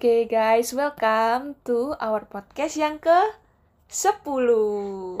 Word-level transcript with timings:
Oke 0.00 0.32
guys, 0.32 0.72
welcome 0.72 1.60
to 1.60 1.92
our 2.00 2.24
podcast 2.24 2.72
yang 2.80 2.96
ke 2.96 3.20
10 3.84 4.24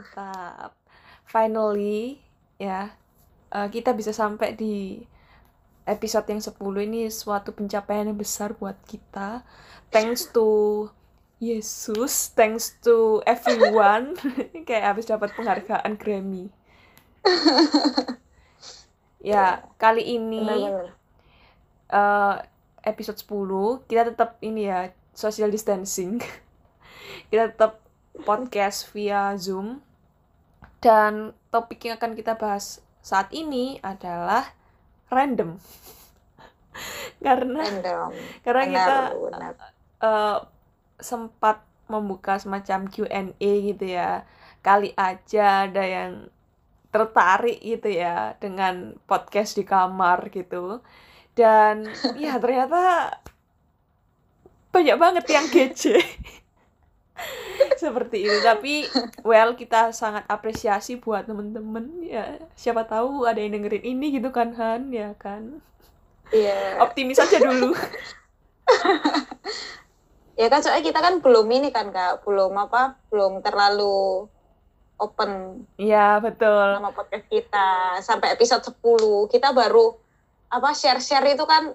Mantap. 0.00 0.72
Finally, 1.28 2.24
ya 2.56 2.88
eh, 3.52 3.68
Kita 3.68 3.92
bisa 3.92 4.16
sampai 4.16 4.56
di 4.56 5.04
episode 5.84 6.24
yang 6.24 6.40
10 6.40 6.56
ini 6.88 7.12
suatu 7.12 7.52
pencapaian 7.52 8.08
yang 8.08 8.16
besar 8.16 8.56
buat 8.56 8.80
kita. 8.88 9.44
Thanks 9.92 10.32
to 10.32 10.88
Yesus, 11.36 12.32
thanks 12.32 12.80
to 12.80 13.20
everyone. 13.28 14.16
Kayak 14.64 14.96
habis 14.96 15.04
dapat 15.04 15.36
penghargaan 15.36 16.00
Grammy. 16.00 16.48
Ya, 19.20 19.68
kali 19.76 20.16
ini 20.16 20.40
Benar-benar. 21.92 22.56
Episode 22.88 23.20
10 23.20 23.84
kita 23.86 24.02
tetap 24.08 24.40
ini 24.40 24.68
ya 24.68 24.88
social 25.12 25.50
distancing. 25.50 26.22
Kita 27.30 27.50
tetap 27.50 27.82
podcast 28.22 28.86
via 28.94 29.34
zoom. 29.34 29.82
Dan 30.78 31.34
topik 31.50 31.82
yang 31.90 31.98
akan 31.98 32.14
kita 32.14 32.38
bahas 32.38 32.78
saat 33.02 33.34
ini 33.34 33.82
adalah 33.82 34.46
random. 35.10 35.58
Karena 37.26 37.66
Random. 37.66 38.08
karena 38.46 38.62
Benar, 38.62 38.78
kita 38.78 38.96
benar. 39.18 39.52
eh, 39.98 40.38
sempat 41.02 41.66
membuka 41.90 42.38
semacam 42.38 42.86
Q&A 42.86 43.52
gitu 43.74 43.84
ya. 43.90 44.22
Kali 44.62 44.94
aja 44.94 45.66
ada 45.66 45.82
yang 45.82 46.30
tertarik 46.94 47.58
gitu 47.58 47.90
ya 47.90 48.38
dengan 48.38 48.96
podcast 49.10 49.58
di 49.58 49.66
kamar 49.66 50.30
gitu 50.32 50.80
dan 51.38 51.86
ya 52.18 52.34
ternyata 52.42 53.14
banyak 54.74 54.96
banget 54.98 55.24
yang 55.30 55.46
kece 55.46 56.02
seperti 57.78 58.26
itu. 58.26 58.38
Tapi 58.42 58.90
well 59.22 59.54
kita 59.54 59.94
sangat 59.94 60.26
apresiasi 60.26 60.98
buat 60.98 61.30
temen-temen 61.30 62.02
ya. 62.02 62.42
Siapa 62.58 62.82
tahu 62.90 63.22
ada 63.22 63.38
yang 63.38 63.54
dengerin 63.54 63.86
ini 63.86 64.18
gitu 64.18 64.34
kan 64.34 64.58
Han 64.58 64.90
ya 64.90 65.14
kan? 65.14 65.62
Iya. 66.28 66.82
optimis 66.84 67.22
aja 67.22 67.40
dulu. 67.40 67.72
Ya 70.38 70.46
kan 70.46 70.62
soalnya 70.62 70.86
kita 70.86 71.02
kan 71.02 71.18
belum 71.18 71.50
ini 71.50 71.74
kan 71.74 71.90
Kak, 71.90 72.22
belum 72.22 72.54
apa? 72.54 72.94
Belum 73.10 73.42
terlalu 73.42 74.30
open 74.94 75.64
Iya 75.74 76.22
betul. 76.22 76.78
nama 76.78 76.94
podcast 76.94 77.26
kita. 77.26 77.98
Sampai 78.06 78.38
episode 78.38 78.62
10. 78.62 78.78
Kita 79.34 79.50
baru 79.50 79.98
apa 80.48 80.70
share-share 80.72 81.28
itu 81.28 81.44
kan 81.44 81.72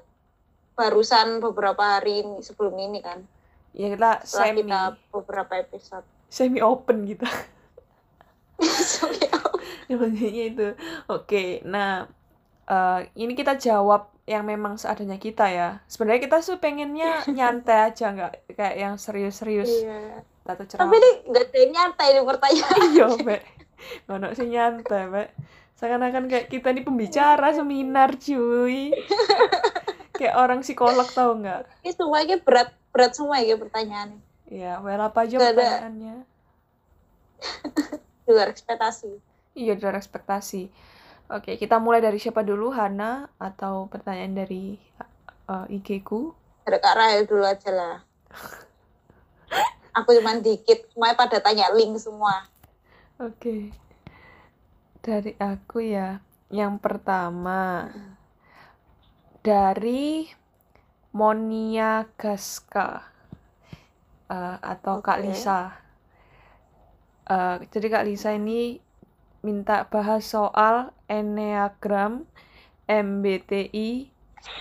barusan 0.73 1.37
beberapa 1.39 1.79
hari 1.95 2.21
ini- 2.21 2.41
sebelum 2.41 2.73
ini 2.75 2.99
kan. 2.99 3.21
ya 3.71 3.89
kita 3.89 4.21
Setelah 4.21 4.45
semi 4.47 4.61
kita 4.63 4.81
beberapa 5.09 5.53
episode. 5.55 6.05
semi 6.27 6.59
open 6.59 7.05
gitu 7.05 7.25
Sorry, 8.59 9.17
ya 9.87 9.95
maksudnya 9.95 10.45
itu 10.47 10.67
oke 11.05 11.43
nah 11.63 12.05
eh, 12.63 12.99
ini 13.15 13.33
kita 13.33 13.53
jawab 13.55 14.07
yang 14.23 14.41
memang 14.43 14.77
seadanya 14.77 15.17
kita 15.17 15.45
ya 15.47 15.69
sebenarnya 15.85 16.21
kita 16.21 16.37
tuh 16.39 16.57
pengennya 16.57 17.25
nyantai 17.27 17.77
aja 17.89 18.05
nggak 18.09 18.33
kayak 18.51 18.75
yang 18.77 18.93
serius-serius 18.95 19.69
Iya. 19.69 20.23
Tapi 20.43 20.67
ini 20.93 21.09
nggak 21.25 21.43
ada 21.45 21.57
yang 21.57 21.71
nyantai 21.71 22.07
di 22.09 22.21
pertanyaan. 22.21 22.79
iya 22.89 23.07
be 23.17 23.37
ngono 24.05 24.27
sih 24.31 24.45
nyantai 24.45 25.03
be 25.07 25.23
seakan-akan 25.83 26.25
kayak 26.25 26.47
kita 26.47 26.71
ini 26.71 26.79
pembicara 26.79 27.51
seminar 27.51 28.15
cuy 28.15 28.95
kayak 30.17 30.31
orang 30.33 30.63
psikolog 30.63 31.03
tau 31.05 31.35
nggak 31.35 31.67
Ini 31.83 31.91
semuanya 31.91 32.39
berat 32.39 32.71
berat 32.89 33.11
semua 33.11 33.43
ya 33.43 33.59
pertanyaannya. 33.59 34.21
ya 34.45 34.79
well 34.79 35.01
apa 35.01 35.27
aja 35.27 35.35
ada. 35.35 35.51
pertanyaannya 35.51 36.15
Di 38.23 38.31
luar 38.31 38.47
ekspektasi. 38.47 39.11
iya 39.53 39.75
di 39.75 39.81
luar 39.81 39.99
ekspektasi 39.99 40.71
oke 41.27 41.51
kita 41.53 41.75
mulai 41.77 41.99
dari 41.99 42.15
siapa 42.15 42.39
dulu 42.41 42.71
Hana 42.71 43.27
atau 43.35 43.91
pertanyaan 43.91 44.31
dari 44.33 44.79
eh, 45.43 45.65
IG 45.69 45.99
ku 46.01 46.31
Ada 46.63 46.79
Kak 46.79 46.95
Rahel 46.95 47.27
dulu 47.27 47.43
aja 47.43 47.69
lah. 47.69 47.95
Aku 49.93 50.15
cuman 50.15 50.39
dikit, 50.39 50.87
semuanya 50.89 51.13
pada 51.13 51.37
tanya 51.37 51.67
link 51.69 51.99
semua. 51.99 52.47
Oke. 53.19 53.67
Dari 55.03 55.35
aku 55.35 55.83
ya. 55.83 56.23
Yang 56.47 56.73
pertama 56.79 57.91
dari 59.43 60.29
Monia 61.11 62.07
Gaska 62.15 63.13
Eh, 64.23 64.57
atau 64.65 65.03
Kak 65.03 65.19
Oke. 65.21 65.29
Lisa. 65.29 65.75
Eh, 67.27 67.57
jadi 67.69 67.87
Kak 67.91 68.05
Lisa 68.07 68.33
ini 68.33 68.79
minta 69.43 69.85
bahas 69.85 70.25
soal 70.25 70.89
Enneagram, 71.05 72.25
MBTI, 72.87 74.09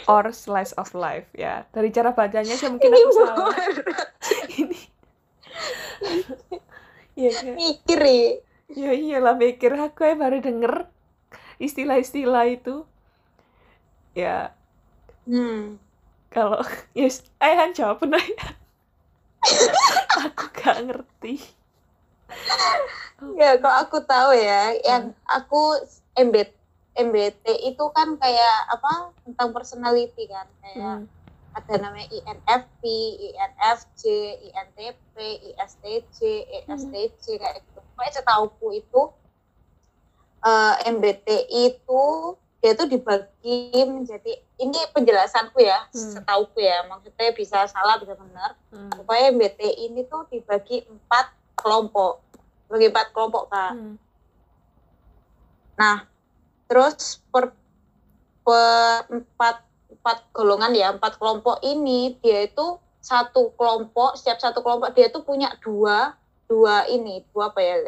or 0.04 0.28
slice 0.34 0.75
of 0.76 0.92
life 0.92 1.31
ya. 1.32 1.64
Dari 1.72 1.88
cara 1.88 2.12
bacanya 2.12 2.52
sih 2.52 2.69
mungkin 2.69 2.91
aku 2.91 3.10
salah. 3.16 3.54
Ini. 4.60 4.81
Iya, 7.14 7.31
kayak- 7.32 7.56
Mikir 7.56 8.00
ya. 8.72 8.91
Ya 8.91 8.93
iyalah 8.97 9.37
mikir 9.37 9.72
aku 9.77 10.05
ya 10.05 10.15
baru 10.16 10.41
denger 10.41 10.88
istilah-istilah 11.60 12.44
itu. 12.49 12.84
Ya 14.12 14.53
Hmm. 15.22 15.78
kalau 16.34 16.59
yes, 16.99 17.22
eh 17.38 17.55
Han 17.55 17.71
jawab 17.77 18.03
ya. 18.11 18.19
aku 20.27 20.44
gak 20.50 20.82
ngerti. 20.82 21.38
Ya, 23.38 23.55
kalau 23.61 23.77
aku 23.87 23.99
tahu 24.03 24.34
ya, 24.34 24.75
yang 24.82 25.15
aku 25.31 25.78
MBT, 26.19 26.50
MBT 26.99 27.44
itu 27.71 27.84
kan 27.94 28.19
kayak 28.19 28.56
apa 28.72 29.15
tentang 29.22 29.55
personality 29.55 30.27
kan, 30.27 30.47
kayak 30.59 30.77
Hmm. 30.82 31.22
Ada 31.52 31.74
namanya 31.76 32.08
INFP, 32.08 32.82
INFJ, 33.32 34.02
INTP, 34.48 35.16
ISTJ, 35.52 36.18
ESTJ 36.64 37.24
kayak 37.36 37.60
gitu. 37.60 37.78
Pokoknya 37.92 38.12
setauku 38.16 38.66
itu 38.72 39.02
eh, 40.42 40.74
MBT 40.90 41.28
itu 41.52 42.02
dia 42.62 42.78
tuh 42.78 42.86
dibagi 42.86 43.74
menjadi 43.90 44.38
ini 44.62 44.78
penjelasanku 44.94 45.58
ya, 45.58 45.82
Hmm. 45.90 46.14
setauku 46.14 46.62
ya, 46.62 46.86
maksudnya 46.86 47.34
bisa 47.34 47.66
salah 47.66 47.98
bisa 47.98 48.14
benar. 48.14 48.54
Hmm. 48.70 48.90
Pokoknya 49.02 49.34
MBT 49.34 49.60
ini 49.90 50.06
tuh 50.06 50.30
dibagi 50.30 50.86
empat 50.86 51.34
kelompok, 51.58 52.22
bagi 52.70 52.86
empat 52.86 53.06
kelompok 53.10 53.50
kak. 53.50 53.74
Hmm. 53.74 53.94
Nah, 55.74 56.06
terus 56.70 57.19
per, 57.34 57.50
per 58.46 59.10
empat 59.10 59.66
empat 60.02 60.34
golongan 60.34 60.74
ya, 60.74 60.90
empat 60.90 61.14
kelompok 61.14 61.62
ini 61.62 62.18
dia 62.18 62.50
itu 62.50 62.74
satu 62.98 63.54
kelompok, 63.54 64.18
setiap 64.18 64.42
satu 64.42 64.58
kelompok 64.66 64.90
dia 64.98 65.06
tuh 65.14 65.22
punya 65.22 65.54
dua 65.62 66.18
dua 66.50 66.90
ini, 66.90 67.22
dua 67.30 67.54
apa 67.54 67.62
ya? 67.62 67.78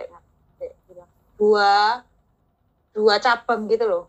Dua 1.34 2.00
dua 2.94 3.14
cabang 3.18 3.66
gitu 3.66 3.82
loh, 3.82 4.04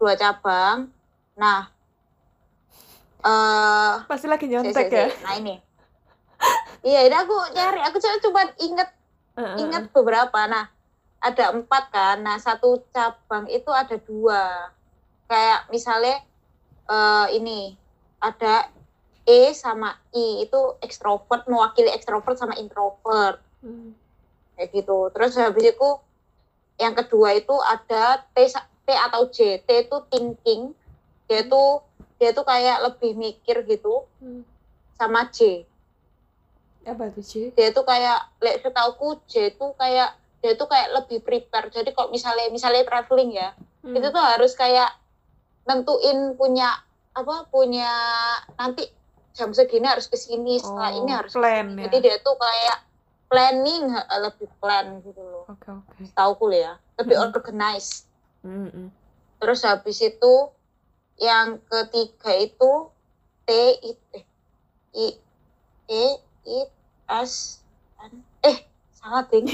dua 0.00 0.16
cabang. 0.16 0.88
Nah, 1.36 1.68
eh 3.20 3.94
Pasti 4.08 4.24
lagi 4.24 4.48
si- 4.48 4.52
nyontek 4.56 4.88
si- 4.88 4.96
ya. 4.96 5.06
si. 5.12 5.20
Nah 5.20 5.34
ini. 5.36 5.54
Iya, 6.84 7.00
ini 7.08 7.16
aku 7.16 7.36
nyari, 7.56 7.80
aku 7.80 7.96
cuma 7.96 8.16
cuma 8.20 8.42
inget 8.60 8.88
Heeh, 9.36 9.56
ingat 9.60 9.88
beberapa. 9.92 10.36
Nah, 10.44 10.68
ada 11.16 11.56
empat 11.56 11.88
kan. 11.88 12.20
Nah, 12.20 12.36
satu 12.36 12.84
cabang 12.92 13.48
itu 13.48 13.68
ada 13.72 13.96
dua. 13.96 14.68
Kayak 15.24 15.68
misalnya 15.68 16.16
eh, 16.84 17.26
ini 17.34 17.74
ada 18.18 18.68
E 19.24 19.52
sama 19.52 19.96
I 20.12 20.44
itu 20.44 20.60
ekstrovert 20.80 21.48
mewakili 21.48 21.88
ekstrovert 21.88 22.36
sama 22.36 22.56
introvert 22.56 23.40
Hmm. 23.64 23.96
kayak 24.52 24.68
gitu. 24.70 25.08
Terus 25.08 25.32
habis 25.34 25.64
itu 25.64 25.88
yang 26.76 26.92
kedua 26.92 27.32
itu 27.32 27.56
ada 27.64 28.20
T, 28.36 28.44
T 28.84 28.88
atau 28.92 29.24
J. 29.32 29.64
T 29.64 29.88
itu 29.88 29.96
thinking. 30.12 30.76
Dia 31.24 31.48
tuh 31.48 31.80
dia 32.20 32.30
tuh 32.30 32.44
kayak 32.44 32.84
lebih 32.84 33.16
mikir 33.16 33.64
gitu 33.64 34.04
Hmm. 34.20 34.44
sama 34.94 35.32
J. 35.32 35.64
Apa 36.84 37.08
tuh 37.08 37.24
Ci? 37.24 37.48
dia 37.56 37.72
tuh 37.72 37.80
kayak 37.82 38.28
lek 38.44 38.60
setauku 38.60 39.16
J 39.24 39.56
itu 39.56 39.66
kayak 39.74 40.12
dia 40.44 40.52
tuh 40.52 40.68
kayak 40.68 40.92
lebih 40.92 41.24
prepare 41.24 41.72
jadi 41.72 41.88
kalau 41.96 42.12
misalnya 42.12 42.52
misalnya 42.52 42.84
traveling 42.84 43.32
ya 43.32 43.56
Hmm. 43.80 43.96
itu 43.96 44.04
tuh 44.04 44.20
harus 44.20 44.52
kayak 44.52 44.92
nentuin 45.64 46.34
punya 46.34 46.68
apa 47.12 47.46
punya 47.48 47.88
nanti 48.54 48.84
jam 49.32 49.50
segini 49.50 49.86
harus 49.86 50.06
ke 50.06 50.14
sini 50.14 50.58
setelah 50.58 50.90
Oh, 50.92 50.98
ini 51.00 51.10
harus 51.10 51.32
plan 51.32 51.74
ya. 51.74 51.86
jadi 51.86 51.96
dia 52.00 52.16
tuh 52.20 52.34
kayak 52.34 52.78
planning 53.26 53.84
lebih 54.20 54.48
plan 54.58 55.00
gitu 55.00 55.18
loh 55.18 55.44
Oke 55.48 55.68
oke. 55.68 56.02
tahu 56.12 56.50
ya 56.50 56.78
lebih 56.96 57.16
Mm-mm. 57.16 57.26
organized 57.32 58.06
Hmm, 58.40 58.68
hmm. 58.68 58.88
terus 59.40 59.64
habis 59.64 59.98
itu 59.98 60.34
yang 61.16 61.56
ketiga 61.64 62.28
itu 62.36 62.92
T 63.42 63.50
I 63.74 63.92
eh, 64.12 64.24
I 64.92 65.06
E 65.84 66.04
I 66.44 66.58
S 67.08 67.64
N 67.98 68.20
eh 68.42 68.68
salah 68.92 69.24
ding 69.26 69.48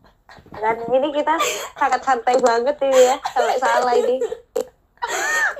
dan 0.62 0.76
ini 0.88 1.08
kita 1.12 1.34
sangat 1.76 2.00
santai 2.00 2.40
banget 2.40 2.76
ini 2.80 3.00
ya 3.04 3.16
sampai 3.22 3.56
salah 3.58 3.94
ini 3.94 4.16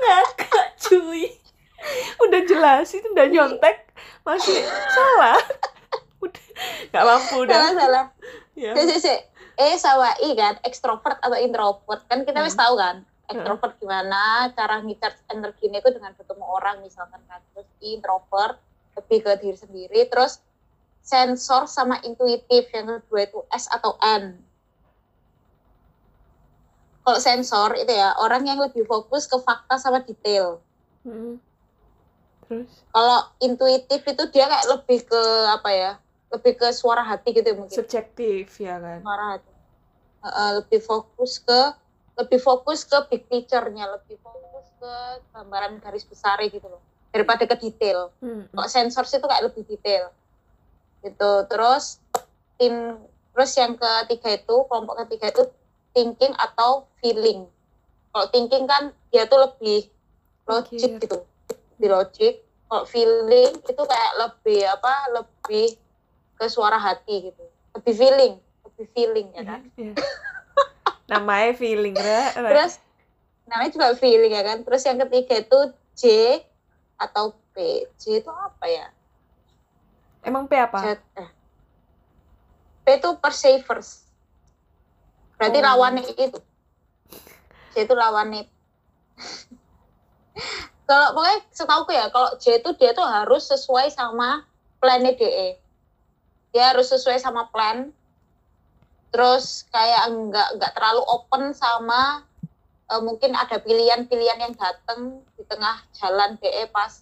ngakak 0.01 0.67
cuy. 0.79 1.27
Udah 2.23 2.41
jelasin 2.47 3.03
udah 3.11 3.27
nyontek. 3.27 3.91
Masih 4.23 4.63
salah. 4.91 5.39
Udah 6.23 6.45
nggak 6.91 7.05
mampu 7.05 7.35
udah. 7.43 7.55
Salah 7.55 7.73
salah. 7.75 8.05
Ya. 8.55 8.71
Cek, 8.77 8.85
cek, 8.87 8.99
cek. 9.03 9.19
E 9.53 9.77
sama 9.77 10.09
I 10.23 10.33
kan 10.33 10.55
ekstrovert 10.65 11.19
atau 11.21 11.37
introvert. 11.37 12.01
Kan 12.07 12.23
kita 12.23 12.41
wis 12.41 12.55
Hmm. 12.55 12.63
tahu 12.63 12.73
kan 12.79 12.95
ekstrovert 13.31 13.73
gimana 13.79 14.51
cara 14.53 14.83
ngecharge 14.83 15.19
energinya 15.31 15.79
itu 15.79 15.89
dengan 15.95 16.13
ketemu 16.15 16.45
orang 16.47 16.79
misalkan 16.81 17.21
kan. 17.27 17.41
Terus 17.53 17.67
introvert 17.83 18.57
lebih 18.93 19.19
ke 19.25 19.31
diri 19.41 19.57
sendiri. 19.57 19.99
Terus 20.07 20.39
sensor 21.03 21.67
sama 21.67 21.99
intuitif 22.07 22.71
yang 22.71 22.87
kedua 22.87 23.27
itu 23.27 23.39
S 23.51 23.67
atau 23.67 23.99
N 23.99 24.39
kalau 27.03 27.19
sensor 27.19 27.75
itu 27.75 27.91
ya 27.91 28.15
orang 28.15 28.47
yang 28.47 28.59
lebih 28.63 28.87
fokus 28.87 29.27
ke 29.27 29.35
fakta 29.43 29.75
sama 29.75 29.99
detail. 30.07 30.63
Mm. 31.03 31.35
terus? 32.47 32.63
Kalau 32.67 33.19
intuitif 33.43 34.01
itu 34.07 34.23
dia 34.31 34.47
kayak 34.47 34.67
lebih 34.71 34.99
ke 35.03 35.21
apa 35.51 35.69
ya 35.71 35.91
lebih 36.33 36.53
ke 36.57 36.67
suara 36.71 37.03
hati 37.03 37.35
gitu 37.35 37.45
ya 37.45 37.55
mungkin. 37.55 37.75
Subjektif 37.75 38.55
ya 38.57 38.79
kan? 38.79 38.99
Suara 39.03 39.25
hati. 39.37 39.51
Uh, 40.23 40.27
uh, 40.27 40.49
lebih 40.63 40.79
fokus 40.79 41.43
ke 41.43 41.61
lebih 42.15 42.39
fokus 42.39 42.87
ke 42.87 42.95
big 43.11 43.27
picture-nya 43.27 43.89
lebih 43.99 44.15
fokus 44.23 44.65
ke 44.79 44.93
gambaran 45.35 45.83
garis 45.83 46.07
besar 46.07 46.39
gitu 46.47 46.63
loh 46.71 46.79
daripada 47.11 47.43
ke 47.43 47.55
detail. 47.59 48.15
Mm. 48.23 48.47
kok 48.55 48.71
sensor 48.71 49.03
itu 49.03 49.27
kayak 49.27 49.43
lebih 49.51 49.63
detail. 49.67 50.15
Gitu 51.03 51.31
terus 51.51 51.99
tim 52.55 52.95
terus 53.35 53.51
yang 53.59 53.75
ketiga 53.75 54.39
itu 54.39 54.55
kelompok 54.71 55.03
ketiga 55.03 55.35
itu 55.35 55.43
thinking 55.93 56.33
atau 56.37 56.89
feeling. 56.99 57.47
Kalau 58.13 58.27
thinking 58.29 58.65
kan 58.65 58.93
dia 59.09 59.25
tuh 59.25 59.41
lebih 59.41 59.89
logik 60.49 60.81
Mikir. 60.81 61.01
gitu. 61.01 61.17
Di 61.77 61.87
logik. 61.89 62.35
Kalau 62.69 62.83
feeling 62.89 63.53
itu 63.61 63.83
kayak 63.85 64.13
lebih 64.17 64.65
apa 64.65 64.93
lebih 65.13 65.77
ke 66.37 66.45
suara 66.49 66.81
hati 66.81 67.31
gitu. 67.31 67.43
Lebih 67.77 67.93
feeling 67.93 68.33
lebih 68.73 68.87
feeling 68.97 69.27
ya 69.37 69.43
kan? 69.45 69.61
Iya. 69.77 69.93
namanya 71.13 71.53
feeling 71.53 71.93
ra. 71.93 72.33
terus 72.33 72.81
namanya 73.45 73.69
juga 73.69 73.87
feeling 73.93 74.33
ya 74.33 74.43
kan? 74.43 74.57
Terus 74.65 74.81
yang 74.89 74.97
ketiga 75.05 75.35
itu 75.45 75.59
J 75.93 76.03
atau 76.97 77.37
P. 77.53 77.85
J 78.01 78.25
itu 78.25 78.31
apa 78.33 78.65
ya? 78.65 78.89
Emang 80.25 80.49
P 80.49 80.57
apa? 80.57 80.79
Z 80.81 80.97
eh. 81.21 81.29
P 82.83 82.85
itu 82.97 83.09
perseverance 83.21 84.02
berarti 85.43 85.59
Oh. 85.59 85.65
lawannya 85.67 86.03
itu 86.07 86.39
J 87.75 87.75
itu 87.83 87.93
lawannya 87.93 88.47
kalau 90.89 91.07
pokoknya 91.19 91.39
setahu 91.51 91.83
ya 91.91 92.07
kalau 92.07 92.29
J 92.39 92.63
itu 92.63 92.69
dia 92.79 92.95
tuh 92.95 93.03
harus 93.03 93.43
sesuai 93.51 93.91
sama 93.91 94.47
plannya 94.79 95.11
DE 95.19 95.63
dia 96.53 96.69
harus 96.69 96.93
sesuai 96.93 97.17
sama 97.17 97.49
plan. 97.49 97.89
Terus 99.09 99.65
kayak 99.73 100.05
nggak 100.13 100.47
nggak 100.61 100.71
terlalu 100.77 101.01
open 101.09 101.43
sama 101.57 102.21
eh, 102.93 103.01
mungkin 103.01 103.33
ada 103.33 103.57
pilihan-pilihan 103.57 104.39
yang 104.39 104.53
datang 104.53 105.25
di 105.33 105.43
tengah 105.49 105.81
jalan 105.97 106.37
DE 106.37 106.69
pas 106.69 107.01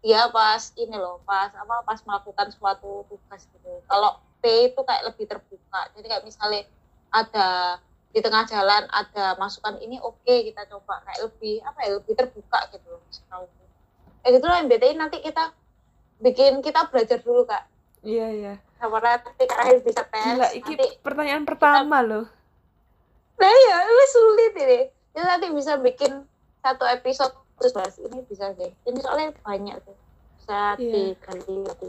dia 0.00 0.28
pas 0.32 0.72
ini 0.80 0.96
loh 0.96 1.20
pas 1.28 1.52
apa 1.52 1.84
pas 1.84 2.00
melakukan 2.08 2.48
suatu 2.56 3.04
tugas 3.12 3.44
gitu. 3.52 3.72
Kalau 3.84 4.16
P 4.40 4.72
itu 4.72 4.80
kayak 4.80 5.12
lebih 5.12 5.28
terbuka. 5.28 5.80
Jadi 5.92 6.06
kayak 6.08 6.24
misalnya 6.24 6.64
ada 7.16 7.80
di 8.12 8.20
tengah 8.20 8.44
jalan 8.44 8.84
ada 8.92 9.36
masukan 9.40 9.80
ini 9.80 9.96
oke 10.00 10.20
kita 10.24 10.68
coba. 10.68 11.00
Kayak 11.08 11.32
lebih 11.32 11.64
apa 11.64 11.78
ya 11.84 11.90
lebih 11.96 12.12
terbuka 12.12 12.60
gitu 12.72 12.86
loh 12.92 13.00
setahuku. 13.08 13.64
kayak 14.20 14.32
gitu 14.42 14.44
loh 14.50 14.56
MBTI 14.58 14.94
nanti 14.98 15.16
kita 15.22 15.54
bikin 16.18 16.60
kita 16.60 16.90
belajar 16.92 17.22
dulu 17.22 17.46
kak. 17.48 17.64
Iya 18.04 18.26
iya. 18.32 18.54
Sama 18.76 19.00
nanti 19.00 19.44
terakhir 19.46 19.80
bisa 19.80 20.02
tes 20.04 20.24
gila 20.36 20.48
iki 20.52 20.72
nanti 20.76 20.88
pertanyaan 21.00 21.44
pertama 21.48 22.04
loh. 22.04 22.26
Nah 23.36 23.48
ya 23.48 23.78
ini 23.86 24.06
sulit 24.12 24.52
ini. 24.60 24.80
Kita 25.14 25.24
nanti 25.24 25.46
bisa 25.54 25.80
bikin 25.80 26.24
satu 26.60 26.84
episode 26.84 27.32
terus 27.56 27.72
bahas 27.72 27.96
ini 27.96 28.20
bisa 28.28 28.52
deh. 28.52 28.72
Ini 28.84 28.98
soalnya 29.00 29.32
banyak 29.40 29.76
tuh 29.84 29.96
bisa 30.36 30.76
Iya. 30.78 31.14
diganti 31.16 31.54
ganti 31.64 31.88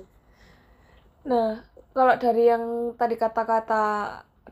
Nah, 1.28 1.60
kalau 1.92 2.16
dari 2.16 2.48
yang 2.48 2.96
tadi 2.96 3.20
kata-kata 3.20 3.84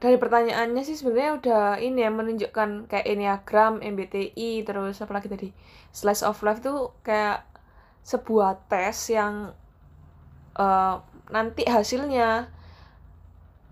dari 0.04 0.18
pertanyaannya 0.24 0.82
sih 0.88 0.98
sebenarnya 1.00 1.32
udah 1.40 1.64
ini 1.80 2.00
ya 2.06 2.12
menunjukkan 2.12 2.70
kayak 2.92 3.08
Enneagram, 3.14 3.74
MBTI, 3.82 4.52
terus 4.68 4.96
apa 5.04 5.12
lagi 5.18 5.28
tadi 5.34 5.50
Slice 5.96 6.24
of 6.30 6.38
Life 6.46 6.62
tuh 6.68 6.92
kayak 7.08 7.46
sebuah 8.06 8.52
tes 8.72 8.98
yang 9.12 9.34
eh, 10.58 10.96
nanti 11.32 11.64
hasilnya 11.66 12.50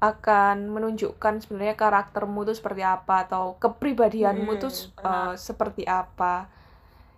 akan 0.04 0.68
menunjukkan 0.76 1.34
sebenarnya 1.48 1.76
karaktermu 1.80 2.44
tuh 2.44 2.56
seperti 2.60 2.84
apa 2.84 3.24
atau 3.28 3.56
kepribadianmu 3.64 4.52
tuh 4.60 4.72
Hmm, 4.72 5.00
eh, 5.08 5.34
benar. 5.34 5.38
seperti 5.40 5.84
apa. 5.88 6.34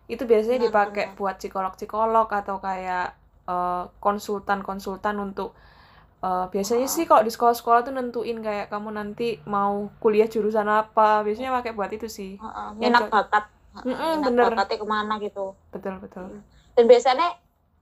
Itu 0.06 0.24
biasanya 0.30 0.70
dipakai 0.70 1.06
buat 1.18 1.36
psikolog-psikolog 1.42 2.28
atau 2.30 2.58
kayak 2.62 3.08
eh, 3.50 3.84
konsultan-konsultan 4.02 5.16
untuk 5.22 5.54
eh, 6.24 6.46
biasanya 6.54 6.88
sih 6.88 7.04
kalau 7.10 7.22
di 7.24 7.32
sekolah-sekolah 7.34 7.80
tuh 7.88 7.94
nentuin 7.96 8.40
kayak 8.42 8.68
kamu 8.74 8.90
nanti 8.96 9.40
mau 9.48 9.90
kuliah 10.02 10.28
jurusan 10.30 10.68
apa. 10.68 11.22
Biasanya 11.26 11.52
pakai 11.62 11.72
buat 11.76 11.92
itu 11.92 12.08
sih. 12.08 12.38
Heeh, 12.38 12.68
Yang 12.80 12.80
minat 12.80 13.04
bakat 13.12 13.46
Mm-mm, 13.76 14.24
minat 14.24 14.28
bener. 14.32 14.44
bakatnya 14.56 14.78
ke 14.80 14.88
mana 14.88 15.14
gitu 15.20 15.52
Betul, 15.68 16.00
betul. 16.00 16.32
dan 16.80 16.86
biasanya 16.88 17.28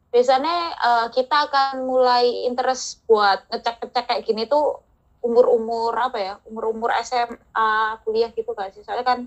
biasanya 0.09 0.55
eh, 0.73 1.07
kita 1.13 1.37
akan 1.49 1.85
mulai 1.85 2.25
interest 2.49 3.05
buat 3.05 3.45
ngecek-ngecek 3.49 4.05
kayak 4.09 4.23
gini 4.25 4.49
tuh 4.49 4.81
umur-umur 5.21 5.93
apa 5.93 6.17
ya 6.17 6.33
umur-umur 6.49 6.89
SMA 6.97 7.69
kuliah 8.03 8.33
gitu 8.33 8.57
gak 8.57 8.73
sih 8.73 8.81
soalnya 8.81 9.05
kan 9.05 9.19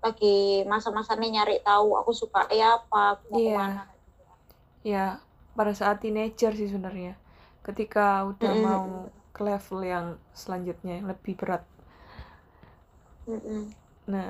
lagi 0.00 0.64
masa-masanya 0.64 1.28
nyari 1.40 1.60
tahu 1.64 1.96
aku 1.96 2.12
suka 2.12 2.44
ya 2.52 2.76
apa 2.80 3.16
aku 3.16 3.24
mau 3.32 3.40
Iya. 3.40 3.48
ke 3.48 3.56
mana 3.56 3.82
gitu. 3.88 4.22
Ya, 4.84 5.04
pada 5.52 5.72
saat 5.76 6.00
teenager 6.00 6.52
sih 6.56 6.68
sebenarnya. 6.68 7.16
Ketika 7.66 8.06
udah 8.30 8.52
Mm-mm. 8.52 8.64
mau 8.66 8.86
ke 9.34 9.40
level 9.48 9.80
yang 9.92 10.06
selanjutnya 10.42 10.92
yang 10.98 11.08
lebih 11.12 11.34
berat. 11.40 11.62
Mm-mm. 13.28 13.74
Nah, 14.12 14.28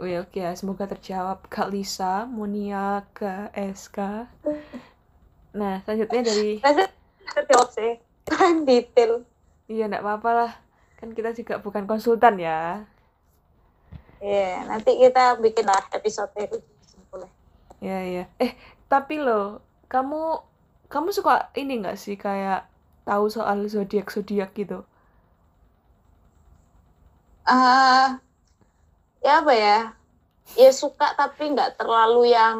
oh 0.00 0.06
ya 0.12 0.18
oke 0.24 0.38
ya, 0.44 0.50
semoga 0.60 0.84
terjawab 0.92 1.38
Kak 1.54 1.68
Lisa, 1.72 2.12
Munia, 2.36 2.86
Kak 3.16 3.48
SK. 3.56 3.98
Nah, 5.54 5.82
selanjutnya 5.84 6.22
dari 6.30 6.50
terjawab 7.34 7.68
sih 7.74 7.92
detail 8.66 9.24
iya 9.72 9.84
enggak 9.88 10.04
apa-apa 10.04 10.30
lah. 10.38 10.52
Kan 10.98 11.08
kita 11.16 11.30
juga 11.38 11.54
bukan 11.64 11.84
konsultan 11.90 12.34
ya. 12.46 12.84
Iya, 14.26 14.68
nanti 14.70 14.90
kita 15.02 15.20
bikin 15.44 15.66
lah 15.70 15.82
episode 15.96 16.32
itu 16.44 16.56
boleh. 17.10 17.30
Ya, 17.80 18.04
ya. 18.04 18.24
Eh, 18.44 18.52
tapi 18.92 19.20
loh, 19.20 19.64
kamu 19.92 20.16
kamu 20.92 21.08
suka 21.14 21.48
ini 21.60 21.72
nggak 21.80 21.96
sih 22.04 22.16
kayak 22.18 22.66
tahu 23.10 23.24
soal 23.36 23.58
zodiak-zodiak 23.74 24.50
gitu? 24.60 24.78
ah 27.46 28.20
ya 29.24 29.32
apa 29.40 29.52
ya? 29.64 29.76
Ya 30.62 30.70
suka 30.82 31.06
tapi 31.20 31.42
nggak 31.54 31.70
terlalu 31.80 32.20
yang 32.36 32.58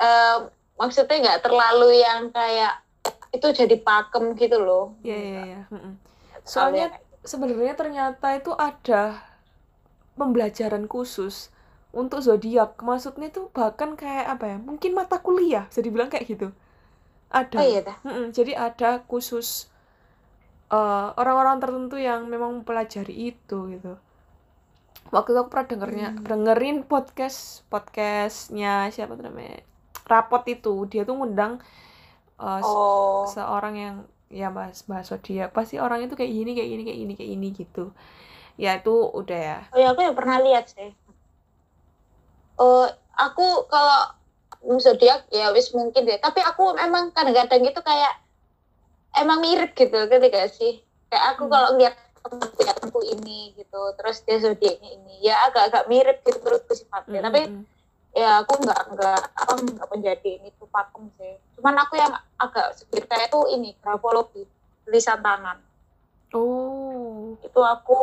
eh, 0.00 0.36
maksudnya 0.80 1.16
nggak 1.24 1.42
terlalu 1.46 1.88
yang 2.04 2.20
kayak 2.36 2.72
itu 3.36 3.46
jadi 3.60 3.76
pakem 3.86 4.24
gitu 4.42 4.58
loh. 4.66 4.84
Iya, 5.04 5.16
iya, 5.28 5.38
iya. 5.48 5.60
Mm-mm. 5.72 5.94
Nggak 6.30 6.42
terlalu 6.48 6.78
Soalnya 6.78 6.86
sebenarnya 7.24 7.74
ternyata 7.80 8.26
itu 8.40 8.52
ada 8.56 9.00
pembelajaran 10.18 10.84
khusus 10.92 11.50
untuk 12.00 12.20
zodiak. 12.26 12.70
Maksudnya 12.88 13.28
tuh 13.36 13.46
bahkan 13.56 13.90
kayak 14.00 14.26
apa 14.38 14.44
ya? 14.54 14.58
Mungkin 14.68 14.90
mata 14.98 15.16
kuliah 15.26 15.64
bisa 15.70 15.80
dibilang 15.86 16.10
kayak 16.12 16.26
gitu. 16.32 16.48
Ada. 17.34 17.56
Oh 17.58 17.64
iya 17.66 17.80
dah. 17.82 17.96
Mm-mm, 18.06 18.26
Jadi 18.30 18.52
ada 18.54 19.02
khusus 19.10 19.48
eh, 20.70 21.08
orang-orang 21.20 21.56
tertentu 21.62 21.96
yang 22.00 22.20
memang 22.26 22.50
mempelajari 22.62 23.14
itu 23.30 23.58
gitu. 23.74 23.92
Waktu 25.14 25.28
itu 25.32 25.38
aku 25.42 25.50
pernah 25.52 25.68
dengernya, 25.70 26.08
Hmm. 26.16 26.24
dengerin 26.24 26.76
podcast 26.90 27.38
podcastnya 27.68 28.88
siapa 28.90 29.14
tuh 29.18 29.24
namanya? 29.28 29.62
Rapot 30.10 30.42
itu 30.48 30.74
dia 30.90 31.02
tuh 31.04 31.14
ngundang 31.16 31.52
se- 32.60 32.66
Oh. 32.66 33.24
seorang 33.30 33.74
yang 33.78 33.96
ya 34.30 34.50
bahas 34.50 34.82
bahas 34.90 35.06
zodiak 35.06 35.54
pasti 35.54 35.78
orang 35.78 36.02
itu 36.04 36.14
kayak 36.18 36.32
gini 36.32 36.50
kayak 36.58 36.68
gini 36.72 36.82
kayak 36.82 36.98
gini 37.02 37.12
kayak 37.14 37.30
gini 37.38 37.48
gitu 37.54 37.84
ya 38.58 38.70
itu 38.78 38.94
udah 39.20 39.40
ya 39.50 39.58
Oh 39.70 39.78
ya 39.78 39.88
aku 39.94 40.00
ya 40.02 40.12
pernah 40.18 40.36
lihat 40.42 40.64
sih. 40.74 40.90
Eh 42.58 42.86
aku 43.16 43.46
kalau 43.70 44.00
zodiak 44.80 45.28
ya 45.28 45.52
wis 45.52 45.70
mungkin 45.76 46.08
deh 46.08 46.16
tapi 46.18 46.40
aku 46.40 46.72
emang 46.80 47.12
kadang-kadang 47.12 47.60
gitu 47.64 47.80
kayak 47.84 48.20
emang 49.14 49.38
mirip 49.44 49.72
gitu 49.78 49.94
ngerti 49.94 50.28
gak 50.32 50.50
sih? 50.50 50.72
Kayak 51.08 51.24
aku 51.36 51.46
Hmm. 51.46 51.52
kalau 51.52 51.68
lihat 51.78 51.94
temanku 52.24 52.60
ya 52.64 52.74
ini 53.14 53.52
gitu 53.52 53.80
terus 54.00 54.24
dia 54.24 54.40
zodiaknya 54.40 54.90
ini 54.96 55.14
ya 55.20 55.36
agak-agak 55.44 55.84
mirip 55.92 56.24
gitu 56.24 56.40
menurutku 56.40 56.72
sifatnya 56.72 57.20
Mm, 57.20 57.26
tapi 57.28 57.40
mm, 57.44 57.52
mm. 57.52 57.64
ya 58.16 58.30
aku 58.40 58.52
nggak 58.64 58.82
nggak 58.96 59.20
apa 59.36 59.52
nggak 59.60 59.88
menjadi 59.92 60.30
ini 60.40 60.48
tuh 60.56 60.68
pakem 60.72 61.04
sih. 61.20 61.36
Cuman 61.60 61.76
aku 61.84 62.00
yang 62.00 62.16
agak 62.40 62.72
sedikit 62.80 63.12
kayak 63.12 63.28
tuh 63.28 63.44
ini 63.52 63.76
grafologi 63.84 64.48
tulisan 64.88 65.20
tangan. 65.20 65.60
Oh. 66.32 67.36
Itu 67.44 67.60
aku 67.60 68.00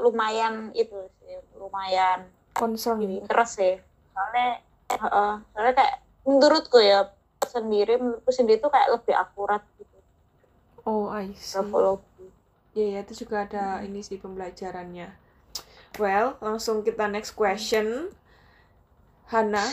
lumayan 0.00 0.72
itu 0.72 0.96
sih 1.20 1.36
lumayan 1.60 2.24
concern 2.56 3.04
interest 3.04 3.60
sih. 3.60 3.76
Soalnya 4.16 4.64
soalnya 4.90 5.74
kayak 5.74 5.96
menurutku 6.24 6.80
ya 6.80 7.12
sendiri 7.44 8.00
menurutku 8.00 8.32
sendiri 8.32 8.60
tuh 8.60 8.72
kayak 8.72 8.88
lebih 8.96 9.14
akurat 9.16 9.62
gitu. 9.76 9.98
Oh 10.84 11.08
I 11.12 11.32
see. 11.36 11.60
Grafologi 11.60 12.26
ya 12.74 12.98
ya 12.98 13.06
itu 13.06 13.24
juga 13.24 13.46
ada 13.46 13.80
ini 13.84 14.02
sih 14.02 14.18
pembelajarannya. 14.18 15.12
Well 16.00 16.36
langsung 16.40 16.82
kita 16.82 17.06
next 17.08 17.36
question. 17.36 18.10
Hana? 19.28 19.64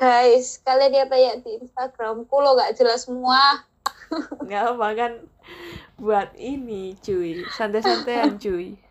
Guys 0.00 0.60
kalian 0.60 0.92
dia 0.92 1.08
tanya 1.08 1.40
di 1.40 1.56
Instagramku 1.64 2.36
lo 2.36 2.56
gak 2.60 2.76
jelas 2.76 3.08
semua. 3.08 3.64
Nggak 4.44 4.64
apa 4.76 4.88
kan? 4.92 5.12
Buat 5.96 6.36
ini 6.36 6.92
cuy. 7.00 7.40
Santai-santaian 7.56 8.36
cuy 8.44 8.85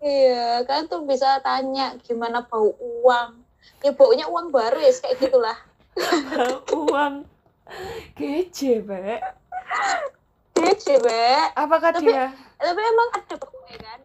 iya 0.00 0.64
kan 0.64 0.88
tuh 0.88 1.04
bisa 1.04 1.40
tanya 1.44 1.96
gimana 2.04 2.44
bau 2.44 2.72
uang 2.80 3.40
ya 3.84 3.92
baunya 3.92 4.26
uang 4.28 4.48
baru 4.52 4.80
ya 4.80 4.92
kayak 4.96 5.16
gitulah 5.20 5.58
uang 6.72 7.28
kece 8.16 8.80
be 8.80 9.20
kece 10.56 10.94
be 11.00 11.24
apakah 11.56 11.92
Tapi- 11.92 12.08
dia 12.08 12.32
tapi 12.60 12.80
emang 12.80 13.08
ada 13.16 13.34
baunya 13.36 13.76
kan 13.80 14.00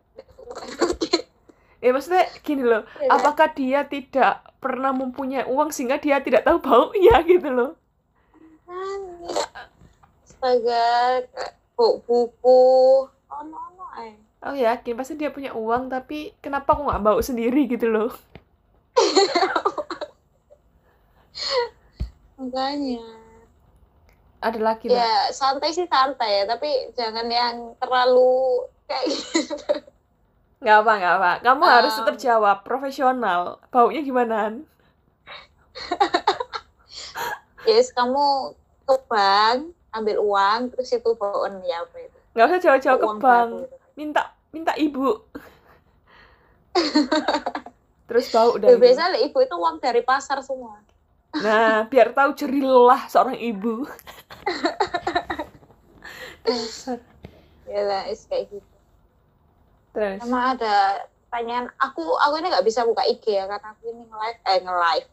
ya 1.83 1.89
maksudnya 1.91 2.25
gini 2.43 2.63
loh 2.65 2.83
kan? 2.87 3.09
apakah 3.11 3.47
dia 3.53 3.85
tidak 3.85 4.45
pernah 4.65 4.89
mempunyai 4.89 5.45
uang 5.45 5.69
sehingga 5.69 6.01
dia 6.01 6.17
tidak 6.17 6.41
tahu 6.41 6.57
baunya 6.57 7.21
gitu 7.29 7.53
loh. 7.53 7.77
Astaga, 10.25 11.21
bau 11.77 12.01
buku. 12.01 12.61
Oh, 13.05 13.43
no, 13.45 13.61
no, 13.77 13.85
eh. 14.01 14.17
Oh 14.47 14.55
yakin 14.65 14.93
pasti 14.99 15.13
dia 15.19 15.29
punya 15.35 15.51
uang 15.63 15.83
tapi 15.93 16.17
kenapa 16.43 16.67
aku 16.73 16.81
nggak 16.87 17.03
bau 17.05 17.19
sendiri 17.29 17.59
gitu 17.73 17.87
loh 17.95 18.09
Makanya. 22.39 23.03
ada 24.45 24.59
lagi 24.61 24.85
Ya, 24.85 25.33
santai 25.33 25.73
sih 25.73 25.87
santai 25.89 26.29
ya, 26.39 26.43
tapi 26.45 26.69
jangan 26.93 27.25
yang 27.31 27.55
terlalu 27.81 28.61
kayak 28.85 29.05
gitu. 29.09 29.65
nggak 30.61 30.77
apa 30.81 30.91
nggak 30.99 31.13
apa 31.19 31.31
kamu 31.45 31.63
harus 31.67 31.93
Um. 31.93 31.97
tetap 32.01 32.15
jawab 32.25 32.57
profesional 32.67 33.41
baunya 33.71 34.01
gimana 34.01 34.37
Yes, 37.65 37.89
kamu 37.91 38.53
ke 38.85 38.95
bank, 39.09 39.59
ambil 39.89 40.21
uang, 40.21 40.69
terus 40.71 40.93
itu 40.93 41.09
bawaan 41.17 41.59
ya 41.65 41.81
apa 41.81 41.97
itu? 41.97 42.17
nggak 42.35 42.45
usah 42.51 42.59
jauh-jauh 42.61 42.99
ke 42.99 43.07
bank 43.17 43.49
minta 43.95 44.34
minta 44.55 44.71
ibu 44.79 45.19
terus 48.07 48.31
bau 48.31 48.55
Ya, 48.55 48.71
dari 48.71 48.79
biasanya 48.79 49.19
ibu 49.19 49.37
itu 49.37 49.55
uang 49.55 49.77
dari 49.77 49.99
pasar 49.99 50.39
semua. 50.39 50.79
nah 51.35 51.83
biar 51.83 52.15
tahu 52.15 52.31
jerilah 52.31 53.03
seorang 53.05 53.35
ibu 53.35 53.83
dasar 56.41 56.99
Ya 57.65 57.81
lah, 57.81 58.05
is 58.05 58.23
kayak 58.23 58.47
gitu. 58.47 58.75
terus 59.89 60.21
Sama 60.21 60.53
ada 60.53 61.01
pertanyaan, 61.25 61.65
aku 61.75 62.05
aku 62.15 62.37
ini 62.37 62.47
nggak 62.47 62.61
bisa 62.63 62.85
buka 62.85 63.01
IG 63.03 63.25
ya, 63.25 63.49
karena 63.49 63.73
aku 63.73 63.89
ini 63.89 64.05
nge-live, 64.05 64.39
eh 64.45 64.59
nge-live, 64.61 65.07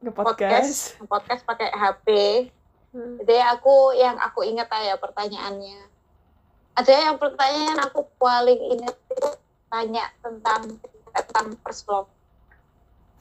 ke 0.00 0.10
podcast 0.10 0.40
podcast, 0.96 1.04
podcast 1.04 1.42
pakai 1.44 1.68
HP. 1.68 2.06
Hmm. 2.90 3.20
Jadi 3.20 3.36
aku 3.36 3.92
yang 3.94 4.16
aku 4.16 4.42
ingat 4.42 4.72
aja 4.72 4.96
pertanyaannya. 4.96 5.92
Ada 6.74 6.90
yang 7.06 7.16
pertanyaan 7.22 7.78
aku 7.86 8.02
paling 8.18 8.58
ingat 8.74 8.98
itu 9.06 9.30
tanya 9.70 10.10
tentang 10.18 10.74
tentang 11.14 11.46
first 11.62 11.86
love. 11.86 12.10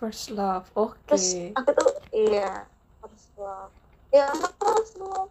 first 0.01 0.33
love 0.33 0.67
oke 0.75 0.97
Terus 1.07 1.53
aku 1.53 1.69
tuh 1.71 1.89
iya 2.09 2.65
first 2.97 3.29
love. 3.37 3.69
Ya 4.09 4.25
first 4.33 4.97
love. 4.97 5.29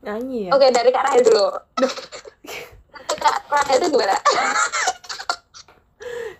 nyanyi 0.00 0.48
ya 0.48 0.50
Oke 0.56 0.72
dari 0.72 0.88
Kak 0.88 1.04
Rahel 1.04 1.22
dulu. 1.24 1.46
Kak 3.20 3.36
Rahel 3.52 3.76
itu 3.76 3.86
gimana? 3.92 4.16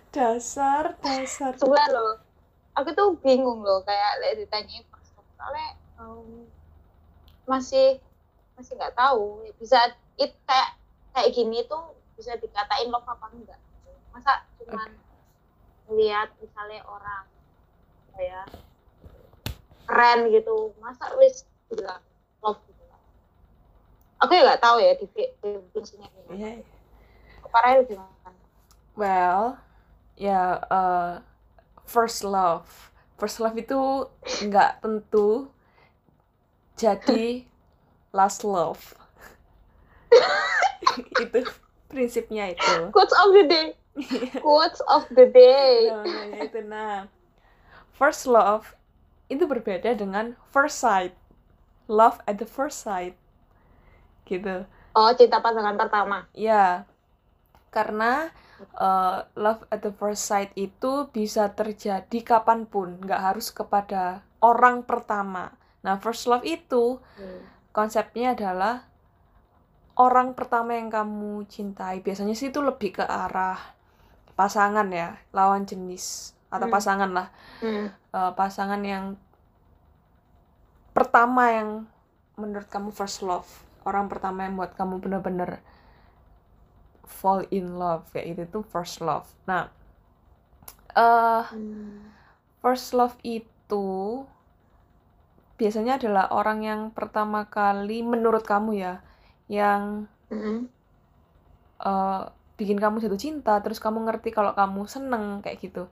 dasar 0.09 0.97
dasar 1.05 1.53
Sebelah 1.53 1.87
loh. 1.93 2.17
Aku 2.81 2.89
tuh 2.97 3.13
bingung 3.21 3.61
loh 3.61 3.85
kayak 3.85 4.25
lihat 4.25 4.35
ditanyain 4.41 4.81
first 4.89 5.13
love. 5.13 5.29
Soalnya 5.37 5.69
um, 6.01 6.49
masih 7.45 8.01
masih 8.57 8.73
nggak 8.73 8.97
tahu 8.97 9.45
bisa 9.61 9.93
it 10.17 10.33
kayak 10.49 10.69
kayak 11.13 11.29
gini 11.33 11.61
tuh 11.69 11.93
bisa 12.17 12.33
dikatain 12.41 12.89
love 12.89 13.05
apa 13.05 13.29
enggak. 13.29 13.61
Masa 14.09 14.45
cuman 14.57 14.89
lihat 15.93 16.33
misalnya 16.41 16.81
orang 16.89 17.25
kayak 18.17 18.45
keren 19.87 20.27
gitu 20.33 20.73
masa 20.81 21.13
wis 21.21 21.45
bilang 21.69 22.01
love 22.41 22.59
gitu. 22.65 22.83
Aku 24.25 24.31
ya 24.33 24.41
nggak 24.43 24.61
tahu 24.65 24.77
ya 24.81 24.97
defi- 24.97 25.33
definisinya 25.39 26.09
gimana. 26.09 26.33
Iya. 26.33 26.51
Farel 27.53 27.85
gimana? 27.85 28.29
Well 28.97 29.61
ya 30.17 30.59
eh, 30.65 31.13
first 31.85 32.25
love. 32.25 32.89
First 33.17 33.37
love 33.41 33.57
itu 33.57 34.09
nggak 34.49 34.81
tentu 34.81 35.49
jadi 36.77 37.45
last 38.17 38.41
love 38.45 38.97
itu 41.23 41.39
prinsipnya 41.87 42.51
itu. 42.53 42.91
Quotes 42.91 43.15
of 43.15 43.29
the 43.33 43.45
day. 43.47 43.67
Quotes 44.39 44.79
of 44.87 45.03
the 45.13 45.27
day. 45.31 45.89
Nah, 45.89 46.41
itu. 46.45 46.59
Nah 46.65 47.07
first 47.97 48.29
love 48.29 48.77
itu 49.27 49.43
berbeda 49.49 49.97
dengan 49.97 50.37
first 50.53 50.79
sight. 50.79 51.17
Love 51.89 52.21
at 52.29 52.37
the 52.37 52.45
first 52.45 52.85
sight. 52.85 53.17
Gitu. 54.29 54.69
Oh 54.93 55.09
cinta 55.17 55.41
pandangan 55.41 55.75
pertama. 55.75 56.29
Ya 56.37 56.85
karena 57.73 58.31
uh, 58.77 59.25
love 59.35 59.65
at 59.73 59.81
the 59.83 59.91
first 59.97 60.23
sight 60.29 60.53
itu 60.53 61.09
bisa 61.09 61.49
terjadi 61.57 62.19
kapan 62.21 62.69
pun. 62.69 63.01
Nggak 63.01 63.33
harus 63.33 63.49
kepada 63.49 64.21
orang 64.39 64.85
pertama. 64.85 65.57
Nah 65.81 65.97
first 65.97 66.29
love 66.29 66.45
itu 66.45 67.01
konsepnya 67.73 68.37
adalah 68.37 68.85
orang 69.97 70.33
pertama 70.37 70.71
yang 70.79 70.89
kamu 70.93 71.45
cintai 71.53 71.95
biasanya 72.05 72.35
sih 72.37 72.49
itu 72.53 72.59
lebih 72.61 72.89
ke 73.01 73.03
arah 73.05 73.57
pasangan 74.39 74.87
ya 74.93 75.17
lawan 75.37 75.63
jenis 75.69 76.05
atau 76.53 76.67
Hmm. 76.67 76.73
pasangan 76.75 77.11
lah 77.17 77.27
Hmm. 77.61 77.87
Eh, 78.17 78.31
pasangan 78.39 78.81
yang 78.93 79.05
pertama 80.95 81.43
yang 81.57 81.69
menurut 82.41 82.67
kamu 82.73 82.89
first 82.99 83.19
love 83.29 83.47
orang 83.87 84.05
pertama 84.11 84.39
yang 84.45 84.53
buat 84.59 84.73
kamu 84.79 84.95
bener-bener 85.03 85.51
fall 87.07 87.41
in 87.49 87.79
love 87.79 88.03
kayak 88.13 88.27
itu 88.37 88.43
tuh 88.53 88.63
first 88.67 88.99
love 89.01 89.27
nah 89.49 89.71
eh 90.95 91.43
Hmm. 91.49 92.13
first 92.61 92.93
love 92.93 93.15
itu 93.23 93.85
biasanya 95.59 95.93
adalah 95.99 96.25
orang 96.39 96.59
yang 96.69 96.81
pertama 96.97 97.39
kali 97.57 98.05
menurut 98.05 98.43
kamu 98.45 98.71
ya 98.85 98.93
yang 99.47 100.07
Hmm. 100.27 100.67
eh, 101.79 102.23
bikin 102.57 102.77
kamu 102.81 102.99
jatuh 103.03 103.21
cinta 103.21 103.61
terus 103.63 103.77
kamu 103.77 104.03
ngerti 104.09 104.29
kalau 104.33 104.51
kamu 104.57 104.89
seneng 104.89 105.39
kayak 105.45 105.61
gitu. 105.61 105.83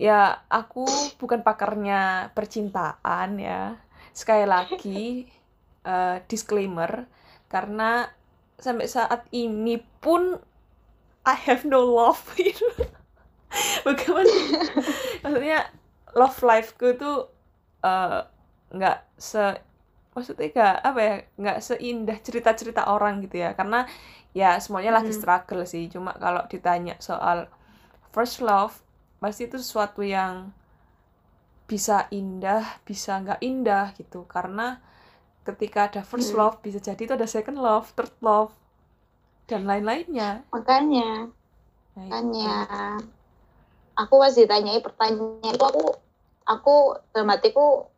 Ya 0.00 0.42
aku 0.50 0.84
bukan 1.20 1.44
pakarnya 1.46 2.32
percintaan 2.36 3.30
ya. 3.38 3.78
Sekali 4.16 4.44
lagi 4.48 5.28
eh, 5.92 6.16
disclaimer 6.28 7.06
karena 7.52 8.08
sampai 8.58 8.86
saat 8.88 9.26
ini 9.34 9.78
pun 10.00 10.38
I 11.26 11.36
have 11.46 11.62
no 11.68 11.82
love 11.82 12.22
gitu. 12.40 12.66
Bagaimana? 13.86 14.32
Maksudnya 15.22 15.60
love 16.16 16.38
lifeku 16.42 16.88
tuh 16.98 17.16
eh, 17.84 18.20
nggak 18.72 18.98
se 19.20 19.44
maksudnya 20.14 20.46
nggak 20.54 20.74
apa 20.88 21.00
ya 21.08 21.14
nggak 21.40 21.58
seindah 21.68 22.18
cerita-cerita 22.26 22.82
orang 22.94 23.14
gitu 23.24 23.36
ya 23.44 23.50
karena 23.58 23.78
ya 24.40 24.50
semuanya 24.64 24.92
lagi 25.00 25.12
Mhm. 25.12 25.18
struggle 25.18 25.62
sih 25.72 25.84
cuma 25.94 26.12
kalau 26.24 26.42
ditanya 26.52 26.94
soal 27.08 27.38
first 28.14 28.36
love 28.48 28.74
pasti 29.22 29.42
itu 29.48 29.56
sesuatu 29.64 30.02
yang 30.04 30.34
bisa 31.70 31.96
indah 32.20 32.64
bisa 32.88 33.12
nggak 33.22 33.40
indah 33.50 33.86
gitu 33.98 34.20
karena 34.34 34.66
ketika 35.48 35.80
ada 35.88 36.02
first 36.10 36.30
Hmm. 36.30 36.38
love 36.38 36.56
bisa 36.66 36.78
jadi 36.88 37.00
itu 37.06 37.14
ada 37.18 37.28
second 37.36 37.58
love 37.66 37.86
third 37.96 38.12
love 38.28 38.52
dan 39.50 39.62
lain-lainnya 39.70 40.30
makanya 40.52 41.08
Nah, 41.96 42.06
itu. 42.08 42.32
makanya 42.36 43.00
aku 43.96 44.14
pas 44.20 44.34
ditanyai 44.36 44.80
pertanyaan 44.84 45.54
itu 45.56 45.64
aku 45.64 45.82
aku 46.44 46.74
dalam 47.12 47.28
hatiku 47.32 47.88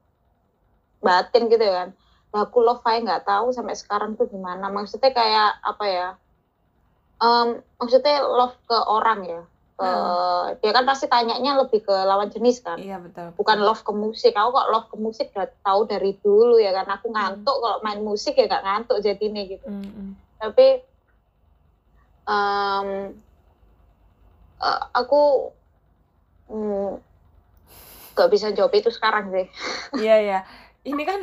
batin 1.05 1.43
gitu 1.53 1.67
kan 1.77 1.89
Lah, 2.35 2.51
aku 2.51 2.59
love 2.67 2.83
aja 2.83 2.99
nggak 2.99 3.25
tahu 3.31 3.55
sampai 3.55 3.79
sekarang 3.79 4.19
tuh 4.19 4.27
gimana. 4.27 4.67
Maksudnya 4.67 5.15
kayak 5.15 5.63
apa 5.63 5.85
ya? 5.87 6.09
Em, 7.23 7.63
maksudnya 7.79 8.27
love 8.27 8.59
ke 8.67 8.75
orang 8.75 9.23
ya? 9.23 9.43
Ke 9.79 9.91
dia 10.59 10.71
kan 10.75 10.83
pasti 10.83 11.07
tanyanya 11.07 11.63
lebih 11.63 11.87
ke 11.87 11.95
lawan 11.95 12.35
jenis 12.35 12.59
kan? 12.59 12.75
Iya 12.75 12.99
betul 12.99 13.31
bukan 13.39 13.59
love 13.63 13.87
ke 13.87 13.95
musik. 13.95 14.35
Aku 14.35 14.51
kok 14.51 14.71
love 14.75 14.91
ke 14.91 14.97
musik 14.99 15.31
udah 15.31 15.47
tahu 15.63 15.87
dari 15.87 16.19
dulu 16.19 16.59
ya 16.59 16.75
kan? 16.75 16.91
Aku 16.99 17.15
ngantuk 17.15 17.55
kalau 17.55 17.79
main 17.87 18.03
musik 18.03 18.35
ya 18.35 18.51
gak 18.51 18.67
ngantuk 18.67 18.99
jadi 18.99 19.25
nih 19.31 19.45
gitu. 19.55 19.71
Mm, 19.71 19.87
mm. 19.87 20.11
tapi 20.43 20.67
em, 22.27 22.89
eh, 24.59 24.81
aku 24.91 25.23
mm, 26.51 26.93
gak 28.19 28.31
bisa 28.31 28.51
jawab 28.51 28.75
itu 28.75 28.91
sekarang 28.91 29.31
sih. 29.31 29.47
Iya 30.03 30.19
ya 30.19 30.41
ini 30.85 31.03
kan 31.03 31.21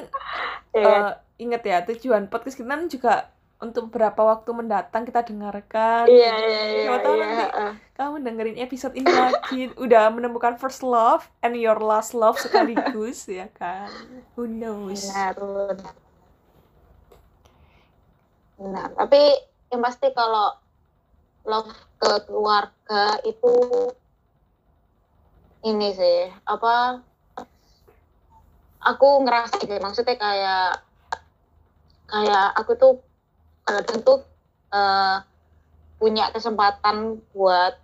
ya 0.73 0.83
kan? 0.83 1.01
eh, 1.01 1.13
inget 1.41 1.61
ya 1.65 1.77
tujuan 1.85 2.29
podcast 2.29 2.57
kita 2.57 2.69
kan 2.69 2.85
juga 2.89 3.13
untuk 3.61 3.93
beberapa 3.93 4.25
waktu 4.25 4.49
mendatang 4.57 5.05
kita 5.05 5.21
dengarkan. 5.21 6.09
Iya 6.09 6.33
iya 6.33 6.61
iya 6.65 6.83
Siapa 6.89 6.97
tahu 7.05 7.13
iya, 7.13 7.21
nanti 7.21 7.45
eh. 7.45 7.73
kamu 7.93 8.15
dengerin 8.25 8.57
episode 8.57 8.93
ini 8.97 9.05
lagi. 9.13 9.61
Udah 9.77 10.09
menemukan 10.09 10.57
first 10.57 10.81
love 10.81 11.29
and 11.45 11.53
your 11.53 11.77
last 11.77 12.17
love 12.17 12.41
sekaligus 12.41 13.29
ya 13.39 13.45
kan? 13.53 13.85
Who 14.33 14.49
knows? 14.49 15.05
Benar 15.13 15.33
benar. 15.37 15.93
Benar 18.57 18.87
tapi 18.97 19.21
yang 19.69 19.81
pasti 19.85 20.09
kalau 20.09 20.57
love 21.45 21.69
ke 22.01 22.11
keluarga 22.25 23.21
itu 23.29 23.53
ini 25.61 25.93
sih 25.93 26.33
apa 26.49 27.05
aku 28.81 29.07
ngerasa 29.23 29.61
gitu 29.61 29.77
maksudnya 29.77 30.17
kayak 30.17 30.81
kayak 32.09 32.45
aku 32.57 32.71
tuh 32.75 32.93
kadang 33.63 34.01
tuh 34.01 34.19
eh, 34.73 35.17
punya 36.01 36.33
kesempatan 36.33 37.21
buat 37.31 37.77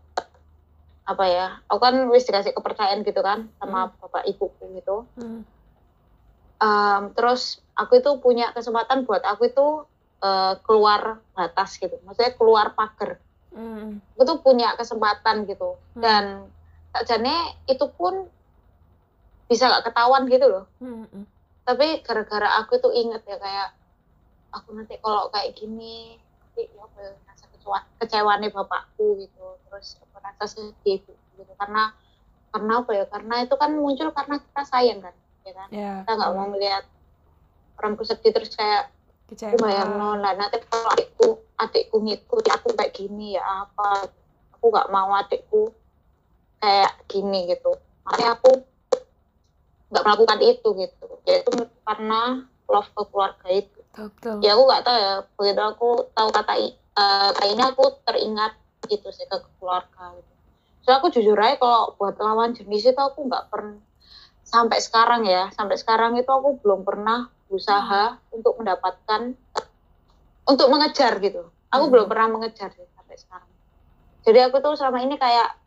apa 1.08 1.24
ya 1.24 1.48
aku 1.72 1.80
kan 1.80 1.96
wis 2.12 2.28
dikasih 2.28 2.52
kepercayaan 2.52 3.06
gitu 3.08 3.24
kan 3.24 3.48
sama 3.62 3.94
bapak 4.02 4.28
ibuku 4.28 4.76
gitu 4.76 5.08
Hmm. 5.16 5.46
Em, 6.58 7.14
terus 7.14 7.62
aku 7.78 8.02
itu 8.02 8.18
punya 8.18 8.50
kesempatan 8.50 9.06
buat 9.06 9.22
aku 9.22 9.48
itu 9.48 9.68
eh, 10.20 10.54
keluar 10.66 11.22
batas 11.38 11.78
gitu 11.78 12.02
maksudnya 12.04 12.34
keluar 12.36 12.74
pagar 12.74 13.22
Hmm. 13.54 14.04
aku 14.14 14.22
tuh 14.28 14.38
punya 14.44 14.74
kesempatan 14.76 15.46
gitu 15.48 15.78
Hmm. 15.96 16.02
dan 16.04 16.24
sakjane 16.92 17.34
itu 17.70 17.86
pun 17.94 18.28
bisa 19.48 19.72
gak 19.72 19.92
ketahuan 19.92 20.28
gitu 20.28 20.46
loh. 20.48 20.66
Hmm, 20.84 21.26
tapi 21.64 22.04
gara-gara 22.04 22.60
aku 22.64 22.80
tuh 22.80 22.92
inget 22.96 23.24
ya 23.28 23.40
kayak 23.40 23.76
aku 24.56 24.76
nanti 24.76 24.96
kalau 25.04 25.28
kayak 25.32 25.56
gini 25.56 26.16
nanti 26.40 26.68
ya 26.72 26.84
ya, 27.00 27.12
rasa 27.28 27.46
kecewa 27.52 27.80
kecewaannya 28.00 28.50
bapakku 28.52 29.20
gitu. 29.24 29.46
Terus 29.68 30.00
apa, 30.04 30.18
rasa 30.32 30.46
sedih 30.48 31.04
gitu. 31.04 31.54
Karena 31.60 31.92
karena 32.52 32.74
apa 32.84 32.92
ya? 32.96 33.06
Karena 33.08 33.36
itu 33.44 33.56
kan 33.56 33.72
muncul 33.76 34.12
karena 34.16 34.36
kita 34.40 34.64
sayang 34.68 35.00
kan 35.04 35.16
ya 35.48 35.54
kan? 35.56 35.68
Ya 35.72 35.92
kita 36.04 36.12
nggak 36.16 36.32
mau 36.36 36.48
melihat 36.52 36.84
orangku 37.80 38.04
sedih 38.04 38.32
terus 38.36 38.52
kayak 38.56 38.92
aku 39.28 39.60
kecewa 39.60 39.60
bayang 39.60 39.92
lah 40.00 40.34
nanti 40.40 40.64
kalau 40.72 40.88
adikku 40.96 41.28
adikku 41.60 41.98
ngikuti 42.00 42.50
aku 42.52 42.76
kayak 42.76 42.96
gini 42.96 43.36
ya 43.36 43.44
apa? 43.68 44.08
Aku 44.56 44.72
nggak 44.72 44.88
mau 44.92 45.12
adikku 45.20 45.72
kayak 46.64 46.92
gini 47.12 47.52
gitu. 47.52 47.76
Makanya 48.08 48.40
aku 48.40 48.52
nggak 49.92 50.04
melakukan 50.04 50.40
itu 50.44 50.68
gitu. 50.78 51.08
Yaitu 51.28 51.52
karena 51.88 52.46
love 52.68 52.90
ke 52.92 53.04
keluarga 53.12 53.48
itu. 53.50 53.80
Betul, 53.98 54.44
ya 54.46 54.54
aku 54.54 54.64
nggak 54.68 54.84
tahu 54.86 54.98
ya. 54.98 55.14
Begitu 55.40 55.62
aku 55.64 55.90
tahu 56.14 56.30
kata 56.30 56.54
eh, 56.58 56.74
kata 56.98 57.46
ini 57.48 57.64
aku 57.64 57.84
teringat 58.06 58.54
itu 58.88 59.08
sih 59.12 59.26
ke 59.28 59.38
keluarga 59.60 60.16
gitu. 60.16 60.34
so 60.86 60.96
aku 60.96 61.12
jujur 61.12 61.36
aja 61.36 61.60
kalau 61.60 61.92
buat 62.00 62.16
lawan 62.16 62.56
jenis 62.56 62.88
itu 62.88 62.96
aku 62.96 63.28
nggak 63.28 63.52
pernah 63.52 63.76
sampai 64.48 64.80
sekarang 64.80 65.28
ya 65.28 65.52
sampai 65.52 65.76
sekarang 65.76 66.16
itu 66.16 66.30
aku 66.32 66.64
belum 66.64 66.88
pernah 66.88 67.28
berusaha 67.52 68.16
untuk 68.32 68.56
mendapatkan 68.56 69.36
untuk 70.48 70.68
mengejar 70.72 71.20
gitu. 71.20 71.52
Aku 71.68 71.88
Hmm. 71.88 71.92
belum 71.92 72.08
pernah 72.08 72.28
mengejar 72.32 72.72
sih 72.72 72.88
sampai 72.96 73.20
sekarang. 73.20 73.52
Jadi 74.24 74.40
aku 74.48 74.64
tuh 74.64 74.80
selama 74.80 75.04
ini 75.04 75.20
kayak 75.20 75.60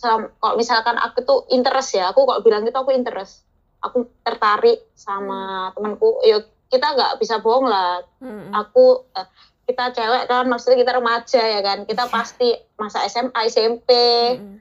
kalau 0.00 0.54
misalkan 0.56 0.96
aku 0.96 1.18
tuh 1.22 1.38
interest 1.52 1.98
ya 1.98 2.08
aku 2.10 2.24
kalau 2.24 2.40
bilang 2.40 2.64
gitu 2.64 2.76
aku 2.76 2.94
interest. 2.94 3.44
Aku 3.80 4.08
tertarik 4.24 4.92
sama 4.96 5.72
temanku. 5.72 6.20
Yuk 6.24 6.44
kita 6.72 6.96
nggak 6.96 7.12
bisa 7.20 7.40
bohong 7.40 7.68
lah. 7.68 8.04
Hmm, 8.20 8.48
hmm. 8.48 8.52
aku 8.56 9.04
eh, 9.16 9.26
kita 9.68 9.94
cewek 9.94 10.26
kan 10.26 10.44
maksudnya 10.48 10.80
kita 10.80 10.92
remaja 10.96 11.42
ya 11.42 11.60
kan. 11.60 11.78
Kita 11.84 12.08
pasti 12.08 12.54
masa 12.80 13.04
SMA 13.08 13.40
SMP 13.48 13.90
Hmm, 14.36 14.56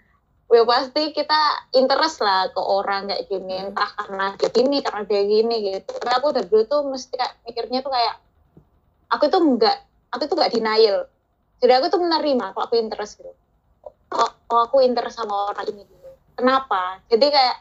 ya 0.50 0.66
pasti 0.66 1.14
kita 1.14 1.70
interest 1.78 2.26
lah 2.26 2.50
ke 2.52 2.60
orang 2.60 3.08
kayak 3.08 3.28
gini. 3.30 3.56
Hmm. 3.60 3.72
entah 3.72 3.90
karena 3.96 4.26
dia 4.36 4.50
gini 4.52 4.78
karena 4.84 5.02
dia 5.08 5.22
gini 5.24 5.56
gitu. 5.72 5.92
Tapi 6.00 6.12
aku 6.16 6.28
dari 6.36 6.48
dulu 6.48 6.64
tuh 6.68 6.82
mesti 6.90 7.14
kayak 7.16 7.34
mikirnya 7.48 7.80
tuh 7.86 7.92
kayak 7.94 8.16
aku 9.14 9.26
tuh 9.32 9.42
enggak 9.44 9.78
aku 10.12 10.24
tuh 10.28 10.36
enggak 10.36 10.52
denial. 10.52 11.00
Jadi 11.60 11.74
aku 11.76 11.86
tuh 11.92 12.00
menerima 12.00 12.56
kalau 12.56 12.66
aku 12.66 12.80
interest 12.80 13.20
gitu 13.20 13.32
oh, 14.14 14.30
oh, 14.50 14.60
aku 14.66 14.82
interest 14.82 15.18
sama 15.22 15.54
orang 15.54 15.68
ini 15.70 15.84
gitu 15.86 16.00
kenapa? 16.40 17.04
Jadi 17.12 17.28
kayak 17.28 17.58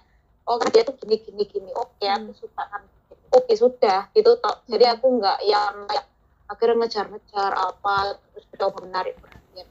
oh 0.46 0.62
dia 0.70 0.86
tuh 0.86 0.94
gini 1.02 1.18
gini 1.18 1.42
gini. 1.50 1.70
Oke 1.74 2.06
aku 2.06 2.30
suka 2.30 2.62
kan. 2.70 2.86
Oke 3.34 3.52
sudah 3.58 4.08
gitu 4.14 4.38
toh. 4.38 4.62
Jadi 4.70 4.86
aku 4.86 5.18
enggak 5.18 5.42
yang 5.42 5.84
kayak 5.90 6.06
akhirnya 6.48 6.86
ngejar-ngejar 6.86 7.52
apa 7.52 8.16
terus 8.32 8.46
coba 8.54 8.78
menarik 8.86 9.18
perhatian. 9.18 9.66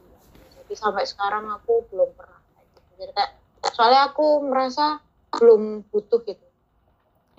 Jadi 0.53 0.73
sampai 0.75 1.07
sekarang 1.07 1.47
aku 1.49 1.87
belum 1.89 2.11
pernah 2.13 2.43
gitu. 2.67 2.79
Jadi 2.99 3.11
kayak 3.15 3.31
soalnya 3.71 4.11
aku 4.11 4.43
merasa 4.43 4.99
belum 5.39 5.87
butuh 5.89 6.21
gitu. 6.27 6.45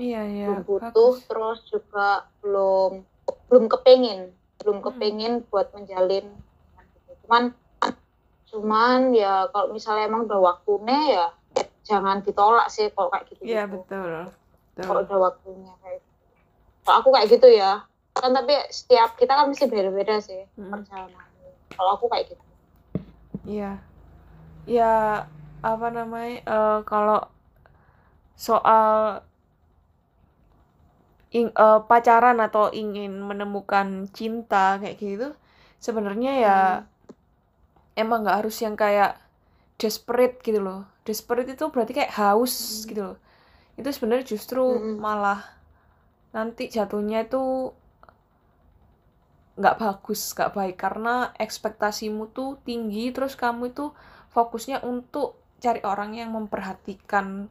Iya 0.00 0.22
iya. 0.26 0.44
Belum 0.50 0.62
butuh 0.66 1.12
bagus. 1.14 1.26
terus 1.28 1.60
juga 1.70 2.26
belum 2.42 3.04
belum 3.52 3.64
kepengin. 3.70 4.34
Belum 4.58 4.82
Hmm. 4.82 4.86
kepengin 4.90 5.32
buat 5.46 5.70
menjalin 5.70 6.26
gitu. 6.98 7.12
cuman 7.26 7.54
cuman 8.48 9.12
ya 9.12 9.46
kalau 9.52 9.70
misalnya 9.70 10.08
emang 10.08 10.24
udah 10.24 10.40
waktunya 10.40 10.98
ya 11.12 11.26
jangan 11.84 12.20
ditolak 12.24 12.68
sih 12.68 12.88
kalau 12.92 13.08
kayak 13.12 13.28
gitu 13.28 13.42
iya 13.44 13.64
betul 13.64 14.28
kalau 14.78 15.00
betul 15.00 15.04
udah 15.04 15.18
waktunya 15.32 15.72
kayak 15.80 16.00
gitu. 16.00 16.16
kalau 16.84 16.96
aku 17.00 17.08
kayak 17.12 17.28
gitu 17.28 17.48
ya 17.52 17.72
kan 18.16 18.30
tapi 18.32 18.52
setiap 18.72 19.14
kita 19.14 19.32
kan 19.32 19.46
mesti 19.46 19.68
beda-beda 19.68 20.16
sih 20.18 20.42
Hmm. 20.56 20.72
perjalanannya 20.72 21.50
kalau 21.76 21.90
aku 21.96 22.08
kayak 22.08 22.32
gitu 22.32 22.44
Iya. 23.48 23.80
Ya 24.68 25.24
apa 25.64 25.86
namanya? 25.88 26.44
eh, 26.44 26.78
kalau 26.84 27.24
soal 28.36 29.24
ing- 31.32 31.54
eh, 31.56 31.80
pacaran 31.88 32.36
atau 32.40 32.68
ingin 32.72 33.16
menemukan 33.24 34.04
cinta 34.12 34.76
kayak 34.76 34.96
gitu, 35.00 35.28
sebenarnya 35.80 36.32
ya 36.36 36.58
emang 37.98 38.22
nggak 38.24 38.38
harus 38.46 38.56
yang 38.64 38.78
kayak 38.78 39.18
desperate 39.82 40.38
gitu 40.46 40.60
loh. 40.62 40.86
Desperate 41.02 41.48
itu 41.50 41.64
berarti 41.74 41.92
kayak 41.98 42.14
haus 42.14 42.54
Hmm. 42.54 42.86
gitu 42.90 43.02
loh. 43.12 43.18
Itu 43.78 43.88
sebenarnya 43.90 44.26
justru 44.32 44.62
Hmm. 44.62 44.98
malah 45.02 45.40
nanti 46.36 46.68
jatuhnya 46.68 47.26
itu 47.26 47.72
nggak 49.58 49.76
bagus, 49.82 50.20
nggak 50.36 50.54
baik 50.54 50.76
karena 50.78 51.34
ekspektasimu 51.34 52.30
tuh 52.30 52.62
tinggi 52.62 53.10
terus 53.10 53.34
kamu 53.34 53.74
itu 53.74 53.90
fokusnya 54.30 54.86
untuk 54.86 55.34
cari 55.58 55.82
orang 55.82 56.14
yang 56.14 56.30
memperhatikan 56.30 57.50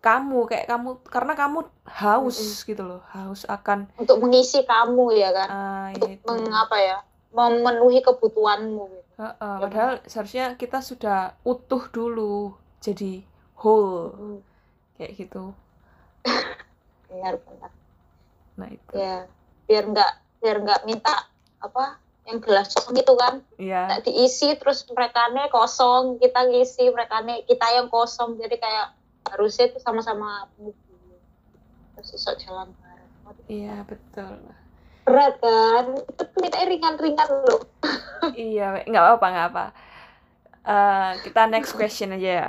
kamu 0.00 0.38
kayak 0.48 0.68
kamu 0.68 1.00
karena 1.04 1.32
kamu 1.36 1.58
haus 1.84 2.40
gitu 2.64 2.80
loh, 2.84 3.02
haus 3.12 3.44
akan 3.44 3.88
untuk 4.00 4.16
mengisi 4.24 4.64
kamu 4.64 5.04
ya 5.16 5.30
kan 5.36 5.48
ah 5.48 5.86
untuk 5.92 6.08
ya 6.08 6.16
itu. 6.16 6.24
mengapa 6.28 6.76
ya 6.80 6.96
memenuhi 7.32 8.00
kebutuhanmu 8.00 8.88
gitu. 9.14 9.22
Heeh, 9.22 9.56
padahal 9.62 9.92
seharusnya 10.04 10.46
kita 10.58 10.82
sudah 10.82 11.38
utuh 11.46 11.86
dulu 11.88 12.54
jadi 12.82 13.22
whole 13.56 14.10
Hmm, 14.12 14.38
kayak 14.98 15.12
gitu. 15.16 15.54
benar 17.08 17.38
benar 17.46 17.70
Nah 18.58 18.68
itu. 18.70 18.92
ya 18.94 19.26
biar 19.64 19.84
nggak 19.86 20.12
biar 20.42 20.56
nggak 20.60 20.80
minta 20.84 21.14
apa 21.62 21.98
yang 22.26 22.40
gelas 22.42 22.72
kosong 22.74 22.96
itu 22.98 23.14
kan 23.14 23.40
Iya. 23.60 23.86
tak 23.88 24.00
diisi 24.08 24.56
terus 24.58 24.82
mereka 24.90 25.28
kosong 25.48 26.18
kita 26.18 26.48
ngisi 26.48 26.88
mereka 26.90 27.20
kita 27.44 27.66
yang 27.76 27.86
kosong 27.92 28.36
jadi 28.40 28.56
kayak 28.58 28.86
harusnya 29.30 29.72
itu 29.72 29.78
sama-sama 29.80 30.48
terus 31.94 32.08
iso 32.12 32.32
jalan 32.40 32.72
bareng 32.74 33.10
Iya, 33.48 33.84
betul. 33.88 34.40
Berat 35.04 35.34
kan 35.44 35.84
itu 36.10 36.24
kita 36.44 36.58
ringan-ringan 36.70 37.30
loh 37.46 37.60
Iya, 38.34 38.64
nggak 38.88 39.02
apa-apa, 39.04 39.26
nggak 39.32 39.48
apa. 39.52 39.64
Eh, 40.74 41.10
kita 41.24 41.40
next 41.52 41.72
question 41.78 42.10
aja 42.16 42.30
ya. 42.40 42.48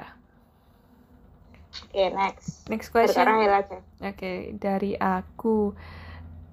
oke 1.83 2.03
next 2.19 2.49
Next 2.69 2.89
sekarang 3.03 3.37
question. 3.37 3.49
aja 3.49 3.77
Oke, 4.01 4.53
dari 4.57 4.95
aku. 4.99 5.73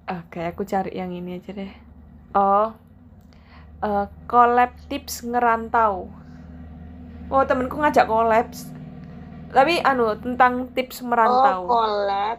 Oke, 0.09 0.41
aku 0.51 0.63
cari 0.67 0.91
yang 0.99 1.11
ini 1.15 1.39
aja 1.39 1.51
deh. 1.55 1.71
Oh, 2.35 2.73
eh, 3.83 4.05
collab 4.31 4.71
tips 4.89 5.15
ngerantau. 5.31 6.09
Oh, 7.33 7.43
temenku 7.49 7.75
ngajak 7.81 8.05
collab. 8.07 8.47
Tapi 9.55 9.73
anu 9.91 10.05
tentang 10.23 10.53
tips 10.75 10.97
oh 11.23 11.57
merantau. 11.57 11.61
collab 11.67 12.37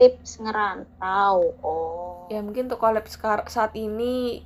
tips 0.00 0.40
ngerantau 0.40 1.52
oh 1.62 2.26
Ya 2.32 2.40
mungkin 2.40 2.72
untuk 2.72 2.80
collab 2.80 3.04
saat 3.52 3.76
ini 3.76 4.40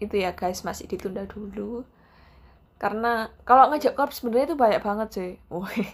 itu 0.00 0.16
ya 0.16 0.32
guys 0.32 0.62
masih 0.62 0.86
ditunda 0.88 1.26
dulu. 1.26 1.82
Karena 2.80 3.28
kalau 3.44 3.68
ngajak 3.68 3.92
collab 3.98 4.14
sebenarnya 4.14 4.54
itu 4.54 4.56
banyak 4.56 4.80
banget 4.80 5.08
sih. 5.12 5.36
Woi. 5.50 5.84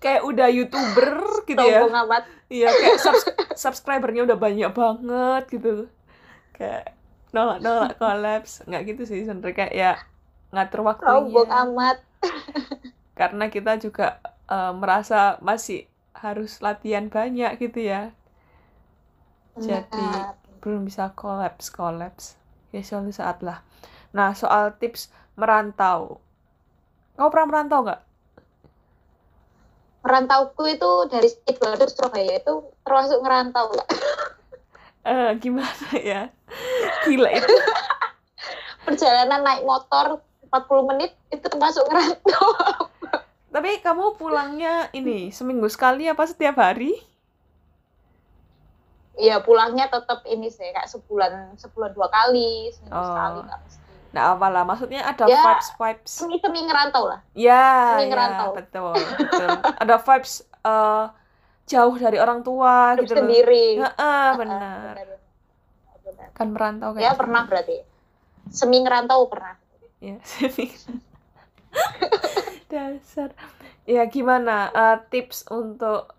kayak 0.00 0.24
udah 0.24 0.48
youtuber 0.48 1.44
gitu 1.44 1.60
ya. 1.60 1.84
sombong 1.84 2.24
Iya, 2.50 2.68
kayak 2.72 2.98
subs- 2.98 3.30
subscribernya 3.54 4.26
udah 4.26 4.38
banyak 4.38 4.70
banget 4.74 5.42
gitu. 5.52 5.86
Kayak 6.56 6.96
nolak-nolak 7.30 7.94
collabs. 8.00 8.64
Nggak 8.66 8.82
gitu 8.94 9.02
sih 9.06 9.20
sebenarnya 9.28 9.54
kayak 9.54 9.72
ya 9.76 9.92
ngatur 10.50 10.82
sombong 10.82 11.46
waktunya. 11.46 11.62
amat 11.66 11.98
Karena 13.18 13.52
kita 13.52 13.76
juga 13.76 14.20
eh, 14.48 14.72
merasa 14.72 15.36
masih 15.44 15.86
harus 16.16 16.60
latihan 16.60 17.08
banyak 17.08 17.56
gitu 17.60 17.80
ya. 17.84 18.12
Jadi 19.60 19.88
Benar. 19.92 20.36
belum 20.64 20.88
bisa 20.88 21.12
collabs 21.16 21.68
collabs. 21.68 22.36
Ya 22.70 22.80
suatu 22.86 23.10
saat 23.10 23.42
lah. 23.42 23.60
Nah, 24.14 24.32
soal 24.34 24.74
tips 24.78 25.10
merantau. 25.34 26.22
Kau 27.18 27.28
pernah 27.28 27.48
merantau 27.50 27.82
nggak? 27.84 28.02
merantauku 30.00 30.64
itu 30.64 30.90
dari 31.12 31.28
Sidoarjo 31.28 31.86
Surabaya 31.92 32.40
itu 32.40 32.54
termasuk 32.88 33.20
ngerantau 33.20 33.68
nggak? 33.68 33.88
Eh, 35.00 35.30
gimana 35.40 35.88
ya? 35.96 36.28
Gila 37.04 37.30
itu. 37.32 37.54
perjalanan 38.84 39.44
naik 39.44 39.62
motor 39.64 40.24
40 40.50 40.90
menit 40.90 41.10
itu 41.28 41.42
termasuk 41.42 41.86
ngerantau 41.86 42.46
Tapi 43.50 43.78
kamu 43.78 44.14
pulangnya 44.14 44.86
ini 44.92 45.30
seminggu 45.30 45.66
sekali 45.66 46.06
apa 46.06 46.22
setiap 46.22 46.54
hari? 46.56 46.94
ya 49.16 49.36
pulangnya 49.38 49.84
tetap 49.86 50.24
ini 50.24 50.48
sih 50.48 50.64
kayak 50.66 50.88
sebulan 50.88 51.52
sebulan 51.54 51.92
dua 51.92 52.08
kali 52.08 52.72
seminggu 52.72 52.94
Oh. 52.94 53.04
sekali 53.06 53.38
nggak 53.42 53.60
mesti 53.60 53.78
Nah, 54.10 54.34
apalah 54.34 54.64
maksudnya 54.64 55.04
ada 55.04 55.22
Ya. 55.24 55.38
vibes 55.38 55.68
vibes. 55.72 56.12
semi 56.16 56.34
semi 56.36 56.62
ngerantau 56.62 57.06
lah 57.06 57.20
Ya, 57.30 57.94
Semi 57.94 58.02
ya, 58.02 58.10
ngerantau. 58.10 58.50
betul, 58.54 58.94
betul. 58.96 59.48
Ada 59.76 59.96
vibes 59.98 60.32
eh, 60.60 61.04
jauh 61.68 61.94
dari 61.94 62.18
orang 62.18 62.40
tua 62.40 62.74
hidup 62.92 63.06
gitu 63.06 63.12
loh. 63.12 63.18
sendiri 63.22 63.66
Heeh, 63.78 64.26
benar. 64.34 64.94
benar. 66.00 66.28
Kan 66.32 66.46
merantau 66.50 66.90
kayak 66.90 67.02
ya 67.02 67.10
gitu. 67.12 67.20
pernah 67.20 67.42
berarti 67.44 67.76
semi 68.48 68.78
ngerantau 68.78 69.20
pernah 69.26 69.54
Ya. 70.06 70.16
Dasar. 72.70 73.30
Ya 73.84 74.02
gimana 74.08 74.70
eh, 74.72 74.96
tips 75.12 75.44
untuk 75.50 76.14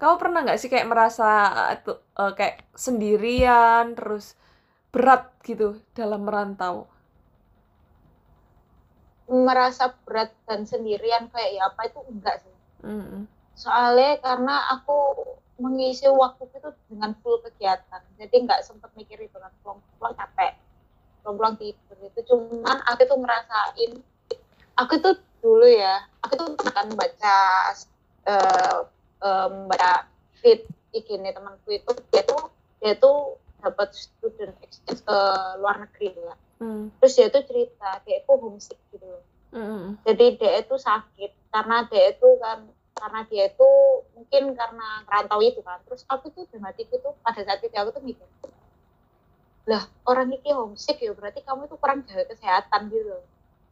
kamu 0.00 0.14
pernah 0.18 0.40
nggak 0.42 0.58
sih 0.58 0.70
kayak 0.72 0.90
merasa 0.90 1.28
eh, 1.86 2.32
kayak 2.38 2.56
sendirian 2.74 3.94
terus 3.94 4.34
berat 4.92 5.30
gitu 5.46 5.78
dalam 5.94 6.26
merantau? 6.26 6.90
merasa 9.32 9.94
berat 10.04 10.30
dan 10.44 10.68
sendirian 10.68 11.30
kayak 11.32 11.50
ya 11.56 11.62
apa 11.70 11.80
itu 11.88 12.00
enggak 12.10 12.36
sih 12.44 12.54
Mm-mm. 12.84 13.24
soalnya 13.56 14.18
karena 14.20 14.56
aku 14.76 14.98
mengisi 15.62 16.04
waktu 16.10 16.50
itu 16.50 16.68
dengan 16.90 17.14
full 17.22 17.38
kegiatan 17.40 18.02
jadi 18.18 18.34
nggak 18.44 18.60
sempet 18.66 18.90
mikir 18.98 19.18
itu 19.22 19.36
kan 19.38 19.52
pulang-pulang 19.62 20.14
capek 20.18 20.52
pulang-pulang 21.22 21.56
tidur 21.56 21.96
itu 22.02 22.20
cuman 22.26 22.78
aku 22.86 23.02
tuh 23.06 23.18
ngerasain 23.18 23.92
aku 24.76 24.94
tuh 24.98 25.14
dulu 25.42 25.66
ya 25.66 26.06
aku 26.22 26.34
tuh 26.38 26.48
akan 26.70 26.86
baca 26.94 27.36
eh 28.22 28.78
em, 29.22 29.54
baca 29.66 30.06
feed 30.42 30.66
temanku 30.92 31.68
itu 31.70 31.90
dia 32.10 32.22
tuh 32.26 32.50
dia 32.82 32.94
tuh 32.98 33.38
dapat 33.62 33.94
student 33.94 34.54
exchange 34.62 35.02
ke 35.06 35.18
luar 35.62 35.78
negeri 35.82 36.14
lah 36.22 36.38
Mm. 36.62 36.94
terus 37.02 37.18
dia 37.18 37.26
tuh 37.26 37.42
cerita 37.42 37.98
dia 38.06 38.22
itu 38.22 38.32
homesick 38.38 38.78
gitu 38.94 39.02
loh 39.02 39.18
Mm-mm. 39.50 39.98
jadi 40.06 40.38
dia 40.38 40.52
itu 40.62 40.78
sakit 40.78 41.34
karena 41.50 41.90
dia 41.90 42.14
itu 42.14 42.28
kan 42.38 42.70
karena 42.94 43.26
dia 43.26 43.50
itu 43.50 43.70
mungkin 44.14 44.54
karena 44.54 45.02
rantau 45.10 45.42
itu 45.42 45.58
kan 45.66 45.82
terus 45.82 46.06
aku 46.06 46.30
tuh 46.30 46.46
dalam 46.54 46.70
hatiku 46.70 47.02
tuh 47.02 47.18
pada 47.26 47.42
saat 47.42 47.58
itu 47.66 47.74
aku 47.74 47.90
tuh 47.90 48.02
mikir 48.06 48.22
lah 49.64 49.82
orang 50.04 50.26
ini 50.28 50.50
homesick 50.50 50.98
ya 50.98 51.12
berarti 51.12 51.40
kamu 51.40 51.64
itu 51.64 51.76
kurang 51.76 52.02
jaga 52.02 52.26
kesehatan 52.26 52.90
gitu 52.90 53.06
loh. 53.08 53.22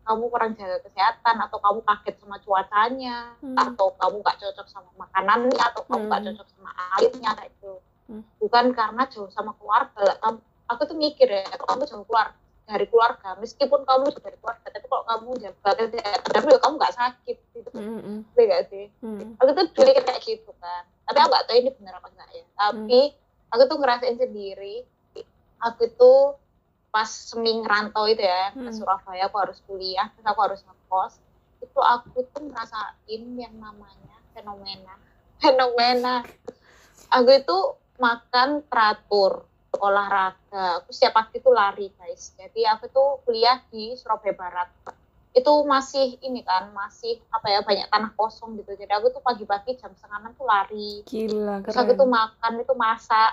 kamu 0.00 0.26
kurang 0.26 0.52
jaga 0.54 0.78
kesehatan 0.80 1.36
atau 1.40 1.58
kamu 1.58 1.80
kaget 1.82 2.14
sama 2.18 2.36
cuacanya 2.38 3.16
Hmm. 3.38 3.54
atau 3.54 3.94
kamu 3.94 4.16
gak 4.20 4.38
cocok 4.38 4.66
sama 4.66 4.90
makanannya 4.96 5.60
atau 5.60 5.82
kamu 5.84 6.04
gak 6.06 6.18
Hmm. 6.18 6.28
cocok 6.32 6.48
sama 6.48 6.70
airnya 6.96 7.30
kayak 7.32 7.50
itu 7.52 7.72
Hmm. 8.06 8.22
bukan 8.38 8.64
karena 8.72 9.02
jauh 9.06 9.28
sama 9.28 9.52
keluarga 9.54 10.18
kamu 10.18 10.38
aku 10.66 10.82
tuh 10.84 10.96
mikir 10.96 11.28
ya 11.28 11.42
kamu 11.52 11.82
jauh 11.84 12.02
keluar 12.04 12.32
dari 12.64 12.86
keluarga 12.86 13.34
meskipun 13.36 13.80
kamu 13.82 14.04
jauh 14.08 14.24
dari 14.24 14.38
keluarga 14.38 14.66
tapi 14.68 14.86
kalau 14.86 15.04
kamu 15.04 15.28
jaga 15.38 15.70
kesehatan 15.76 16.30
tapi 16.32 16.46
kamu 16.56 16.74
gak 16.76 16.94
sakit 16.96 17.36
gitu 17.52 17.68
Mm-mm. 17.72 18.16
Ngerti 18.30 18.42
gak 18.46 18.62
sih 18.66 18.86
Mm. 19.00 19.36
aku 19.36 19.50
tuh 19.52 19.66
dulu 19.68 19.90
kayak 19.92 20.20
gitu 20.20 20.50
kan 20.56 20.82
tapi 21.04 21.18
aku 21.18 21.28
gak 21.28 21.44
tahu 21.44 21.56
ini 21.56 21.70
bener 21.72 21.92
apa 21.92 22.08
enggak 22.08 22.30
ya 22.32 22.44
tapi 22.56 23.00
aku 23.48 23.62
tuh 23.64 23.76
ngerasain 23.76 24.16
sendiri 24.16 24.86
aku 25.60 25.84
tuh 25.94 26.40
pas 26.90 27.06
semi 27.06 27.54
ngerantau 27.62 28.10
itu 28.10 28.24
ya 28.24 28.50
ke 28.50 28.66
Hmm. 28.66 28.74
Surabaya 28.74 29.30
aku 29.30 29.36
harus 29.38 29.58
kuliah 29.64 30.10
terus 30.10 30.26
aku 30.26 30.40
harus 30.42 30.60
ngekos. 30.66 31.14
Itu 31.62 31.78
aku 31.78 32.26
tuh 32.34 32.50
ngerasain 32.50 33.22
yang 33.38 33.54
namanya 33.60 34.16
fenomena. 34.34 34.94
Fenomena. 35.42 36.14
Aku 37.14 37.30
itu 37.30 37.58
makan 38.02 38.66
teratur 38.66 39.46
olahraga. 39.78 40.82
Aku 40.82 40.90
setiap 40.90 41.16
pagi 41.16 41.38
tuh 41.38 41.54
lari 41.54 41.88
guys. 41.94 42.34
Jadi 42.34 42.66
aku 42.66 42.90
tuh 42.90 43.08
kuliah 43.22 43.62
di 43.70 43.94
Surabaya 43.94 44.34
Barat. 44.34 44.68
Itu 45.30 45.62
masih 45.62 46.18
ini 46.26 46.42
kan 46.42 46.74
masih 46.74 47.22
apa 47.30 47.46
ya 47.46 47.60
banyak 47.62 47.86
tanah 47.86 48.10
kosong 48.18 48.58
gitu. 48.58 48.74
Jadi 48.74 48.90
aku 48.90 49.14
tuh 49.14 49.22
pagi-pagi 49.22 49.78
jam 49.78 49.94
setengah 49.94 50.26
enam 50.26 50.32
tuh 50.34 50.46
lari. 50.48 51.06
Gila, 51.06 51.62
terus 51.62 51.78
aku 51.78 51.94
tuh 51.94 52.08
keren. 52.08 52.16
makan 52.18 52.52
itu 52.66 52.74
masak 52.74 53.32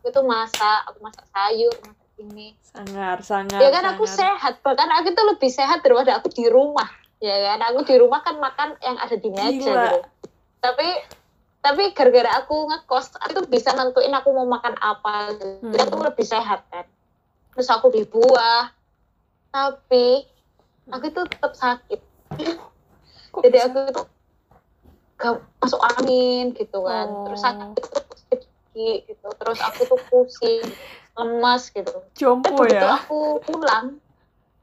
aku 0.00 0.08
tuh 0.10 0.24
masak 0.24 0.80
aku 0.86 0.98
masak 1.00 1.28
sayur 1.28 1.74
masak 1.78 2.08
ini 2.16 2.56
Sangar, 2.62 3.20
sangar, 3.20 3.60
ya 3.60 3.68
kan 3.68 3.84
aku 3.90 4.04
sangar. 4.04 4.40
sehat 4.40 4.54
bahkan 4.60 4.88
aku 4.90 5.12
tuh 5.12 5.24
lebih 5.26 5.48
sehat 5.48 5.80
daripada 5.80 6.16
aku 6.16 6.28
di 6.28 6.48
rumah 6.48 6.88
ya 7.18 7.36
kan 7.52 7.60
aku 7.66 7.84
di 7.84 7.94
rumah 7.94 8.20
kan 8.20 8.36
makan 8.36 8.80
yang 8.80 8.96
ada 8.96 9.12
di 9.12 9.28
meja 9.28 9.52
Gila. 9.52 9.84
gitu 9.84 9.98
tapi 10.58 10.88
tapi 11.60 11.92
gara-gara 11.92 12.40
aku 12.40 12.64
ngekos 12.66 13.20
aku 13.20 13.30
tuh 13.34 13.46
bisa 13.46 13.70
nentuin 13.70 14.08
aku 14.10 14.32
mau 14.32 14.48
makan 14.48 14.72
apa 14.74 15.36
gitu. 15.36 15.60
Jadi 15.66 15.80
aku 15.82 15.94
Hmm. 15.94 16.08
lebih 16.08 16.24
sehat 16.24 16.64
kan 16.66 16.88
terus 17.52 17.68
aku 17.68 17.88
beli 17.88 18.04
buah 18.04 18.72
tapi 19.52 20.24
aku 20.88 21.06
tuh 21.10 21.24
tetap 21.26 21.52
sakit 21.52 22.00
Kok 23.30 23.44
jadi 23.44 23.58
bisa? 23.58 23.68
aku 23.68 23.78
tuh 23.92 24.06
gak 25.14 25.34
masuk 25.60 25.80
angin 25.84 26.44
gitu 26.50 26.78
kan 26.80 27.06
terus 27.26 27.38
Oh. 27.38 27.44
sakit 27.44 27.84
gigi 28.74 29.10
gitu. 29.10 29.28
Terus 29.36 29.58
aku 29.60 29.80
tuh 29.86 30.00
pusing 30.08 30.62
lemas 31.18 31.68
gitu. 31.70 31.96
Jompo 32.14 32.48
tapi 32.48 32.70
begitu 32.70 32.86
ya? 32.86 32.96
aku 33.02 33.18
pulang 33.44 33.86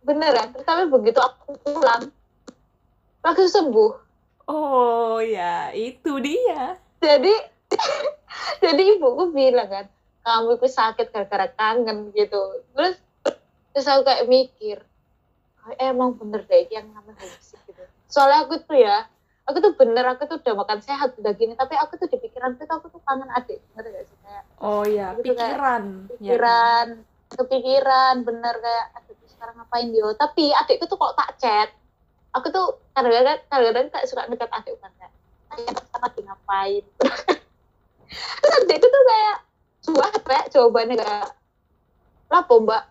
beneran 0.08 0.56
tapi 0.64 0.88
begitu 0.88 1.20
aku 1.20 1.60
pulang 1.62 2.08
langsung 3.22 3.50
sembuh. 3.52 3.94
Oh 4.48 5.20
ya, 5.20 5.76
itu 5.76 6.24
dia. 6.24 6.80
jadi 7.04 7.34
jadi 8.64 8.82
ibuku 8.96 9.36
bilang 9.36 9.68
kan 9.68 9.86
kamu 10.24 10.56
itu 10.56 10.68
sakit 10.72 11.12
gara-gara 11.12 11.48
kangen 11.52 12.16
gitu. 12.16 12.64
Terus 12.72 12.96
terus 13.76 13.88
aku 13.92 14.08
kayak 14.08 14.26
mikir 14.32 14.78
"Oh, 15.68 15.76
emang 15.76 16.16
bener 16.16 16.48
deh 16.48 16.72
yang 16.72 16.88
namanya 16.96 17.28
gitu. 17.44 17.84
Soalnya 18.08 18.48
aku 18.48 18.64
tuh 18.64 18.80
ya 18.80 19.12
aku 19.48 19.58
tuh 19.58 19.74
bener 19.74 20.06
aku 20.06 20.24
tuh 20.28 20.38
udah 20.38 20.56
makan 20.60 20.80
sehat 20.80 21.16
udah 21.16 21.32
gini 21.32 21.56
tapi 21.56 21.74
aku 21.74 21.96
tuh 21.96 22.08
di 22.08 22.20
pikiran 22.20 22.56
tuh 22.56 22.68
aku 22.68 22.92
tuh 22.92 23.00
kangen 23.02 23.32
adik 23.32 23.64
ngerti 23.74 23.90
gak 23.90 24.06
sih? 24.06 24.18
Kayak 24.22 24.44
oh 24.60 24.84
iya 24.84 25.16
Gitu 25.16 25.32
kayak 25.32 25.56
pikiran 25.56 25.84
ya. 25.88 26.08
pikiran 26.12 26.88
kepikiran 27.28 28.16
bener 28.24 28.56
kayak 28.60 28.86
aduh 28.94 29.16
sekarang 29.28 29.56
ngapain 29.56 29.88
dia 29.92 30.08
tapi 30.16 30.44
adikku 30.52 30.86
tuh 30.86 30.98
kok 30.98 31.16
tak 31.16 31.30
chat 31.38 31.70
aku 32.32 32.48
tuh 32.50 32.66
kadang-kadang 32.92 33.40
kadang-kadang 33.48 33.88
tak 33.90 34.04
suka 34.06 34.28
dekat 34.28 34.50
adik 34.52 34.76
kan 34.78 34.92
kayak 35.00 35.12
lagi 35.98 36.22
ngapain? 36.22 36.84
Terus 38.42 38.56
adikku 38.64 38.88
tuh 38.88 39.04
kayak 39.08 39.38
suah 39.80 40.12
kayak 40.22 40.46
jawabannya 40.52 40.96
kayak 41.00 41.28
lah 42.28 42.44
mbak 42.44 42.84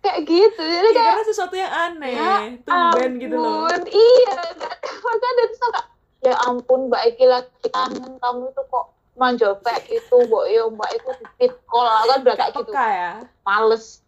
kayak 0.00 0.18
gitu. 0.24 0.62
Jadi 0.64 0.88
Iya, 0.88 0.96
kayak 0.96 1.10
karena 1.12 1.24
sesuatu 1.26 1.54
yang 1.54 1.72
aneh 1.72 2.12
Ya 2.16 2.34
tumben 2.64 3.10
gitu 3.20 3.36
loh. 3.36 3.68
iya 3.86 4.34
makanya 5.04 5.42
itu 5.44 5.56
suka 5.60 5.80
ya 6.22 6.34
ampun 6.50 6.90
mbak 6.90 7.14
Iki 7.14 7.24
lagi 7.30 7.68
kangen 7.70 8.18
kamu 8.18 8.50
tuh 8.54 8.64
kok 8.66 8.86
manja 9.18 9.54
kayak 9.62 9.86
gitu 9.86 10.16
mbak 10.26 10.44
yo 10.50 10.70
mbak 10.74 10.90
itu 10.94 11.10
di 11.22 11.26
fit 11.38 11.54
call 11.66 11.86
kan 11.86 12.18
udah 12.22 12.34
kayak 12.38 12.52
gitu. 12.54 12.70
ya? 12.74 13.10
Males. 13.46 14.02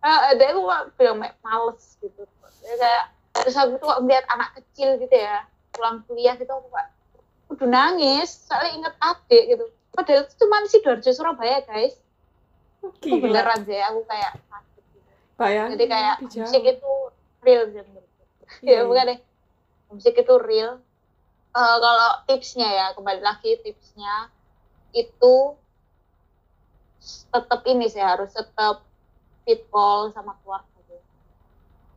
Ah 0.00 0.32
ada 0.32 0.44
aku 0.56 0.60
bilang 0.96 1.20
"Mek, 1.20 1.36
males 1.44 1.96
gitu. 2.00 2.24
Ya, 2.64 2.74
kayak 2.76 3.04
terus 3.40 3.56
aku 3.56 3.76
tuh 3.80 3.86
kok 3.88 4.00
melihat 4.04 4.24
anak 4.32 4.56
kecil 4.56 4.96
gitu 5.00 5.16
ya 5.16 5.44
pulang 5.70 6.02
kuliah 6.04 6.34
gitu 6.36 6.50
aku 6.50 6.68
kayak 6.72 6.90
udah 7.50 7.68
nangis 7.68 8.30
soalnya 8.46 8.70
inget 8.76 8.94
adik 9.00 9.44
gitu. 9.56 9.64
Padahal 9.90 10.22
itu 10.24 10.34
cuma 10.38 10.56
si 10.64 10.78
Sidoarjo 10.78 11.10
Surabaya 11.12 11.58
guys. 11.66 11.98
Itu 12.80 13.20
Gila. 13.20 13.20
beneran 13.28 13.60
sih 13.68 13.76
aku 13.76 14.00
kayak 14.08 14.32
sakit 14.48 14.82
gitu. 14.96 15.08
Bayangin 15.36 15.72
jadi 15.76 15.84
kayak 15.88 16.14
musik 16.24 16.62
itu 16.64 16.92
real 17.44 17.62
sih 17.68 17.80
menurutku. 17.84 18.22
Iya, 18.64 18.72
ya 18.72 18.80
bukan 18.88 19.04
deh. 19.12 19.18
Musik 19.90 20.14
itu 20.16 20.34
real 20.38 20.80
Eh, 21.50 21.76
kalau 21.82 22.10
tipsnya 22.30 22.68
ya 22.70 22.86
kembali 22.94 23.26
lagi 23.26 23.58
tipsnya 23.58 24.30
itu 24.94 25.58
tetap 27.34 27.66
ini 27.66 27.90
sih 27.90 27.98
harus 27.98 28.30
tetap 28.30 28.86
fit 29.42 29.66
call 29.66 30.14
sama 30.14 30.38
keluarga 30.46 30.70
gitu. 30.86 30.96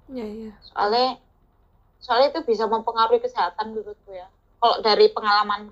Iya, 0.09 0.25
iya. 0.25 0.51
soalnya 0.73 1.21
soalnya 2.01 2.33
itu 2.33 2.41
bisa 2.49 2.65
mempengaruhi 2.65 3.21
kesehatan 3.21 3.77
menurutku 3.77 4.09
ya 4.09 4.25
kalau 4.57 4.81
dari 4.81 5.13
pengalaman 5.13 5.69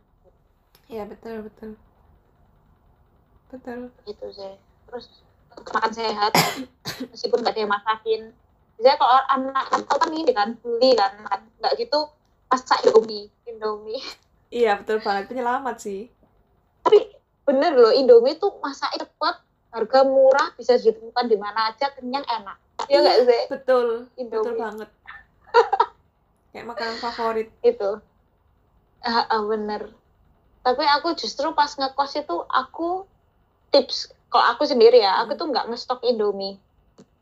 Iya, 0.91 1.07
betul, 1.07 1.47
betul. 1.47 1.79
Betul. 3.49 3.89
gitu 4.05 4.27
sih 4.29 4.53
terus 4.85 5.25
makan 5.73 5.91
sehat 5.91 6.31
meskipun 7.09 7.41
ada 7.41 7.57
yang 7.57 7.71
masakin 7.71 8.29
biasanya 8.77 8.97
kalau 9.01 9.15
anak 9.25 9.65
atau 9.73 9.95
kan 9.97 10.11
ini 10.13 10.31
kan 10.35 10.49
beli 10.61 10.93
kan 10.93 11.17
kan 11.25 11.41
nggak 11.59 11.73
gitu 11.81 12.13
masak 12.51 12.83
indomie 12.83 13.31
indomie 13.45 14.03
Iya, 14.51 14.75
betul 14.75 14.99
banget. 14.99 15.31
Penyelamat 15.31 15.79
sih. 15.79 16.11
tapi 16.81 17.07
bener 17.41 17.71
loh 17.73 17.89
Indomie 17.89 18.35
tuh 18.35 18.51
masak 18.59 18.91
cepet 18.93 19.35
harga 19.69 19.99
murah 20.03 20.51
bisa 20.53 20.75
ditemukan 20.75 21.25
di 21.25 21.37
mana 21.37 21.71
aja 21.71 21.87
kenyang 21.89 22.21
enak 22.21 22.59
ya 22.85 22.99
nggak 22.99 23.17
sih 23.21 23.41
Betul. 23.47 24.11
Betul 24.11 24.19
Indomie 24.19 24.59
banget. 24.59 24.89
Kayak 26.51 26.65
makanan 26.67 26.97
favorit. 26.99 27.47
itu 27.61 27.91
ah, 29.01 29.23
ah, 29.25 29.41
bener 29.41 29.87
tapi 30.61 30.83
aku 30.85 31.15
justru 31.15 31.49
pas 31.53 31.71
ngekos 31.71 32.11
itu 32.17 32.35
aku 32.45 33.07
tips 33.69 34.11
kalau 34.27 34.51
aku 34.51 34.63
sendiri 34.63 34.99
ya 34.99 35.23
aku 35.23 35.33
tuh 35.33 35.47
nggak 35.47 35.65
ngestok 35.65 36.03
Indomie 36.03 36.59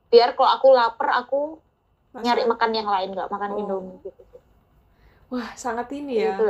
biar 0.10 0.34
kalau 0.34 0.50
aku 0.52 0.68
lapar 0.72 1.13
aku 1.15 1.62
Masak. 2.10 2.26
nyari 2.26 2.44
makan 2.44 2.72
yang 2.74 2.89
lain 2.89 3.10
nggak 3.13 3.30
makan 3.30 3.50
Oh. 3.54 3.60
Indomie 3.62 4.02
gitu 4.02 4.22
Wah, 5.30 5.50
sangat 5.54 5.88
ini 5.92 6.20
ya. 6.20 6.34
Gitu. 6.34 6.46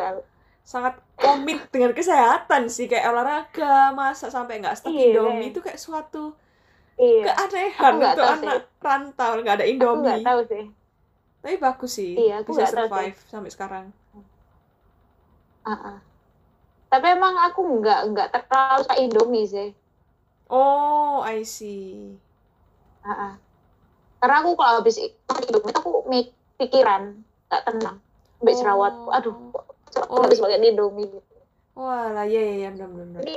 Sangat 0.63 0.95
komit 1.13 1.67
dengan 1.67 1.91
kesehatan 1.91 2.67
sih. 2.67 2.85
Kayak 2.85 3.11
olahraga, 3.11 3.91
masak 3.91 4.29
sampai 4.29 4.57
nggak 4.57 4.75
stok 4.75 4.91
Iya, 4.91 5.03
Indomie 5.11 5.35
kayak- 5.35 5.49
itu 5.49 5.59
kayak 5.61 5.79
suatu 5.79 6.25
iya 6.95 7.31
keanehan 7.31 7.93
untuk 7.95 8.27
anak 8.27 8.59
rantau 8.77 9.31
nggak 9.37 9.55
ada 9.55 9.63
aku 9.63 9.71
nggak 9.71 9.71
Indomie. 9.71 10.19
tahu 10.21 10.39
sih 10.45 10.65
Tapi 11.39 11.55
bagus 11.57 11.91
sih. 11.93 12.11
Iya, 12.13 12.33
aku 12.39 12.49
bisa 12.51 12.65
tahu 12.65 12.75
survive 12.85 13.17
sampai 13.25 13.49
sekarang. 13.49 13.85
Ah, 15.61 15.71
ah. 15.71 15.97
tapi 16.87 17.05
emang 17.07 17.35
aku 17.39 17.61
nggak 17.79 17.99
nggak 18.09 18.27
terlalu 18.33 18.79
suka 18.81 18.95
Indomie 18.97 19.45
sih 19.45 19.69
Oh, 20.49 21.21
I 21.21 21.45
see. 21.45 22.17
Ah, 22.99 23.11
ah. 23.11 23.33
karena 24.17 24.35
aku 24.41 24.51
kalau 24.53 24.81
habis 24.81 24.97
Indomie 24.99 25.71
aku 25.71 26.03
mik- 26.05 26.35
pikiran 26.57 27.15
nggak 27.47 27.63
tenang 27.63 27.97
sampai 28.39 28.55
Oh. 28.55 29.11
aduh 29.11 29.35
jerawatku 29.35 29.59
Oh, 30.07 30.21
habis 30.21 30.37
iya. 30.37 30.43
makan 30.47 30.63
Indomie 30.65 31.07
gitu 31.07 31.35
Wah 31.73 32.11
lah, 32.11 32.23
iya 32.23 32.41
iya 32.41 32.55
iya 32.57 32.69
benar 32.69 32.89
benar. 32.89 33.19
Jadi 33.21 33.35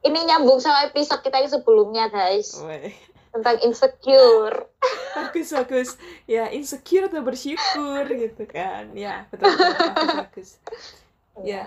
ini 0.00 0.18
nyambung 0.24 0.58
sama 0.58 0.82
episode 0.84 1.20
kita 1.20 1.38
yang 1.38 1.48
sebelumnya 1.48 2.04
guys 2.06 2.58
Weh. 2.60 2.90
tentang 3.30 3.56
insecure. 3.60 4.66
bagus 5.10 5.48
bagus 5.50 5.88
ya 6.24 6.46
insecure 6.48 7.06
atau 7.06 7.20
bersyukur 7.20 8.02
gitu 8.08 8.46
kan 8.46 8.90
ya 8.92 9.26
betul 9.28 9.50
betul 9.50 9.74
bagus 9.74 10.08
bagus 10.14 10.48
ya 11.40 11.66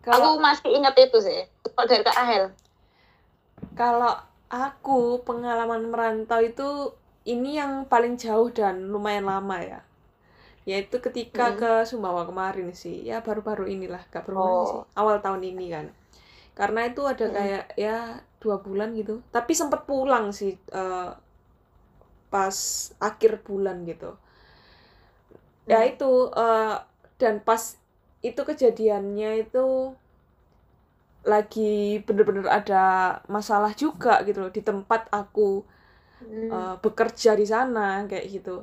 kalau 0.00 0.34
Aku 0.34 0.42
masih 0.42 0.68
ingat 0.72 0.98
itu 0.98 1.18
sih. 1.18 1.46
Kalau 1.64 1.86
dari 1.86 2.02
Kak 2.02 2.16
Rahel. 2.16 2.44
kalau 3.72 4.18
aku 4.48 5.22
pengalaman 5.22 5.88
merantau 5.88 6.40
itu 6.40 6.92
ini 7.22 7.54
yang 7.54 7.86
paling 7.86 8.16
jauh 8.16 8.50
dan 8.50 8.90
lumayan 8.90 9.24
lama 9.24 9.56
ya 9.62 9.80
yaitu 10.70 10.96
ketika 11.06 11.44
Hmm. 11.44 11.60
ke 11.60 11.70
Sumbawa 11.90 12.22
kemarin 12.30 12.70
sih 12.82 12.96
ya 13.10 13.16
baru-baru 13.26 13.64
inilah 13.74 14.02
gak 14.14 14.24
baru 14.30 14.42
Oh. 14.42 14.68
sih 14.70 14.82
awal 15.00 15.16
tahun 15.24 15.42
ini 15.52 15.66
kan 15.74 15.86
karena 16.58 16.80
itu 16.90 17.02
ada 17.12 17.26
Hmm. 17.26 17.32
kayak 17.36 17.64
ya 17.84 17.96
dua 18.42 18.56
bulan 18.66 18.88
gitu 19.00 19.14
tapi 19.34 19.52
sempet 19.60 19.80
pulang 19.90 20.26
sih 20.38 20.52
eh, 20.80 21.10
pas 22.32 22.56
akhir 22.98 23.44
bulan 23.46 23.84
gitu 23.84 24.16
ya 25.70 25.80
Hmm. 25.80 25.92
itu 25.92 26.10
eh, 26.34 26.74
dan 27.20 27.34
pas 27.46 27.62
itu 28.22 28.40
kejadiannya 28.48 29.30
itu 29.46 29.94
lagi 31.22 32.02
bener-bener 32.06 32.46
ada 32.58 32.82
masalah 33.30 33.72
juga 33.78 34.14
gitu 34.26 34.38
loh 34.42 34.50
di 34.56 34.62
tempat 34.68 35.06
aku 35.20 35.62
Hmm. 36.20 36.52
eh, 36.56 36.74
bekerja 36.84 37.30
di 37.40 37.46
sana 37.54 37.86
kayak 38.10 38.26
gitu 38.34 38.56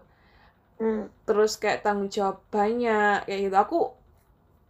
Hmm. 0.80 1.12
terus 1.28 1.60
kayak 1.60 1.84
tanggung 1.84 2.08
jawab 2.08 2.40
banyak 2.48 3.28
kayak 3.28 3.40
gitu 3.46 3.56
aku 3.56 3.80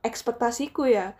ekspektasiku 0.01 0.89
ya 0.89 1.13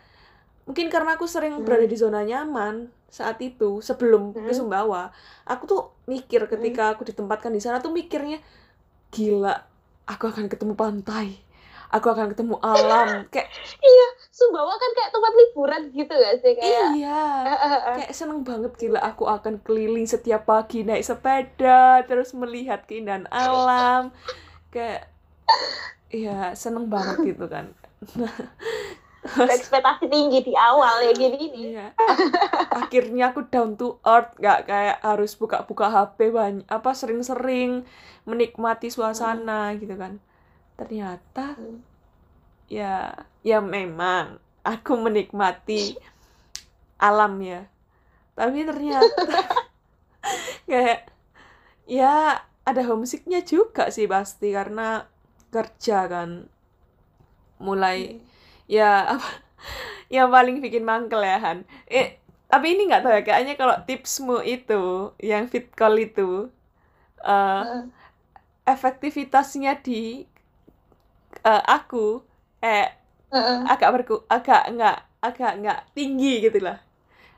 mungkin 0.65 0.89
karena 0.89 1.13
aku 1.13 1.25
sering 1.25 1.57
Hmm. 1.57 1.65
berada 1.65 1.85
di 1.85 1.93
zona 1.93 2.21
nyaman 2.21 2.89
saat 3.09 3.37
itu 3.39 3.81
sebelum 3.81 4.33
ke 4.33 4.49
Hmm. 4.49 4.57
Sumbawa 4.65 5.09
aku 5.45 5.63
tuh 5.65 5.81
mikir 6.05 6.45
ketika 6.45 6.93
aku 6.93 7.05
ditempatkan 7.05 7.49
di 7.49 7.57
sana 7.57 7.77
tuh 7.77 7.89
mikirnya 7.89 8.37
gila 9.09 9.65
aku 10.05 10.29
akan 10.29 10.45
ketemu 10.45 10.73
pantai 10.73 11.37
aku 11.89 12.05
akan 12.05 12.29
ketemu 12.29 12.57
alam 12.61 13.07
kayak 13.33 13.49
Sumbawa 14.29 14.71
kan 14.73 14.91
kayak 14.93 15.11
tempat 15.11 15.33
liburan 15.35 15.81
gitu 15.91 16.13
gak 16.13 16.35
sih 16.39 16.53
kayak. 16.55 16.89
iya 16.95 17.25
kayak 17.97 18.13
seneng 18.13 18.45
banget 18.45 18.71
gila 18.73 19.01
aku 19.01 19.25
akan 19.25 19.57
keliling 19.59 20.05
setiap 20.05 20.45
pagi 20.45 20.81
naik 20.81 21.01
sepeda 21.01 22.05
terus 22.05 22.31
melihat 22.33 22.85
keindahan 22.85 23.25
alam 23.29 24.09
kayak 24.69 25.09
ya 26.09 26.53
seneng 26.53 26.89
banget 26.89 27.17
gitu 27.33 27.45
kan 27.45 27.69
Ekspektasi 29.19 30.07
tinggi 30.07 30.39
di 30.41 30.53
awal 30.55 31.03
ya 31.03 31.11
gini 31.11 31.35
nih. 31.37 31.49
iya 31.75 31.85
Ak- 31.99 32.87
akhirnya 32.87 33.35
aku 33.35 33.45
down 33.51 33.75
to 33.75 33.99
earth 34.01 34.31
nggak 34.39 34.59
kayak 34.65 34.97
harus 35.03 35.35
buka-buka 35.35 35.91
HP 35.91 36.31
banyak 36.31 36.63
apa 36.65 36.91
sering-sering 36.95 37.83
menikmati 38.23 38.87
suasana 38.87 39.75
gitu 39.75 39.93
kan 39.93 40.23
ternyata 40.79 41.59
Hmm. 41.59 41.83
ya 42.71 43.11
ya 43.43 43.59
memang 43.59 44.39
aku 44.63 44.95
menikmati 44.95 45.99
alam 46.97 47.35
ya 47.43 47.67
tapi 48.33 48.63
ternyata 48.63 49.35
kayak 50.69 51.11
ya 51.83 52.39
ada 52.69 52.81
homesicknya 52.89 53.39
juga 53.51 53.83
sih 53.95 54.07
pasti 54.13 54.47
karena 54.57 54.87
kerja 55.53 55.97
kan. 56.13 56.29
Mulai 57.59 58.15
ya 58.71 59.03
apa 59.19 59.29
yang 60.15 60.29
paling 60.35 60.57
bikin 60.63 60.83
mangkel 60.87 61.21
ya 61.23 61.37
Han. 61.45 61.59
Eh 61.89 62.19
tapi 62.51 62.75
ini 62.77 62.89
nggak 62.89 63.01
tahu 63.05 63.13
ya 63.17 63.21
kayaknya 63.27 63.53
kalau 63.61 63.75
tipsmu 63.87 64.37
itu 64.45 65.11
yang 65.21 65.45
fit 65.51 65.67
call 65.75 65.95
itu 65.99 66.49
eh, 67.25 67.61
Ah, 67.61 67.89
efektivitasnya 68.73 69.73
di 69.83 70.23
eh, 71.45 71.61
aku 71.77 72.21
eh 72.63 72.85
ah, 73.31 73.37
ah. 73.39 73.73
agak 73.73 73.89
berku 73.95 74.15
agak 74.31 74.61
nggak 74.75 74.97
agak 75.27 75.51
nggak 75.61 75.79
tinggi 75.97 76.33
gitu 76.45 76.59
lah 76.67 76.77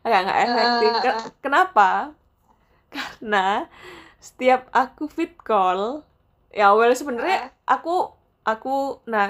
agak 0.05 0.19
nggak 0.27 0.39
efektif. 0.49 0.91
Ke- 1.03 1.19
Ah. 1.19 1.31
kenapa? 1.43 2.13
Karena 2.93 3.67
setiap 4.27 4.61
aku 4.81 5.03
fit 5.15 5.33
call 5.49 5.81
ya 6.59 6.67
well 6.77 6.93
sebenarnya 7.01 7.39
aku 7.75 7.95
aku 8.51 8.75
nah 9.13 9.27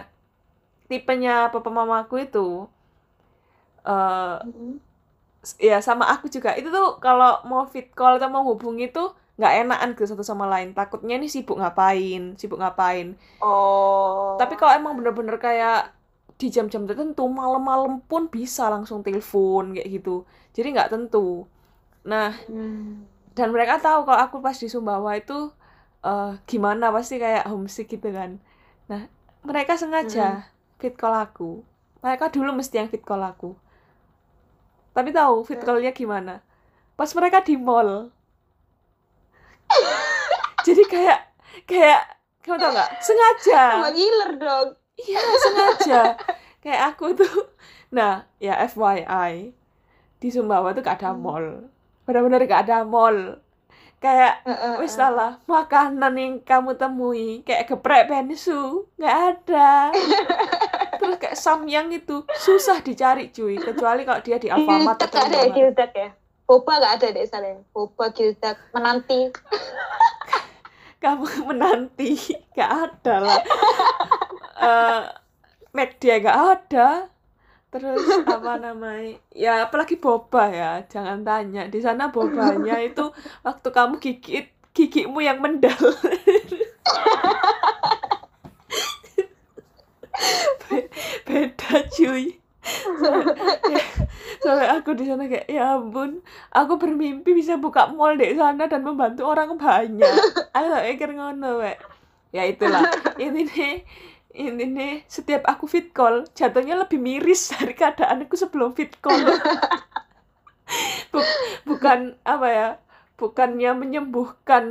tipenya 0.90 1.36
papa 1.54 1.70
mamaku 1.80 2.16
itu 2.28 2.48
eh 3.86 4.40
Mm-mm. 4.46 4.82
ya 5.58 5.82
sama 5.82 6.06
aku 6.14 6.26
juga 6.30 6.54
itu 6.60 6.70
tuh 6.70 7.02
kalau 7.02 7.42
mau 7.50 7.66
fit 7.66 7.88
call 7.98 8.22
atau 8.22 8.30
mau 8.30 8.46
hubungi 8.46 8.86
tuh 8.94 9.08
nggak 9.42 9.54
enakan 9.66 9.90
gitu 9.98 10.06
satu 10.14 10.22
sama 10.22 10.46
lain 10.54 10.70
takutnya 10.78 11.16
nih 11.18 11.32
sibuk 11.34 11.58
ngapain 11.58 12.38
sibuk 12.38 12.62
ngapain 12.62 13.08
Oh. 13.42 14.38
tapi 14.40 14.54
kalau 14.60 14.74
emang 14.80 14.94
bener-bener 15.00 15.38
kayak 15.38 15.94
di 16.40 16.50
jam-jam 16.50 16.84
tertentu 16.90 17.24
malam-malam 17.30 18.02
pun 18.10 18.26
bisa 18.36 18.66
langsung 18.74 19.06
telepon 19.06 19.78
kayak 19.78 19.88
gitu 20.02 20.26
jadi 20.56 20.68
nggak 20.74 20.90
tentu 20.94 21.46
nah 22.08 22.34
Hmm. 22.48 23.06
Dan 23.32 23.50
mereka 23.50 23.80
tahu 23.80 24.04
kalau 24.04 24.20
aku 24.20 24.38
pas 24.40 24.56
di 24.56 24.68
Sumbawa 24.68 25.16
itu 25.16 25.52
eh, 26.02 26.32
gimana 26.46 26.92
pasti 26.92 27.16
kayak 27.18 27.48
homesick 27.48 27.88
gitu 27.88 28.12
kan. 28.12 28.40
Nah 28.90 29.08
mereka 29.42 29.74
sengaja 29.76 30.50
fit 30.78 30.94
call 30.94 31.16
aku. 31.16 31.64
Mereka 32.02 32.34
dulu 32.34 32.52
mesti 32.54 32.82
yang 32.82 32.90
fit 32.90 33.02
call 33.02 33.22
aku. 33.22 33.54
Tapi 34.92 35.10
tahu 35.12 35.46
fit 35.46 35.62
Hmm. 35.62 35.68
callnya 35.68 35.92
gimana. 35.92 36.42
Pas 36.98 37.10
mereka 37.14 37.40
di 37.42 37.56
mall. 37.56 38.12
Jadi 40.68 40.84
kayak 40.86 41.20
kayak 41.66 42.02
kamu 42.44 42.58
tau 42.58 42.72
nggak? 42.74 42.90
Sengaja. 43.02 43.64
Sama 43.78 43.90
giler 43.94 44.32
dong. 44.38 44.68
iya 45.00 45.22
sengaja. 45.40 46.02
Kayak 46.62 46.82
aku 46.94 47.16
tuh. 47.16 47.50
Nah 47.94 48.26
ya 48.38 48.58
FYI 48.68 49.54
di 50.22 50.28
Sumbawa 50.30 50.74
tuh 50.74 50.86
gak 50.86 51.02
ada 51.02 51.14
Hmm. 51.14 51.22
mall 51.24 51.48
benar-benar 52.12 52.44
gak 52.44 52.64
ada 52.68 52.84
mall. 52.84 53.40
Kayak 54.02 54.42
Heeh, 54.44 54.82
wis 54.82 54.98
lah 54.98 55.38
makanan 55.46 56.14
yang 56.18 56.34
kamu 56.42 56.74
temui 56.74 57.46
kayak 57.46 57.70
geprek 57.70 58.10
bensu 58.10 58.90
nggak 58.98 59.18
ada. 59.38 59.94
Terus 61.00 61.16
kayak 61.22 61.38
samyang 61.38 61.94
itu 61.94 62.26
susah 62.34 62.82
dicari 62.82 63.30
cuy. 63.30 63.62
Kecuali 63.62 64.02
kalau 64.02 64.20
dia 64.26 64.42
di 64.42 64.50
Alfamart 64.50 65.06
atau 65.06 65.22
nggak 65.22 65.30
ada 65.30 65.38
ya 65.38 65.50
gildak 65.54 65.92
ya? 65.94 66.10
Boba 66.50 66.82
nggak 66.82 66.94
ada 66.98 67.08
deh 67.14 67.26
sana. 67.30 67.62
Boba 67.70 68.10
gildak 68.10 68.58
menanti. 68.74 69.30
kamu 71.02 71.26
menanti 71.50 72.14
gak 72.54 72.72
ada 72.72 73.16
lah. 73.26 73.42
Eh 74.62 75.04
media 75.74 76.22
gak 76.22 76.38
ada 76.38 77.10
terus 77.72 78.04
apa 78.28 78.52
namanya? 78.66 79.18
Ya 79.32 79.52
apalagi 79.66 79.96
boba 79.98 80.44
ya 80.52 80.72
jangan 80.92 81.20
tanya. 81.28 81.62
Di 81.74 81.80
sana 81.86 82.04
bobanya 82.16 82.76
itu 82.88 83.06
waktu 83.46 83.68
kamu 83.78 83.94
gigit 84.04 84.48
gigimu 84.76 85.20
yang 85.24 85.40
mendal. 85.44 85.76
Be- 90.70 90.90
beda 91.28 91.76
cuy. 91.92 92.26
Soalnya 94.42 94.68
aku 94.78 94.94
di 94.98 95.06
sana 95.10 95.26
kayak 95.26 95.48
ya 95.50 95.78
ampun 95.78 96.22
aku 96.54 96.74
bermimpi 96.82 97.34
bisa 97.34 97.58
buka 97.58 97.90
mall 97.90 98.18
di 98.18 98.34
sana 98.38 98.66
dan 98.70 98.82
membantu 98.86 99.26
orang 99.28 99.58
banyak. 99.58 100.14
Aku 100.54 100.68
mikir 100.86 101.10
ngono 101.18 101.62
wek. 101.62 101.78
Ya 102.32 102.48
itulah. 102.48 102.86
Ini 103.20 103.40
nih 103.44 103.74
ini 104.36 104.64
nih 104.78 104.94
setiap 105.16 105.44
aku 105.52 105.66
fit 105.74 105.88
call 105.98 106.16
jatuhnya 106.40 106.76
lebih 106.82 107.00
miris 107.08 107.42
dari 107.56 107.74
keadaanku 107.80 108.36
sebelum 108.40 108.72
fit 108.78 108.94
call. 109.04 109.24
Bu- 111.12 111.32
bukan 111.68 112.00
apa 112.26 112.48
ya 112.50 112.68
bukannya 113.20 113.72
menyembuhkan 113.78 114.66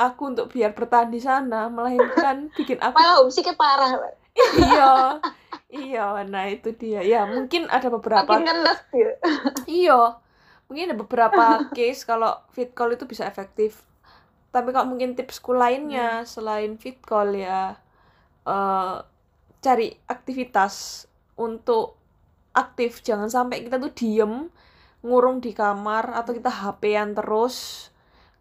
aku 0.00 0.22
untuk 0.34 0.46
biar 0.52 0.74
bertahan 0.74 1.10
di 1.14 1.20
sana 1.22 1.70
melainkan 1.70 2.50
bikin 2.56 2.80
aku 2.82 2.98
Malah 2.98 3.14
homesicknya 3.20 3.54
parah. 3.56 3.90
iya 4.60 4.82
iya 5.72 6.00
nah 6.32 6.44
itu 6.54 6.68
dia. 6.80 7.00
Ya 7.12 7.18
mungkin 7.34 7.62
ada 7.76 7.88
beberapa 7.94 8.28
Makin 8.28 8.44
ngenes 8.44 8.78
iya 9.66 10.18
mungkin 10.66 10.84
ada 10.90 10.96
beberapa 10.96 11.46
case 11.76 12.00
kalau 12.08 12.32
fit 12.54 12.70
call 12.76 12.94
itu 12.96 13.04
bisa 13.12 13.24
efektif. 13.28 13.84
Tapi 14.54 14.68
kalau 14.74 14.88
mungkin 14.92 15.14
tipsku 15.18 15.52
lainnya 15.56 16.24
selain 16.34 16.72
fit 16.82 16.98
call 17.04 17.30
ya 17.36 17.76
eh, 18.46 18.96
cari 19.64 19.88
aktivitas 20.14 21.06
untuk 21.38 21.96
aktif. 22.54 23.02
Jangan 23.08 23.28
sampai 23.36 23.64
kita 23.66 23.76
tuh 23.84 23.92
diem 23.94 24.34
ngurung 25.06 25.38
di 25.44 25.52
kamar 25.56 26.04
atau 26.20 26.32
kita 26.38 26.50
HP-an 26.50 27.10
terus 27.18 27.56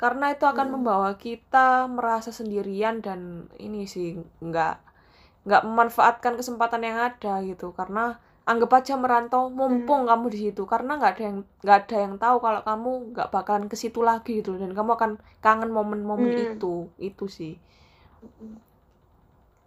karena 0.02 0.34
itu 0.34 0.46
akan 0.50 0.68
Hmm. 0.68 0.76
membawa 0.82 1.12
kita 1.18 1.86
merasa 1.98 2.30
sendirian 2.34 2.96
dan 3.06 3.50
ini 3.62 3.86
sih 3.86 4.18
nggak 4.42 4.76
nggak 5.48 5.62
memanfaatkan 5.68 6.34
kesempatan 6.40 6.82
yang 6.88 6.98
ada 7.10 7.34
gitu. 7.46 7.74
Karena 7.80 8.18
anggap 8.52 8.72
aja 8.82 8.94
merantau 9.04 9.50
mumpung 9.54 10.02
kamu 10.10 10.26
di 10.34 10.40
situ. 10.50 10.64
Karena 10.70 10.92
nggak 11.00 11.12
ada 11.18 11.24
yang 11.30 11.38
nggak 11.64 11.78
ada 11.88 11.96
yang 12.06 12.14
tahu 12.24 12.38
kalau 12.46 12.62
kamu 12.70 12.90
nggak 13.14 13.30
bakalan 13.36 13.66
ke 13.72 13.76
situ 13.78 14.02
lagi 14.06 14.42
gitu 14.42 14.58
dan 14.62 14.72
kamu 14.78 14.92
akan 14.98 15.12
kangen 15.46 15.72
momen-momen 15.74 16.34
Hmm. 16.34 16.46
itu 16.48 16.90
itu 17.02 17.26
sih 17.30 17.54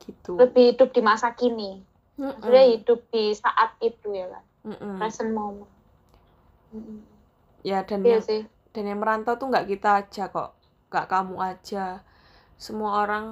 gitu 0.04 0.32
Lebih 0.40 0.64
hidup 0.74 0.88
di 0.96 1.00
masa 1.10 1.28
kini. 1.40 1.70
Mm-mm. 2.18 2.30
Maksudnya 2.38 2.64
hidup 2.72 3.00
di 3.12 3.22
saat 3.42 3.70
itu 3.88 4.08
ya 4.20 4.26
kan. 4.32 4.44
Mm-mm. 4.64 4.94
Present 4.98 5.30
moment. 5.38 5.70
Ya 7.64 7.78
dan 7.88 8.00
Iya 8.04 8.18
yang 8.18 8.22
sih. 8.26 8.40
dan 8.74 8.84
yang 8.90 9.00
merantau 9.02 9.34
tuh 9.40 9.46
nggak 9.50 9.66
kita 9.72 9.88
aja 10.04 10.24
kok 10.34 10.50
nggak 10.90 11.06
kamu 11.12 11.36
aja 11.50 11.84
semua 12.58 12.90
orang 13.02 13.24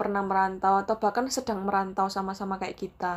pernah 0.00 0.22
merantau 0.30 0.74
atau 0.82 0.96
bahkan 1.02 1.26
sedang 1.32 1.60
merantau 1.68 2.06
sama-sama 2.16 2.54
kayak 2.60 2.78
kita 2.82 3.14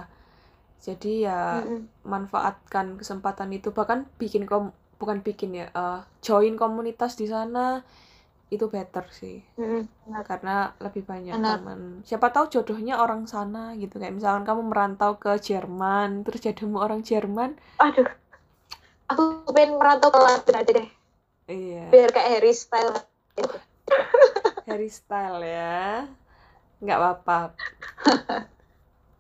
jadi 0.86 1.14
ya 1.28 1.40
Mm-mm. 1.54 1.80
manfaatkan 2.14 2.88
kesempatan 3.02 3.50
itu 3.58 3.70
bahkan 3.78 4.00
bikin 4.22 4.44
kom 4.50 4.72
bukan 5.02 5.20
bikin 5.28 5.52
ya 5.60 5.68
eh, 5.82 6.00
join 6.26 6.56
komunitas 6.62 7.14
di 7.22 7.28
sana 7.34 7.84
itu 8.50 8.66
better 8.66 9.06
sih. 9.14 9.46
Benar. 9.54 10.26
karena 10.26 10.74
lebih 10.82 11.06
banyak 11.06 11.38
teman 11.38 12.02
siapa 12.02 12.34
tahu 12.34 12.50
jodohnya 12.50 12.98
orang 12.98 13.30
sana 13.30 13.78
gitu 13.78 14.02
kayak 14.02 14.18
misalkan 14.18 14.42
kamu 14.42 14.74
merantau 14.74 15.22
ke 15.22 15.38
Jerman 15.38 16.26
terus 16.26 16.42
jadimu 16.42 16.82
orang 16.82 17.06
Jerman 17.06 17.54
Aduh. 17.78 18.10
Aku 19.10 19.46
pengen 19.54 19.78
merantau 19.78 20.10
ke 20.10 20.18
London 20.18 20.56
aja 20.58 20.72
deh. 20.82 20.90
iya 21.46 21.90
Biar 21.90 22.10
kayak 22.10 22.30
Harry 22.38 22.54
Style. 22.54 22.94
Gitu. 23.38 23.58
Harry 24.70 24.90
style 24.90 25.42
ya 25.42 26.06
nggak 26.80 26.98
apa-apa 26.98 27.54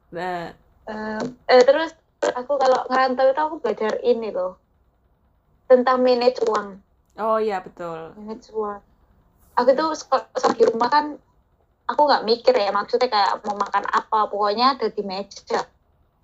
nah 0.09 0.49
Eh, 0.89 1.21
eh, 1.47 1.61
terus 1.61 1.93
aku 2.33 2.57
kalau 2.57 2.81
ngerantau 2.89 3.29
itu 3.29 3.37
aku 3.37 3.55
belajar 3.61 4.01
ini 4.01 4.33
loh. 4.33 4.57
Tentang 5.69 6.01
manage 6.01 6.41
uang. 6.49 6.81
oh 7.21 7.37
iya 7.37 7.61
betul 7.61 8.17
manage 8.17 8.49
uang 8.49 8.81
aku 9.59 9.69
tuh 9.75 9.89
sek- 9.91 10.31
saat 10.39 10.55
di 10.55 10.63
rumah 10.63 10.87
kan 10.87 11.05
aku 11.83 12.01
nggak 12.07 12.23
mikir 12.23 12.55
ya 12.55 12.71
maksudnya 12.71 13.11
kayak 13.11 13.43
mau 13.43 13.59
makan 13.59 13.83
apa 13.83 14.31
pokoknya 14.31 14.79
ada 14.79 14.87
di 14.87 15.03
meja. 15.03 15.67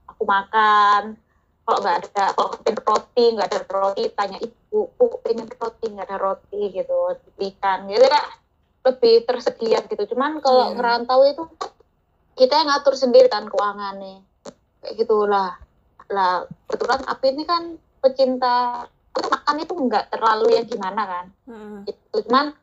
Aku 0.07 0.23
makan 0.23 1.19
kalau 1.65 1.79
nggak 1.81 1.97
ada 2.07 2.25
kalau 2.31 2.49
pengen 2.61 2.77
roti 2.79 3.25
nggak 3.33 3.47
ada 3.51 3.59
roti 3.67 4.03
tanya 4.13 4.37
ibu 4.39 4.87
bu 4.95 5.19
pengen 5.19 5.49
roti 5.51 5.85
nggak 5.89 6.07
ada 6.07 6.17
roti 6.21 6.61
gitu 6.69 6.95
dibelikan 7.25 7.89
gitu 7.89 8.05
kan 8.05 8.25
lebih 8.85 9.15
tersedia 9.25 9.81
gitu. 9.83 10.03
Cuman 10.13 10.39
kalau 10.39 10.71
Iya. 10.71 10.75
ngerantau 10.77 11.19
itu 11.25 11.43
kita 12.37 12.53
yang 12.61 12.69
ngatur 12.69 12.93
sendiri 12.93 13.27
kan 13.27 13.49
keuangannya. 13.49 14.21
Kayak 14.79 14.93
gitulah. 15.01 15.51
Lah 16.13 16.45
kebetulan 16.69 17.01
aku 17.09 17.23
ini 17.33 17.43
kan 17.43 17.63
pecinta 17.99 18.85
aku 18.85 19.25
makan 19.25 19.55
itu 19.57 19.73
nggak 19.73 20.13
terlalu 20.13 20.53
yang 20.53 20.69
gimana 20.69 21.01
kan. 21.03 21.25
Mm-mm. 21.49 21.89
gitu. 21.89 22.29
Cuman 22.29 22.53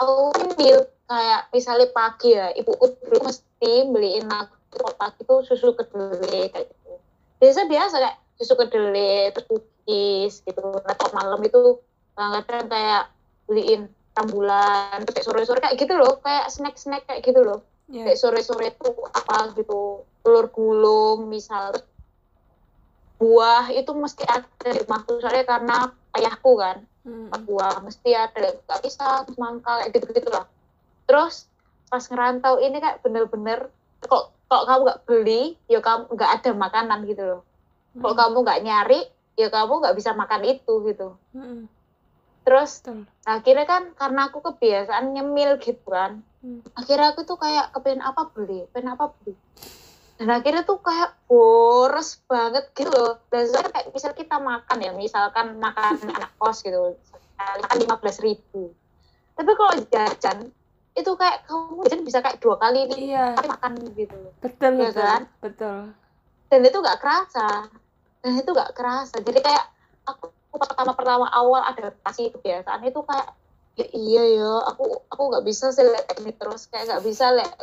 aku 0.00 0.32
ambil 0.32 0.76
kayak 1.04 1.40
misalnya 1.52 1.88
pagi 1.92 2.32
ya 2.32 2.48
ibuku 2.56 2.96
dulu 3.04 3.28
mesti 3.28 3.72
beliin 3.92 4.26
aku 4.32 4.88
pagi 4.96 5.20
tuh 5.28 5.44
susu 5.44 5.76
kedelai 5.76 6.48
kayak 6.48 6.66
gitu. 6.72 6.92
Biasa 7.36 7.60
biasa 7.68 7.94
kayak 8.00 8.16
susu 8.40 8.54
kedelai 8.56 9.28
terus 9.36 9.46
cookies 9.50 10.34
gitu. 10.48 10.62
Nah 10.64 10.94
kalau 10.96 11.12
malam 11.12 11.40
itu 11.44 11.60
kadang-kadang 12.16 12.66
kayak 12.72 13.04
beliin 13.44 13.82
rambulan 14.16 15.04
terus 15.04 15.14
kayak 15.20 15.26
sore-sore 15.28 15.60
kayak 15.60 15.76
gitu 15.76 15.94
loh. 15.98 16.16
Kayak 16.24 16.46
snack-snack 16.48 17.02
kayak 17.04 17.20
gitu 17.26 17.40
loh. 17.44 17.60
Ya. 17.90 18.08
Kayak 18.08 18.18
sore-sore 18.22 18.72
tuh 18.80 18.96
apa 19.12 19.52
gitu 19.58 20.06
telur 20.24 20.46
gulung 20.52 21.28
misal 21.28 21.76
buah 23.20 23.68
itu 23.76 23.92
mesti 23.92 24.24
ada 24.24 24.48
di 24.64 24.80
rumahku 24.80 25.20
soalnya 25.20 25.44
karena 25.44 25.76
ayahku 26.16 26.56
kan 26.56 26.88
Buah 27.48 27.80
mesti 27.80 28.12
ada 28.12 28.52
nggak 28.60 28.80
bisa 28.84 29.24
semangka 29.24 29.80
kayak 29.80 29.90
gitu 29.96 30.06
gitu 30.12 30.28
lah 30.28 30.44
terus 31.08 31.48
pas 31.88 32.04
ngerantau 32.06 32.60
ini 32.60 32.78
kayak 32.78 33.00
bener-bener 33.02 33.72
kok 34.04 34.30
kalau 34.46 34.64
kamu 34.68 34.80
nggak 34.86 35.02
beli 35.08 35.42
ya 35.66 35.80
kamu 35.80 36.12
nggak 36.12 36.30
ada 36.38 36.50
makanan 36.54 37.00
gitu 37.08 37.22
loh 37.24 37.40
kalau 37.98 38.14
Mm-mm. 38.14 38.22
kamu 38.22 38.36
nggak 38.44 38.60
nyari 38.62 39.00
ya 39.34 39.48
kamu 39.48 39.72
nggak 39.80 39.96
bisa 39.96 40.10
makan 40.12 40.42
itu 40.44 40.74
gitu 40.86 41.08
Mm-mm. 41.34 41.66
terus 42.44 42.84
betul 42.84 43.08
akhirnya 43.24 43.66
kan 43.66 43.82
karena 43.96 44.20
aku 44.28 44.38
kebiasaan 44.44 45.12
nyemil 45.12 45.58
gitu 45.58 45.86
kan 45.88 46.20
Hmm. 46.40 46.64
akhirnya 46.72 47.12
aku 47.12 47.28
tuh 47.28 47.36
kayak 47.36 47.68
kepengen 47.76 48.00
apa 48.00 48.32
beli 48.32 48.64
pengen 48.72 48.96
apa 48.96 49.12
beli 49.12 49.36
dan 50.20 50.36
akhirnya 50.36 50.68
tuh 50.68 50.84
kayak 50.84 51.16
boros 51.24 52.20
banget 52.28 52.68
gitu 52.76 52.92
loh. 52.92 53.24
Dan 53.32 53.48
soalnya 53.48 53.72
kayak 53.72 53.88
misal 53.88 54.12
kita 54.12 54.36
makan 54.36 54.78
ya 54.84 54.92
misalkan 54.92 55.56
makan 55.56 55.96
anak 56.20 56.36
kos 56.36 56.60
gitu 56.60 56.92
makan 57.40 57.76
lima 57.80 57.96
belas 57.96 58.20
ribu. 58.20 58.76
Tapi 59.32 59.50
kalau 59.56 59.74
jajan 59.88 60.38
itu 60.92 61.10
kayak 61.16 61.48
kamu 61.48 61.88
jajan 61.88 62.02
bisa 62.04 62.20
kayak 62.20 62.36
dua 62.36 62.60
kali 62.60 62.84
nih 62.92 63.16
iya. 63.16 63.32
makan 63.32 63.80
gitu. 63.96 64.20
Betul 64.44 64.84
Iya 64.84 64.92
betul 64.92 65.00
kan? 65.08 65.22
betul. 65.40 65.78
Dan 66.52 66.60
itu 66.68 66.76
nggak 66.84 67.00
kerasa. 67.00 67.48
Dan 68.20 68.32
itu 68.36 68.50
nggak 68.52 68.72
kerasa. 68.76 69.16
Jadi 69.24 69.40
kayak 69.40 69.64
aku 70.04 70.36
pertama 70.52 70.92
pertama 70.92 71.26
awal 71.32 71.64
adaptasi 71.64 72.28
kebiasaan 72.36 72.84
itu 72.84 73.00
kayak 73.08 73.32
ya 73.80 73.86
iya 73.96 74.22
ya 74.36 74.52
aku 74.68 75.00
aku 75.08 75.22
nggak 75.32 75.48
bisa 75.48 75.72
sih 75.72 75.88
ini 76.20 76.36
terus. 76.36 76.68
Kayak 76.68 76.92
nggak 76.92 77.04
bisa 77.08 77.32
lihat 77.32 77.56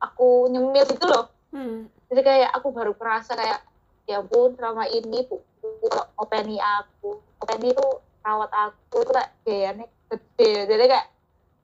aku 0.00 0.48
nyemil 0.48 0.88
gitu 0.88 1.04
loh 1.04 1.35
hmm. 1.56 1.88
jadi 2.12 2.20
kayak 2.20 2.50
aku 2.60 2.68
baru 2.76 2.92
kerasa 2.92 3.32
kayak 3.32 3.64
ya 4.06 4.20
ampun 4.20 4.54
selama 4.54 4.84
ini 4.92 5.24
bu, 5.24 5.40
bu 5.64 5.88
openi 6.20 6.60
aku 6.60 7.18
openi 7.40 7.72
itu 7.72 7.86
rawat 8.22 8.52
aku 8.52 9.02
itu 9.02 9.10
kayak 9.10 9.30
biayanya 9.42 9.86
gede 10.12 10.52
jadi 10.68 10.84
kayak 10.86 11.06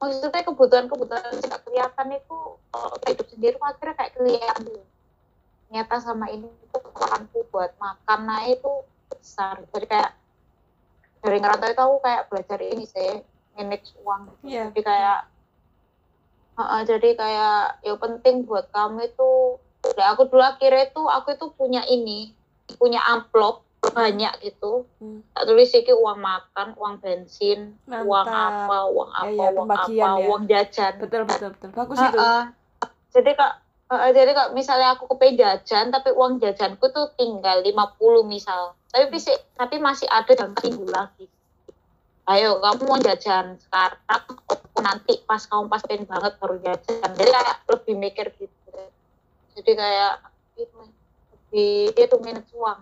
maksudnya 0.02 0.42
kebutuhan-kebutuhan 0.42 1.22
yang 1.30 1.38
tidak 1.38 1.60
kelihatan 1.62 2.08
itu 2.18 2.38
kalau 2.74 2.96
hidup 3.06 3.26
sendiri 3.30 3.56
akhirnya 3.62 3.94
kayak 3.94 4.12
kelihatan 4.18 4.64
nyata 5.70 5.96
sama 6.02 6.26
ini 6.34 6.50
itu 6.50 6.76
kekuatanku 6.76 7.46
buat 7.54 7.70
makan 7.78 8.20
nah 8.26 8.42
itu 8.50 8.82
besar 9.12 9.62
jadi 9.70 9.86
kayak 9.86 10.10
dari 11.22 11.38
ngerantau 11.38 11.70
itu 11.70 11.82
aku 11.86 11.96
kayak 12.02 12.22
belajar 12.26 12.58
ini 12.58 12.84
sih 12.90 13.22
manage 13.54 13.94
uang 14.02 14.34
gitu. 14.42 14.50
Iya. 14.50 14.64
jadi 14.74 14.82
kayak 14.82 15.18
Heeh, 16.52 16.80
jadi 16.84 17.08
kayak 17.16 17.80
ya 17.80 17.94
penting 17.96 18.44
buat 18.44 18.68
kamu 18.76 19.08
itu 19.08 19.56
ya 19.92 20.14
aku 20.14 20.26
dulu 20.26 20.40
akhirnya 20.40 20.86
itu 20.86 21.02
aku 21.02 21.28
itu 21.32 21.46
punya 21.52 21.82
ini 21.84 22.30
punya 22.78 23.02
amplop 23.04 23.66
banyak 23.82 24.30
gitu. 24.40 24.86
Hmm. 25.02 25.26
tak 25.34 25.42
tulis 25.42 25.74
iki 25.74 25.90
uang 25.90 26.16
makan 26.16 26.78
uang 26.78 27.02
bensin 27.02 27.74
uang 27.84 28.06
Mantap. 28.24 28.70
apa 28.70 28.78
uang 28.88 29.10
Ya, 29.10 29.18
apa 29.18 29.26
ya, 29.26 29.34
uang 29.42 29.56
pembagian 29.58 30.06
apa 30.06 30.14
ya. 30.14 30.26
uang 30.30 30.42
jajan. 30.46 30.92
Betul 30.96 31.22
betul 31.26 31.48
betul. 31.50 31.68
Bagus 31.74 31.98
itu. 31.98 32.14
Heeh. 32.14 32.42
jadi 33.10 33.30
kak 33.34 33.52
heeh, 33.90 34.10
jadi 34.14 34.30
kak 34.32 34.48
misalnya 34.54 34.88
aku 34.94 35.10
kepengen 35.10 35.36
jajan 35.36 35.90
tapi 35.90 36.14
uang 36.14 36.38
jajanku 36.38 36.86
tuh 36.88 37.10
tinggal 37.12 37.58
50 37.58 37.82
misal. 38.24 38.78
Tapi 38.88 39.10
masih 39.10 39.34
tapi 39.52 39.76
masih 39.76 40.06
ada 40.06 40.30
dalam 40.30 40.54
minggu 40.56 40.86
lagi. 40.86 41.26
Ayo 42.22 42.62
kamu 42.62 42.86
mau 42.86 43.02
jajan 43.02 43.58
sekarang 43.58 43.98
nanti 44.78 45.18
pas 45.26 45.42
kamu 45.42 45.66
pas 45.66 45.82
pengen 45.82 46.06
banget 46.06 46.32
baru 46.38 46.56
jajan. 46.60 47.10
Jadi 47.12 47.28
kayak 47.28 47.56
lebih 47.66 47.94
mikir 47.98 48.26
gitu 48.38 48.61
jadi 49.56 49.72
kayak 49.76 50.14
itu 50.60 50.80
itu 51.92 52.16
uang. 52.56 52.80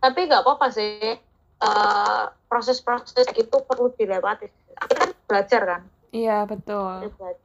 Tapi 0.00 0.20
nggak 0.24 0.42
apa-apa 0.42 0.72
sih 0.72 1.20
Eh, 1.60 2.24
proses-proses 2.48 3.28
gitu 3.36 3.60
perlu 3.68 3.92
dilewati. 3.92 4.48
Akhirnya 4.80 4.96
kan 4.96 5.10
belajar 5.28 5.62
kan? 5.68 5.82
Iya 6.08 6.48
betul. 6.48 7.12
Belajar. 7.20 7.36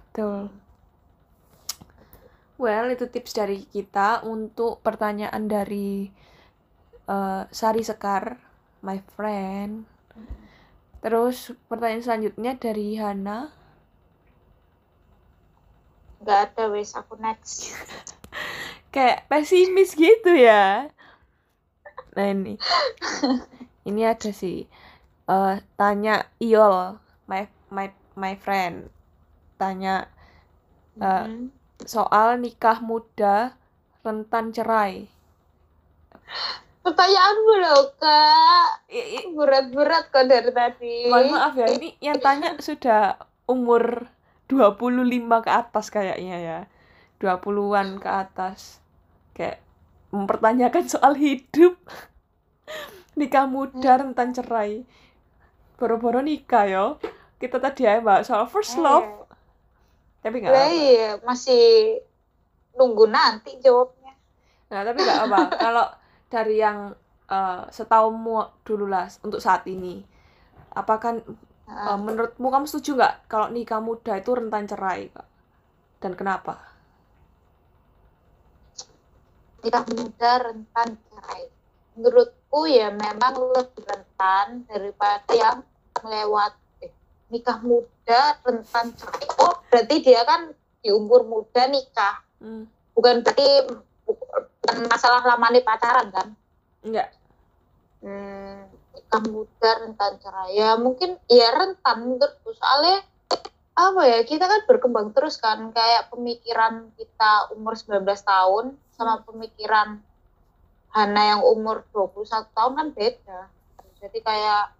Betul. 0.00 0.40
Well 2.56 2.88
itu 2.88 3.04
tips 3.04 3.36
dari 3.36 3.68
kita 3.68 4.24
untuk 4.24 4.80
pertanyaan 4.80 5.44
dari 5.44 6.08
eh, 7.04 7.42
Sari 7.52 7.84
Sekar 7.84 8.40
my 8.80 8.96
friend. 9.12 9.84
Terus 11.04 11.52
pertanyaan 11.68 12.00
selanjutnya 12.00 12.56
dari 12.56 12.96
Hana 12.96 13.52
nggak 16.20 16.40
ada 16.52 16.64
wes 16.68 16.92
aku 16.94 17.16
next. 17.18 17.72
Kayak 18.94 19.26
pesimis 19.26 19.96
gitu 19.96 20.32
ya. 20.34 20.90
Nah 22.16 22.26
ini. 22.26 22.54
Ini 23.86 24.02
ada 24.12 24.30
sih. 24.30 24.66
Eh 25.26 25.56
tanya 25.74 26.26
Iol 26.38 26.98
my 27.24 27.46
my 27.70 27.88
my 28.14 28.34
friend. 28.36 28.90
Tanya 29.56 30.06
Eh, 31.00 31.06
Mhm. 31.24 31.48
soal 31.86 32.36
nikah 32.36 32.82
muda 32.84 33.56
rentan 34.04 34.52
cerai. 34.52 35.08
Pertanyaanmu 36.84 37.54
loh 37.62 37.94
kak. 37.96 38.84
Berat-berat 39.32 40.04
kok 40.12 40.28
dari 40.28 40.50
tadi. 40.52 41.08
Mohon 41.08 41.28
maaf 41.32 41.54
ya 41.56 41.66
ini 41.72 41.96
yang 42.04 42.20
tanya 42.20 42.56
sudah 42.60 43.16
umur 43.48 44.08
25 44.50 45.46
ke 45.46 45.50
atas 45.50 45.86
kayaknya 45.94 46.36
ya. 46.42 46.60
20-an 47.22 48.02
ke 48.02 48.10
atas. 48.10 48.82
Kayak 49.32 49.62
mempertanyakan 50.10 50.84
soal 50.90 51.14
hidup. 51.14 51.78
Nikah 53.18 53.46
muda 53.46 54.02
rentan 54.02 54.34
cerai. 54.34 54.82
Boro-boro 55.78 56.20
nikah 56.20 56.66
yo. 56.66 56.86
Kita 57.40 57.56
tadi 57.56 57.88
ya 57.88 58.02
mbak 58.02 58.26
soal 58.26 58.44
first 58.50 58.76
love. 58.76 59.06
Tapi 60.20 60.44
nggak 60.44 60.52
apa 60.52 60.68
iya 60.68 61.16
masih 61.24 61.96
nunggu 62.76 63.08
nanti 63.08 63.56
jawabnya. 63.64 64.12
Nah 64.68 64.84
tapi 64.84 65.00
nggak 65.00 65.20
apa 65.24 65.40
kalau 65.64 65.86
dari 66.28 66.60
yang 66.60 66.92
eh, 67.32 67.62
setaumu 67.72 68.60
dulu 68.60 68.92
lah 68.92 69.08
untuk 69.24 69.40
saat 69.40 69.64
ini 69.72 70.04
apakah 70.74 71.18
Nah, 71.70 71.94
menurutmu 71.94 72.50
kamu 72.50 72.66
setuju 72.66 72.98
nggak 72.98 73.14
kalau 73.30 73.46
nikah 73.54 73.78
muda 73.78 74.18
itu 74.18 74.30
rentan 74.34 74.66
cerai 74.66 75.06
kak? 75.10 75.28
Dan 76.02 76.12
kenapa? 76.18 76.58
Nikah 79.62 79.84
muda 79.94 80.30
rentan 80.50 80.88
cerai. 80.98 81.42
Menurutku 81.94 82.66
ya 82.66 82.90
memang 82.90 83.34
lebih 83.54 83.82
rentan 83.86 84.66
daripada 84.66 85.30
yang 85.30 85.58
melewat 86.02 86.52
eh, 86.82 86.90
nikah 87.30 87.62
muda 87.62 88.40
rentan 88.42 88.90
cerai. 88.98 89.26
Oh 89.38 89.62
berarti 89.70 90.02
dia 90.02 90.26
kan 90.26 90.50
di 90.82 90.90
umur 90.90 91.22
muda 91.22 91.70
nikah. 91.70 92.26
Hmm. 92.40 92.64
bukan 92.96 93.20
berarti 93.20 93.68
bukan 94.08 94.76
masalah 94.88 95.20
lama 95.24 95.52
nih 95.52 95.64
pacaran 95.64 96.08
kan? 96.08 96.28
Enggak 96.80 97.20
hmm, 98.04 98.56
nikah 99.10 99.26
muda 99.26 99.70
rentan 99.82 100.22
cerai 100.22 100.54
ya 100.54 100.78
mungkin 100.78 101.18
ya 101.26 101.50
rentan 101.50 102.06
menurutku. 102.06 102.54
Soalnya 102.54 103.02
apa 103.74 104.02
ya 104.06 104.22
kita 104.22 104.46
kan 104.46 104.62
berkembang 104.70 105.10
terus 105.10 105.34
kan. 105.42 105.74
Kayak 105.74 106.14
pemikiran 106.14 106.94
kita 106.94 107.50
umur 107.58 107.74
19 107.74 108.06
tahun 108.06 108.78
sama 108.94 109.26
pemikiran 109.26 109.98
Hana 110.94 111.22
yang 111.38 111.42
umur 111.42 111.82
21 111.90 112.54
tahun 112.54 112.72
kan 112.78 112.88
beda. 112.94 113.40
Jadi 113.98 114.18
kayak 114.22 114.78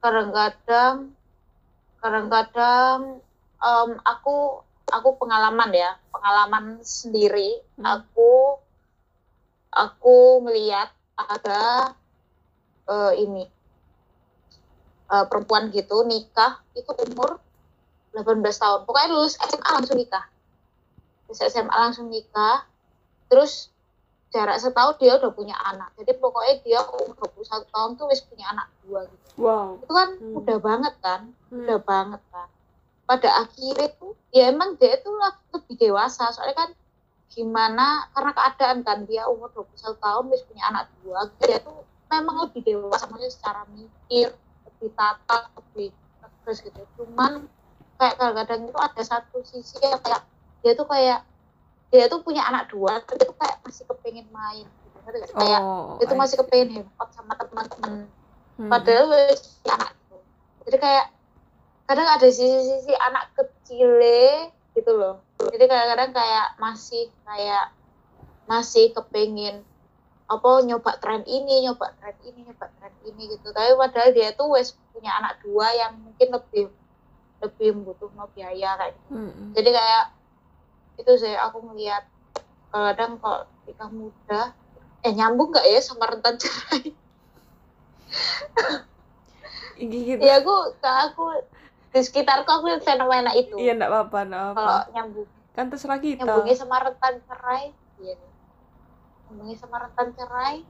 kadang-kadang 0.00 1.12
kadang-kadang 2.00 3.20
em, 3.60 3.90
aku 4.08 4.64
aku 4.88 5.08
pengalaman 5.20 5.68
ya 5.76 6.00
pengalaman 6.08 6.80
sendiri. 6.80 7.60
Hmm. 7.76 7.84
aku 7.84 8.56
aku 9.68 10.48
melihat 10.48 10.88
ada 11.12 11.92
eh, 12.90 13.12
ini 13.22 13.44
eh, 15.10 15.24
perempuan 15.30 15.70
gitu 15.70 16.02
nikah 16.02 16.58
itu 16.74 16.90
umur 17.10 17.38
18 18.10 18.42
tahun. 18.42 18.80
Pokoknya 18.86 19.08
lulus 19.14 19.38
SMA 19.38 19.70
langsung 19.70 19.94
nikah. 19.98 20.26
Lulus 21.30 21.40
SMA 21.46 21.70
langsung 21.70 22.10
nikah. 22.10 22.66
Terus 23.30 23.70
jarak 24.34 24.58
setahun 24.58 24.98
dia 24.98 25.14
udah 25.18 25.30
punya 25.30 25.54
anak. 25.58 25.94
Jadi 25.98 26.18
pokoknya 26.18 26.54
dia 26.62 26.80
umur 26.86 27.14
21 27.34 27.70
tahun 27.70 27.90
tuh 27.98 28.06
wis 28.10 28.22
punya 28.26 28.50
anak 28.50 28.66
dua 28.82 29.06
gitu. 29.06 29.26
Wow. 29.38 29.78
Itu 29.82 29.92
kan 29.94 30.08
Hmm. 30.18 30.38
udah 30.42 30.58
banget 30.58 30.94
kan? 31.02 31.20
Hmm. 31.50 31.66
udah 31.66 31.78
banget 31.82 32.22
kan? 32.30 32.48
Pada 33.06 33.30
akhirnya 33.42 33.90
tuh 33.98 34.14
ya 34.30 34.50
emang 34.54 34.78
dia 34.78 34.98
itu 34.98 35.10
lebih 35.54 35.74
dewasa. 35.78 36.30
Soalnya 36.30 36.66
kan 36.66 36.70
gimana 37.30 38.10
karena 38.10 38.30
keadaan 38.34 38.78
kan 38.82 39.06
dia 39.06 39.26
umur 39.30 39.50
21 39.54 39.98
tahun 40.02 40.24
wis 40.34 40.42
punya 40.50 40.66
anak 40.66 40.90
dua 41.02 41.30
dia 41.38 41.62
tuh 41.62 41.86
memang 42.10 42.36
lebih 42.50 42.60
dewasa 42.66 43.06
maksudnya 43.06 43.30
secara 43.30 43.62
mikir 43.70 44.34
lebih 44.66 44.90
tata 44.98 45.48
lebih 45.54 45.94
tegas 46.18 46.58
gitu. 46.66 46.82
Cuman 46.98 47.46
kayak 47.96 48.18
kadang-kadang 48.18 48.66
itu 48.66 48.78
ada 48.78 49.02
satu 49.06 49.38
sisi 49.46 49.78
yang 49.80 50.02
kayak 50.02 50.26
dia 50.60 50.72
tuh 50.74 50.86
kayak 50.90 51.22
dia 51.90 52.06
tuh 52.06 52.22
punya 52.22 52.42
anak 52.46 52.70
dua 52.70 53.02
tapi 53.02 53.22
itu 53.22 53.34
kayak 53.38 53.56
masih 53.62 53.84
kepengen 53.86 54.26
main 54.34 54.66
gitu. 54.66 54.96
Kayak 55.38 55.60
oh 55.62 55.98
itu 56.02 56.12
masih 56.18 56.36
kepengen 56.42 56.82
hangout 56.82 57.10
sama 57.14 57.34
teman-teman. 57.38 58.10
Hmm. 58.60 58.68
padahal 58.68 59.08
punya 59.08 59.72
anak 59.72 59.96
gitu. 59.96 60.16
jadi 60.68 60.76
kayak 60.84 61.06
kadang 61.88 62.08
ada 62.12 62.28
sisi-sisi 62.28 62.92
anak 62.92 63.32
kecile 63.32 64.52
gitu 64.76 64.92
loh. 64.94 65.24
Jadi 65.40 65.64
kadang-kadang 65.64 66.12
kayak 66.12 66.46
masih 66.60 67.08
kayak 67.24 67.72
masih 68.44 68.92
kepengen 68.92 69.64
apa 70.30 70.62
nyoba 70.62 70.94
tren 71.02 71.26
ini 71.26 71.66
nyoba 71.66 71.90
tren 71.98 72.14
ini 72.22 72.46
nyoba 72.46 72.70
tren 72.78 72.94
ini 73.02 73.34
gitu. 73.34 73.50
Tapi 73.50 73.74
padahal 73.74 74.14
dia 74.14 74.30
tuh 74.38 74.54
wes 74.54 74.78
punya 74.94 75.10
anak 75.18 75.42
dua 75.42 75.74
yang 75.74 75.98
mungkin 75.98 76.30
lebih 76.30 76.70
lebih 77.40 77.68
membutuhkan 77.74 78.28
biaya 78.36 78.76
kayak 78.76 78.92
gitu. 79.00 79.16
Hmm. 79.16 79.50
jadi 79.56 79.70
kayak 79.72 80.04
itu 81.00 81.12
saya 81.16 81.40
aku 81.48 81.64
melihat 81.72 82.04
kadang 82.68 83.16
kalau 83.16 83.48
nikah 83.64 83.88
muda 83.88 84.52
eh 85.00 85.12
nyambung 85.16 85.48
nggak 85.48 85.64
ya 85.64 85.80
sama 85.80 86.04
rentan 86.06 86.36
cerai? 86.36 86.92
Gitu. 89.80 90.20
Ya 90.20 90.44
aku 90.44 90.76
aku 90.84 91.40
di 91.96 92.00
sekitarku 92.04 92.52
aku 92.52 92.68
fenomena 92.84 93.32
itu. 93.32 93.56
Iya 93.56 93.80
enggak 93.80 93.88
apa-apa. 93.88 94.20
Kalau 94.28 94.80
nyambung. 94.92 95.28
Kan 95.56 95.72
terserah 95.72 95.96
kita. 95.96 96.28
Nyambungnya 96.28 96.56
sama 96.60 96.76
rentan 96.84 97.24
cerai 97.24 97.72
iya 97.96 98.29
nyambungnya 99.30 99.56
sama 99.62 99.78
rentan 99.86 100.10
cerai 100.18 100.66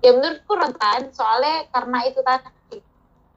ya 0.00 0.10
menurutku 0.16 0.52
rentan 0.56 1.12
soalnya 1.12 1.68
karena 1.68 1.98
itu 2.08 2.20
tadi 2.24 2.80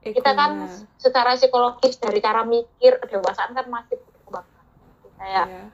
kita 0.08 0.30
kan 0.32 0.50
Egonya. 0.64 0.88
secara 0.96 1.30
psikologis 1.36 2.00
dari 2.00 2.18
cara 2.24 2.42
mikir 2.48 2.96
kedewasaan 3.04 3.52
kan 3.52 3.66
masih 3.68 4.00
berkembang 4.00 4.48
kayak 5.20 5.46
Iya. 5.48 5.64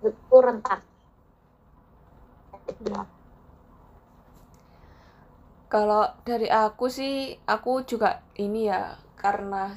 menurutku 0.00 0.36
rentan 0.40 0.80
Hmm. 2.64 3.04
Kalau 5.68 6.06
dari 6.24 6.48
aku 6.48 6.86
sih, 6.86 7.34
aku 7.44 7.82
juga 7.84 8.22
ini 8.38 8.70
ya, 8.70 8.94
karena 9.18 9.74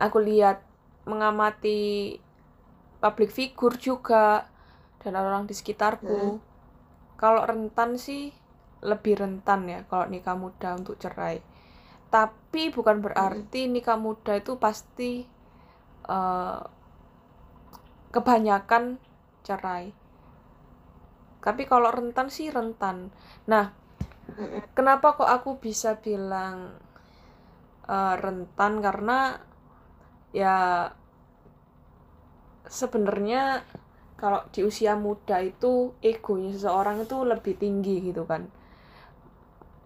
aku 0.00 0.18
lihat 0.18 0.64
mengamati 1.04 2.16
public 2.98 3.30
figure 3.30 3.76
juga 3.76 4.48
dan 5.04 5.14
orang 5.20 5.44
di 5.44 5.52
sekitarku. 5.52 6.40
Kalau 7.24 7.48
rentan 7.48 7.96
sih 7.96 8.36
lebih 8.84 9.16
rentan 9.16 9.64
ya 9.64 9.80
kalau 9.88 10.12
nikah 10.12 10.36
muda 10.36 10.76
untuk 10.76 11.00
cerai. 11.00 11.40
Tapi 12.12 12.68
bukan 12.68 13.00
berarti 13.00 13.64
nikah 13.64 13.96
muda 13.96 14.36
itu 14.36 14.60
pasti 14.60 15.24
eh, 16.04 16.60
kebanyakan 18.12 19.00
cerai. 19.40 19.88
Tapi 21.40 21.62
kalau 21.64 21.88
rentan 21.88 22.28
sih 22.28 22.52
rentan. 22.52 23.08
Nah, 23.48 23.72
kenapa 24.76 25.16
kok 25.16 25.24
aku 25.24 25.56
bisa 25.56 25.96
bilang 26.04 26.76
eh, 27.88 28.14
rentan 28.20 28.84
karena 28.84 29.40
ya 30.36 30.92
sebenarnya 32.68 33.64
kalau 34.24 34.40
di 34.54 34.60
usia 34.70 34.94
muda 35.06 35.38
itu 35.52 35.72
egonya 36.12 36.50
seseorang 36.56 36.96
itu 37.06 37.16
lebih 37.32 37.54
tinggi 37.62 37.96
gitu 38.08 38.24
kan. 38.32 38.42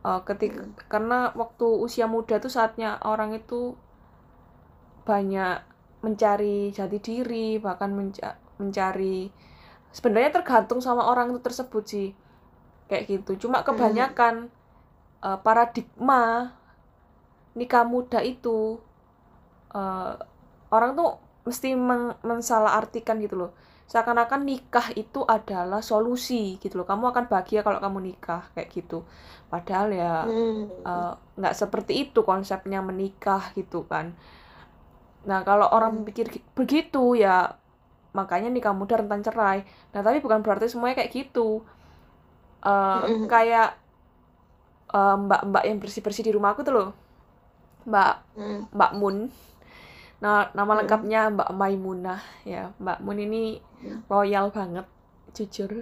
Eh, 0.09 0.21
ketika 0.29 0.63
karena 0.93 1.19
waktu 1.41 1.67
usia 1.87 2.07
muda 2.15 2.35
tuh 2.45 2.53
saatnya 2.57 2.91
orang 3.13 3.31
itu 3.41 3.61
banyak 5.09 5.57
mencari 6.05 6.71
jati 6.71 6.99
diri, 7.03 7.59
bahkan 7.59 7.91
menca- 7.99 8.39
mencari 8.63 9.27
sebenarnya 9.97 10.31
tergantung 10.43 10.81
sama 10.87 11.03
orang 11.13 11.33
itu 11.35 11.41
tersebut 11.43 11.85
sih 11.93 12.09
kayak 12.91 13.05
gitu. 13.13 13.33
Cuma 13.49 13.59
kebanyakan 13.67 14.35
eh, 15.27 15.39
paradigma 15.47 16.53
nikah 17.59 17.85
muda 17.85 18.21
itu 18.23 18.79
eh, 19.75 20.13
orang 20.75 20.91
tuh 20.99 21.11
mesti 21.49 21.69
meng 21.75 22.05
mensalahartikan 22.25 23.17
gitu 23.25 23.37
loh 23.41 23.51
seakan-akan 23.93 24.43
nikah 24.51 24.89
itu 25.03 25.21
adalah 25.37 25.81
solusi 25.91 26.61
gitu 26.63 26.75
loh 26.81 26.87
kamu 26.91 27.05
akan 27.13 27.25
bahagia 27.33 27.61
kalau 27.67 27.81
kamu 27.85 27.99
nikah 28.13 28.43
kayak 28.55 28.69
gitu 28.77 28.99
padahal 29.53 29.89
ya 30.03 30.15
Hmm. 30.23 30.69
eh, 30.91 31.13
nggak 31.39 31.55
seperti 31.61 31.93
itu 32.09 32.21
konsepnya 32.31 32.81
menikah 32.85 33.43
gitu 33.59 33.85
kan. 33.93 34.07
Nah 35.29 35.41
kalau 35.49 35.67
orang 35.77 35.93
Hmm. 35.93 36.07
pikir 36.07 36.27
gi- 36.35 36.47
begitu 36.59 37.19
ya 37.19 37.53
makanya 38.19 38.49
nikah 38.57 38.75
muda 38.81 38.95
rentan 39.01 39.23
cerai. 39.27 39.59
Nah 39.93 40.01
tapi 40.07 40.19
bukan 40.25 40.41
berarti 40.45 40.67
semuanya 40.73 40.97
kayak 41.05 41.13
gitu. 41.19 41.63
Eh, 42.65 43.05
Mm-mm. 43.07 43.31
kayak 43.31 43.69
eh, 44.95 45.15
mbak-mbak 45.27 45.63
yang 45.69 45.79
bersih-bersih 45.83 46.25
di 46.29 46.33
rumahku 46.37 46.61
tuh 46.67 46.75
loh, 46.77 46.89
Mbak 47.89 48.13
Hmm. 48.37 48.63
Mbak 48.77 48.93
Mun. 49.01 49.17
Nah 50.25 50.51
nama 50.59 50.73
Mm-mm. 50.73 50.79
lengkapnya 50.79 51.21
Mbak 51.35 51.51
Maimunah 51.61 52.21
ya. 52.53 52.63
Mbak 52.83 52.99
Mun 53.05 53.19
ini 53.27 53.43
Hmm. 53.83 54.03
loyal 54.11 54.47
banget, 54.57 54.87
jujur. 55.37 55.73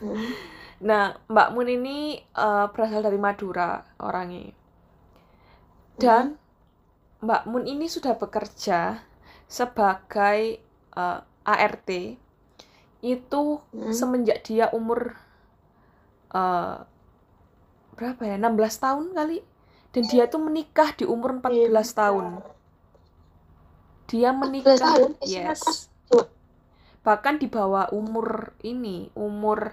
Hmm. 0.00 0.34
Nah, 0.88 1.04
Mbak 1.32 1.48
Mun 1.54 1.68
ini 1.76 1.98
eh, 2.18 2.66
berasal 2.74 3.00
dari 3.06 3.18
Madura 3.26 3.70
orangnya. 4.06 4.50
Dan 5.98 6.38
Mbak 7.24 7.42
Mun 7.50 7.64
ini 7.74 7.86
sudah 7.90 8.14
bekerja 8.22 8.80
sebagai 9.58 10.40
eh, 11.02 11.18
ART 11.54 11.90
itu 13.02 13.44
Hmm. 13.72 13.92
semenjak 13.98 14.38
dia 14.46 14.66
umur 14.78 15.00
eh, 16.34 16.76
berapa 17.96 18.22
ya? 18.30 18.36
16 18.40 18.74
tahun 18.84 19.06
kali. 19.18 19.38
Dan 19.94 20.04
dia 20.12 20.24
tuh 20.32 20.40
menikah 20.46 20.90
di 20.98 21.04
umur 21.08 21.30
14 21.40 21.88
tahun. 22.00 22.26
Dia 24.08 24.32
14 24.32 24.40
menikah, 24.40 24.76
tahun? 24.76 25.10
Yes. 25.22 25.92
Bahkan 27.04 27.34
di 27.40 27.46
bawah 27.48 27.88
umur 27.94 28.52
ini, 28.64 29.08
umur 29.16 29.72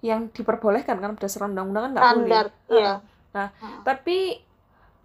yang 0.00 0.32
diperbolehkan 0.32 0.96
kan 0.96 1.12
berdasarkan 1.18 1.52
undang-undang 1.52 1.84
kan 1.84 1.92
nggak 1.94 2.08
boleh. 2.16 2.40
Iya. 2.70 2.92
Nah, 3.36 3.48
Heeh. 3.52 3.80
Tapi 3.84 4.18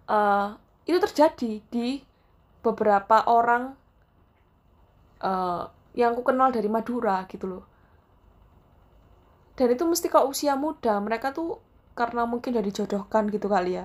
eh, 0.08 0.48
itu 0.86 0.98
terjadi 1.02 1.52
di 1.68 1.88
beberapa 2.64 3.26
orang 3.28 3.76
eh, 5.20 5.62
yang 5.96 6.12
aku 6.14 6.22
kenal 6.24 6.48
dari 6.52 6.68
Madura 6.68 7.24
gitu 7.28 7.46
loh. 7.46 7.64
Dan 9.56 9.72
itu 9.72 9.84
mesti 9.88 10.06
kalau 10.12 10.32
usia 10.32 10.52
muda, 10.56 11.00
mereka 11.00 11.32
tuh 11.32 11.60
karena 11.96 12.28
mungkin 12.28 12.52
udah 12.52 12.64
dijodohkan 12.64 13.28
gitu 13.32 13.48
kali 13.48 13.80
ya. 13.80 13.84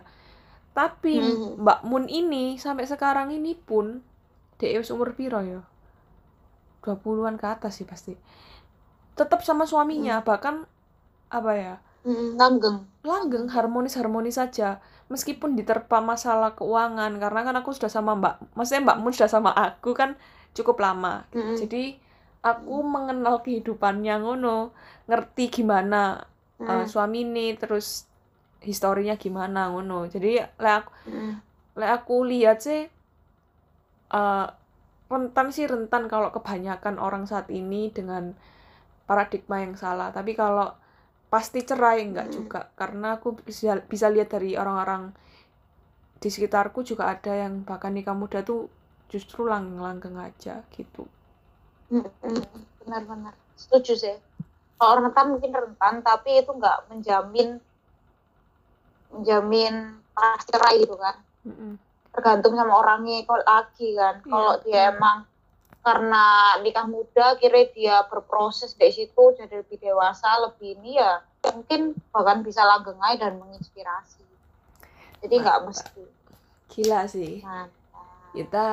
Tapi 0.71 1.15
Hmm. 1.19 1.63
Mbak 1.63 1.79
Mun 1.87 2.05
ini 2.07 2.55
sampai 2.59 2.87
sekarang 2.87 3.31
ini 3.31 3.55
pun 3.55 4.03
dia 4.61 4.77
wis 4.77 4.93
umur 4.93 5.17
piro 5.17 5.41
ya? 5.41 5.61
20-an 6.85 7.35
ke 7.41 7.47
atas 7.49 7.81
sih 7.81 7.87
pasti. 7.89 8.13
Tetap 9.17 9.43
sama 9.45 9.67
suaminya, 9.69 10.23
bahkan 10.25 10.65
apa 11.29 11.51
ya? 11.53 11.75
Hmm, 12.01 12.33
langgeng. 12.33 12.77
langgeng 13.05 13.45
harmonis-harmonis 13.49 14.41
saja 14.41 14.81
meskipun 15.05 15.53
diterpa 15.53 16.01
masalah 16.01 16.57
keuangan 16.57 17.13
karena 17.21 17.41
kan 17.45 17.55
aku 17.61 17.77
sudah 17.77 17.93
sama 17.93 18.17
Mbak 18.17 18.57
maksudnya 18.57 18.81
Mbak 18.89 18.97
Mun 19.01 19.13
sudah 19.13 19.29
sama 19.29 19.51
aku 19.53 19.93
kan 19.93 20.17
cukup 20.57 20.81
lama 20.81 21.29
Hmm. 21.29 21.53
jadi 21.53 22.01
aku 22.41 22.81
mengenal 22.81 23.45
kehidupannya 23.45 24.17
ngono 24.17 24.73
ngerti 25.05 25.61
gimana 25.61 26.25
Hmm. 26.57 26.69
uh, 26.69 26.85
suami 26.89 27.21
ini 27.21 27.53
terus 27.53 28.09
historinya 28.65 29.13
gimana 29.17 29.69
ngono 29.69 30.09
jadi 30.09 30.49
lek 30.57 30.73
aku 30.85 30.91
Hmm. 31.05 31.33
lek 31.77 31.91
aku 32.01 32.15
lihat 32.25 32.65
sih 32.65 32.89
uh, 34.11 34.47
rentan 35.11 35.47
sih 35.51 35.67
rentan 35.67 36.07
kalau 36.07 36.31
kebanyakan 36.31 36.99
orang 36.99 37.27
saat 37.27 37.51
ini 37.51 37.91
dengan 37.91 38.35
paradigma 39.07 39.59
yang 39.59 39.75
salah. 39.75 40.11
Tapi 40.15 40.35
kalau 40.35 40.71
pasti 41.31 41.63
cerai 41.63 42.03
enggak 42.03 42.31
Mm. 42.31 42.33
juga. 42.35 42.61
Karena 42.75 43.19
aku 43.19 43.39
bisa 43.39 43.79
bisa 43.83 44.07
lihat 44.11 44.31
dari 44.31 44.55
orang-orang 44.55 45.11
di 46.21 46.29
sekitarku 46.29 46.85
juga 46.85 47.09
ada 47.09 47.33
yang 47.33 47.65
bahkan 47.65 47.91
nikah 47.91 48.13
muda 48.13 48.45
tuh 48.45 48.69
justru 49.09 49.43
langgeng-langgeng 49.43 50.15
aja 50.21 50.63
gitu. 50.71 51.03
Hmm, 51.91 52.07
hmm, 52.23 52.45
benar-benar 52.85 53.35
setuju 53.57 53.93
sih. 53.99 54.15
Kalau 54.79 55.03
rentan 55.03 55.35
mungkin 55.35 55.51
rentan 55.51 55.99
tapi 56.05 56.39
itu 56.39 56.51
nggak 56.55 56.87
menjamin 56.87 57.59
menjamin 59.11 59.99
pas 60.15 60.39
cerai 60.47 60.79
gitu 60.79 60.95
kan. 60.95 61.19
Tergantung 62.11 62.53
sama 62.55 62.73
orangnya 62.75 63.23
kalau 63.23 63.43
lagi 63.43 63.95
kan 63.95 64.15
Iya. 64.19 64.27
kalau 64.27 64.53
dia 64.61 64.81
emang 64.91 65.17
karena 65.81 66.25
nikah 66.61 66.85
muda 66.85 67.39
kira 67.41 67.65
dia 67.73 68.05
berproses 68.05 68.77
dari 68.77 68.93
situ 68.93 69.23
jadi 69.33 69.65
lebih 69.65 69.81
dewasa 69.81 70.29
lebih 70.45 70.77
ini 70.77 71.01
ya 71.01 71.25
mungkin 71.49 71.97
bahkan 72.13 72.45
bisa 72.45 72.61
langgeng 72.61 73.01
aja 73.01 73.31
dan 73.31 73.41
menginspirasi 73.41 74.21
jadi 75.25 75.35
nggak 75.41 75.59
mesti 75.65 76.03
gila 76.69 77.01
sih 77.09 77.41
Mantap. 77.41 78.05
kita 78.37 78.67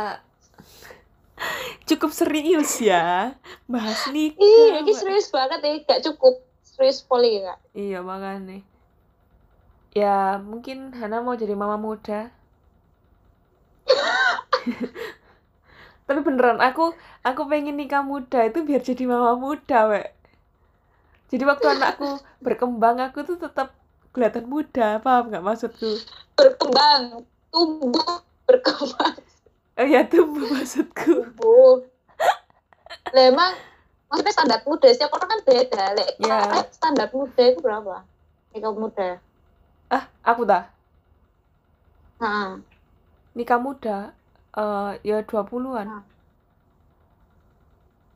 cukup 1.88 2.10
serius 2.12 2.76
ya 2.82 3.32
bahas 3.64 4.04
nikah 4.12 4.42
Ih, 4.44 4.82
ini 4.84 4.92
serius 4.92 5.32
banget 5.32 5.64
ya, 5.64 5.72
gak 5.86 6.02
cukup 6.04 6.42
serius 6.62 7.02
poli 7.02 7.42
ya. 7.42 7.54
Iya 7.74 7.98
makanya. 8.02 8.62
Ya 9.94 10.38
mungkin 10.38 10.94
Hana 10.94 11.22
mau 11.22 11.34
jadi 11.34 11.54
mama 11.58 11.74
muda. 11.74 12.30
Tapi 16.08 16.20
beneran 16.24 16.56
aku 16.58 16.96
aku 17.20 17.42
pengen 17.52 17.76
nikah 17.76 18.00
muda 18.00 18.48
itu 18.48 18.64
biar 18.64 18.80
jadi 18.80 19.04
mama 19.04 19.36
muda, 19.36 19.92
wek. 19.92 20.08
Jadi 21.28 21.44
waktu 21.44 21.66
anakku 21.68 22.08
berkembang 22.44 22.96
aku 23.04 23.20
tuh 23.28 23.36
tetap 23.36 23.76
kelihatan 24.16 24.48
muda, 24.48 24.98
paham 25.04 25.28
nggak 25.28 25.44
maksudku? 25.44 26.00
Berkembang, 26.32 27.28
tumbuh, 27.52 28.24
berkembang, 28.48 29.14
Oh 29.78 29.86
ya 29.86 30.02
tuh 30.08 30.24
maksudku. 30.52 31.28
tumbuh. 31.28 31.84
Lah 33.12 33.24
emang 33.28 33.52
maksudnya 34.08 34.32
standar 34.32 34.60
muda 34.64 34.88
setiap 34.88 35.12
orang 35.12 35.28
kan 35.28 35.40
beda 35.44 35.84
lek 35.92 36.10
Ya. 36.18 36.40
eh, 36.56 36.64
standar 36.72 37.08
muda 37.12 37.42
itu 37.44 37.60
berapa 37.60 38.00
nikah 38.52 38.72
muda 38.72 39.08
Ah, 39.88 40.04
aku 40.24 40.44
dah. 40.44 40.64
nah, 42.18 42.58
Nikah 43.38 43.62
muda 43.62 44.10
eh 44.58 44.90
ya 45.06 45.22
20-an. 45.22 45.86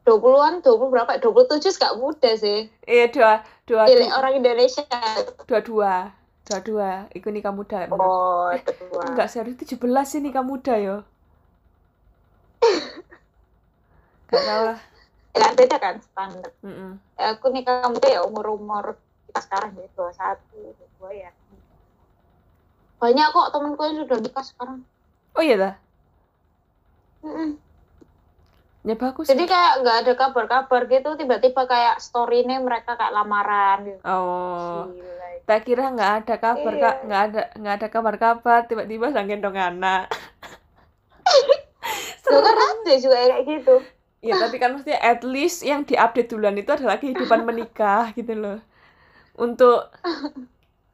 20-an 0.03 0.55
20 0.67 0.91
berapa? 0.91 1.15
27 1.23 1.79
gak 1.79 1.95
muda 1.95 2.35
sih. 2.35 2.67
Iya, 2.83 3.07
dua 3.15 3.33
dua 3.63 3.87
Pilih 3.87 4.11
orang 4.11 4.35
Indonesia. 4.35 4.83
dua 5.47 5.63
dua 5.63 5.95
dua 6.43 6.59
dua 6.59 6.91
iku 7.15 7.31
nikah 7.31 7.55
muda 7.55 7.87
menurut- 7.87 8.03
oh 8.03 8.51
kedua 8.67 9.15
enggak 9.15 9.31
serius 9.31 9.63
17 9.63 9.79
sih 10.03 10.19
nikah 10.19 10.43
muda 10.43 10.75
yo. 10.75 11.07
Gak 14.27 14.43
tau 14.43 14.63
lah. 14.75 14.79
Ya 15.39 15.49
beda 15.55 15.77
kan 15.79 16.03
standar. 16.03 16.51
Mm-mm. 16.67 16.99
Ya, 17.15 17.39
aku 17.39 17.55
nikah 17.55 17.87
muda 17.87 18.09
ya 18.11 18.27
umur 18.27 18.59
umur 18.59 18.99
kita 19.31 19.39
sekarang 19.39 19.71
ya 19.79 19.87
21 19.95 20.43
22 20.99 21.23
ya. 21.23 21.31
Banyak 22.99 23.27
kok 23.31 23.49
temenku 23.55 23.83
yang 23.87 23.97
sudah 24.03 24.19
nikah 24.19 24.43
sekarang 24.43 24.79
oh 25.33 25.43
iya 25.43 25.57
dah. 25.57 25.75
Mm-mm. 27.23 27.55
ya 28.83 28.99
bagus 28.99 29.31
jadi 29.31 29.47
kayak 29.47 29.73
nggak 29.87 29.97
ada 30.03 30.13
kabar-kabar 30.19 30.91
gitu 30.91 31.15
tiba-tiba 31.15 31.71
kayak 31.71 32.03
story 32.03 32.43
nya 32.43 32.59
mereka 32.59 32.99
kayak 32.99 33.15
lamaran. 33.15 33.79
Gitu 33.87 34.03
oh. 34.03 34.91
Gila. 34.91 35.27
tak 35.47 35.61
kira 35.63 35.91
nggak 35.95 36.13
ada 36.23 36.35
kabar 36.39 36.75
Iya. 36.75 36.83
kak 36.83 36.97
nggak 37.07 37.23
ada 37.31 37.43
nggak 37.63 37.75
ada 37.79 37.89
kabar-kabar. 37.89 38.61
Tiba-tiba 38.67 39.15
sang 39.15 39.31
gendong 39.31 39.55
anak. 39.55 40.11
Tuh 42.27 42.41
kan 42.43 42.57
ada 42.59 42.93
juga 42.99 43.17
kayak 43.23 43.43
gitu. 43.47 43.75
Ya 44.23 44.39
tapi 44.39 44.59
kan 44.59 44.75
mesti 44.75 44.95
at 44.95 45.23
least 45.27 45.63
yang 45.63 45.83
diupdate 45.83 46.31
duluan 46.31 46.55
itu 46.59 46.71
adalah 46.71 46.99
kehidupan 46.99 47.43
menikah 47.49 48.11
gitu 48.15 48.35
loh. 48.35 48.59
Untuk 49.39 49.91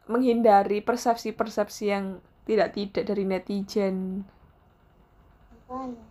menghindari 0.09 0.81
persepsi-persepsi 0.81 1.85
yang 1.89 2.21
tidak 2.49 2.69
tidak 2.77 3.05
dari 3.09 3.25
netizen 3.31 3.97
Makanya. 5.69 6.05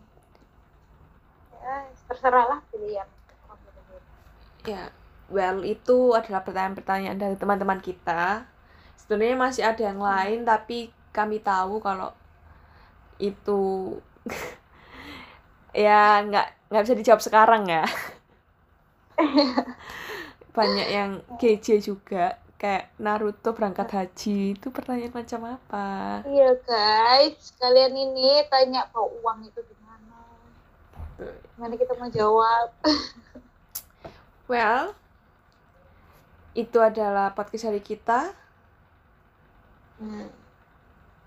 ya 1.63 1.75
terserah 2.07 2.45
lah 2.51 2.59
pilihan 2.71 3.07
Ya, 4.67 4.91
well 5.31 5.63
itu 5.63 5.97
adalah 6.19 6.41
pertanyaan-pertanyaan 6.45 7.19
dari 7.23 7.35
teman-teman 7.39 7.79
kita. 7.79 8.43
Sebenarnya 8.99 9.37
masih 9.39 9.63
ada 9.69 9.81
yang 9.89 10.01
lain, 10.01 10.39
tapi 10.43 10.91
kami 11.15 11.37
tahu 11.39 11.79
kalau 11.79 12.11
itu 13.19 13.61
ya 15.75 16.23
nggak 16.25 16.47
nggak 16.69 16.83
bisa 16.83 16.95
dijawab 16.97 17.21
sekarang 17.23 17.63
ya. 17.69 17.83
Banyak 20.57 20.87
yang 20.89 21.09
GJ 21.37 21.67
juga, 21.83 22.39
kayak 22.57 22.89
Naruto 22.97 23.53
berangkat 23.53 23.93
haji 23.93 24.57
itu 24.57 24.67
pertanyaan 24.73 25.13
macam 25.13 25.41
apa? 25.57 25.85
Iya 26.25 26.57
guys, 26.65 27.53
kalian 27.61 27.93
ini 27.93 28.41
tanya 28.49 28.89
bawa 28.89 29.13
uang 29.21 29.39
itu 29.45 29.61
gimana? 29.61 30.17
Gimana 31.53 31.73
kita 31.77 31.93
mau 31.97 32.09
jawab? 32.09 32.67
Well, 34.47 34.95
itu 36.55 36.79
adalah 36.79 37.35
podcast 37.35 37.67
hari 37.67 37.83
kita. 37.83 38.31
Hmm. 39.99 40.31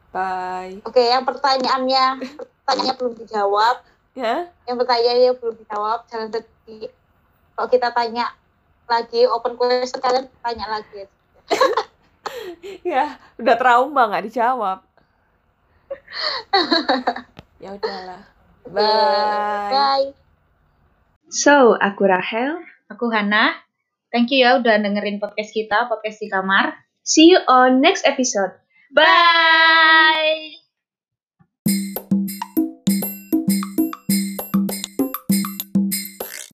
Bye. 0.09 0.81
Oke, 0.89 1.05
yang 1.05 1.29
pertanyaannya, 1.29 2.17
pertanyaannya 2.65 2.95
belum 2.97 3.15
dijawab. 3.21 3.77
Ya, 4.17 4.49
Yang 4.65 4.77
pertanyaannya 4.83 5.33
belum 5.37 5.55
dijawab, 5.61 6.09
jangan 6.09 6.29
sedih. 6.33 6.89
Kalau 7.55 7.69
kita 7.69 7.93
tanya 7.93 8.33
lagi, 8.89 9.29
open 9.29 9.55
question 9.61 10.01
kalian 10.01 10.27
tanya 10.41 10.81
lagi. 10.81 11.05
ya 12.91 13.19
udah 13.39 13.57
trauma 13.57 14.03
nggak 14.11 14.25
dijawab. 14.31 14.79
ya 17.63 17.71
udahlah. 17.75 18.23
Bye. 18.71 19.71
Bye. 19.75 20.09
So, 21.31 21.79
aku 21.79 22.11
Rahel. 22.11 22.59
Aku 22.91 23.07
Hana. 23.15 23.55
Thank 24.11 24.35
you 24.35 24.43
ya 24.43 24.59
udah 24.59 24.83
dengerin 24.83 25.23
podcast 25.23 25.55
kita, 25.55 25.87
podcast 25.87 26.19
di 26.19 26.27
kamar. 26.27 26.75
See 27.07 27.31
you 27.31 27.39
on 27.47 27.79
next 27.79 28.03
episode. 28.03 28.59
Bye! 28.91 30.60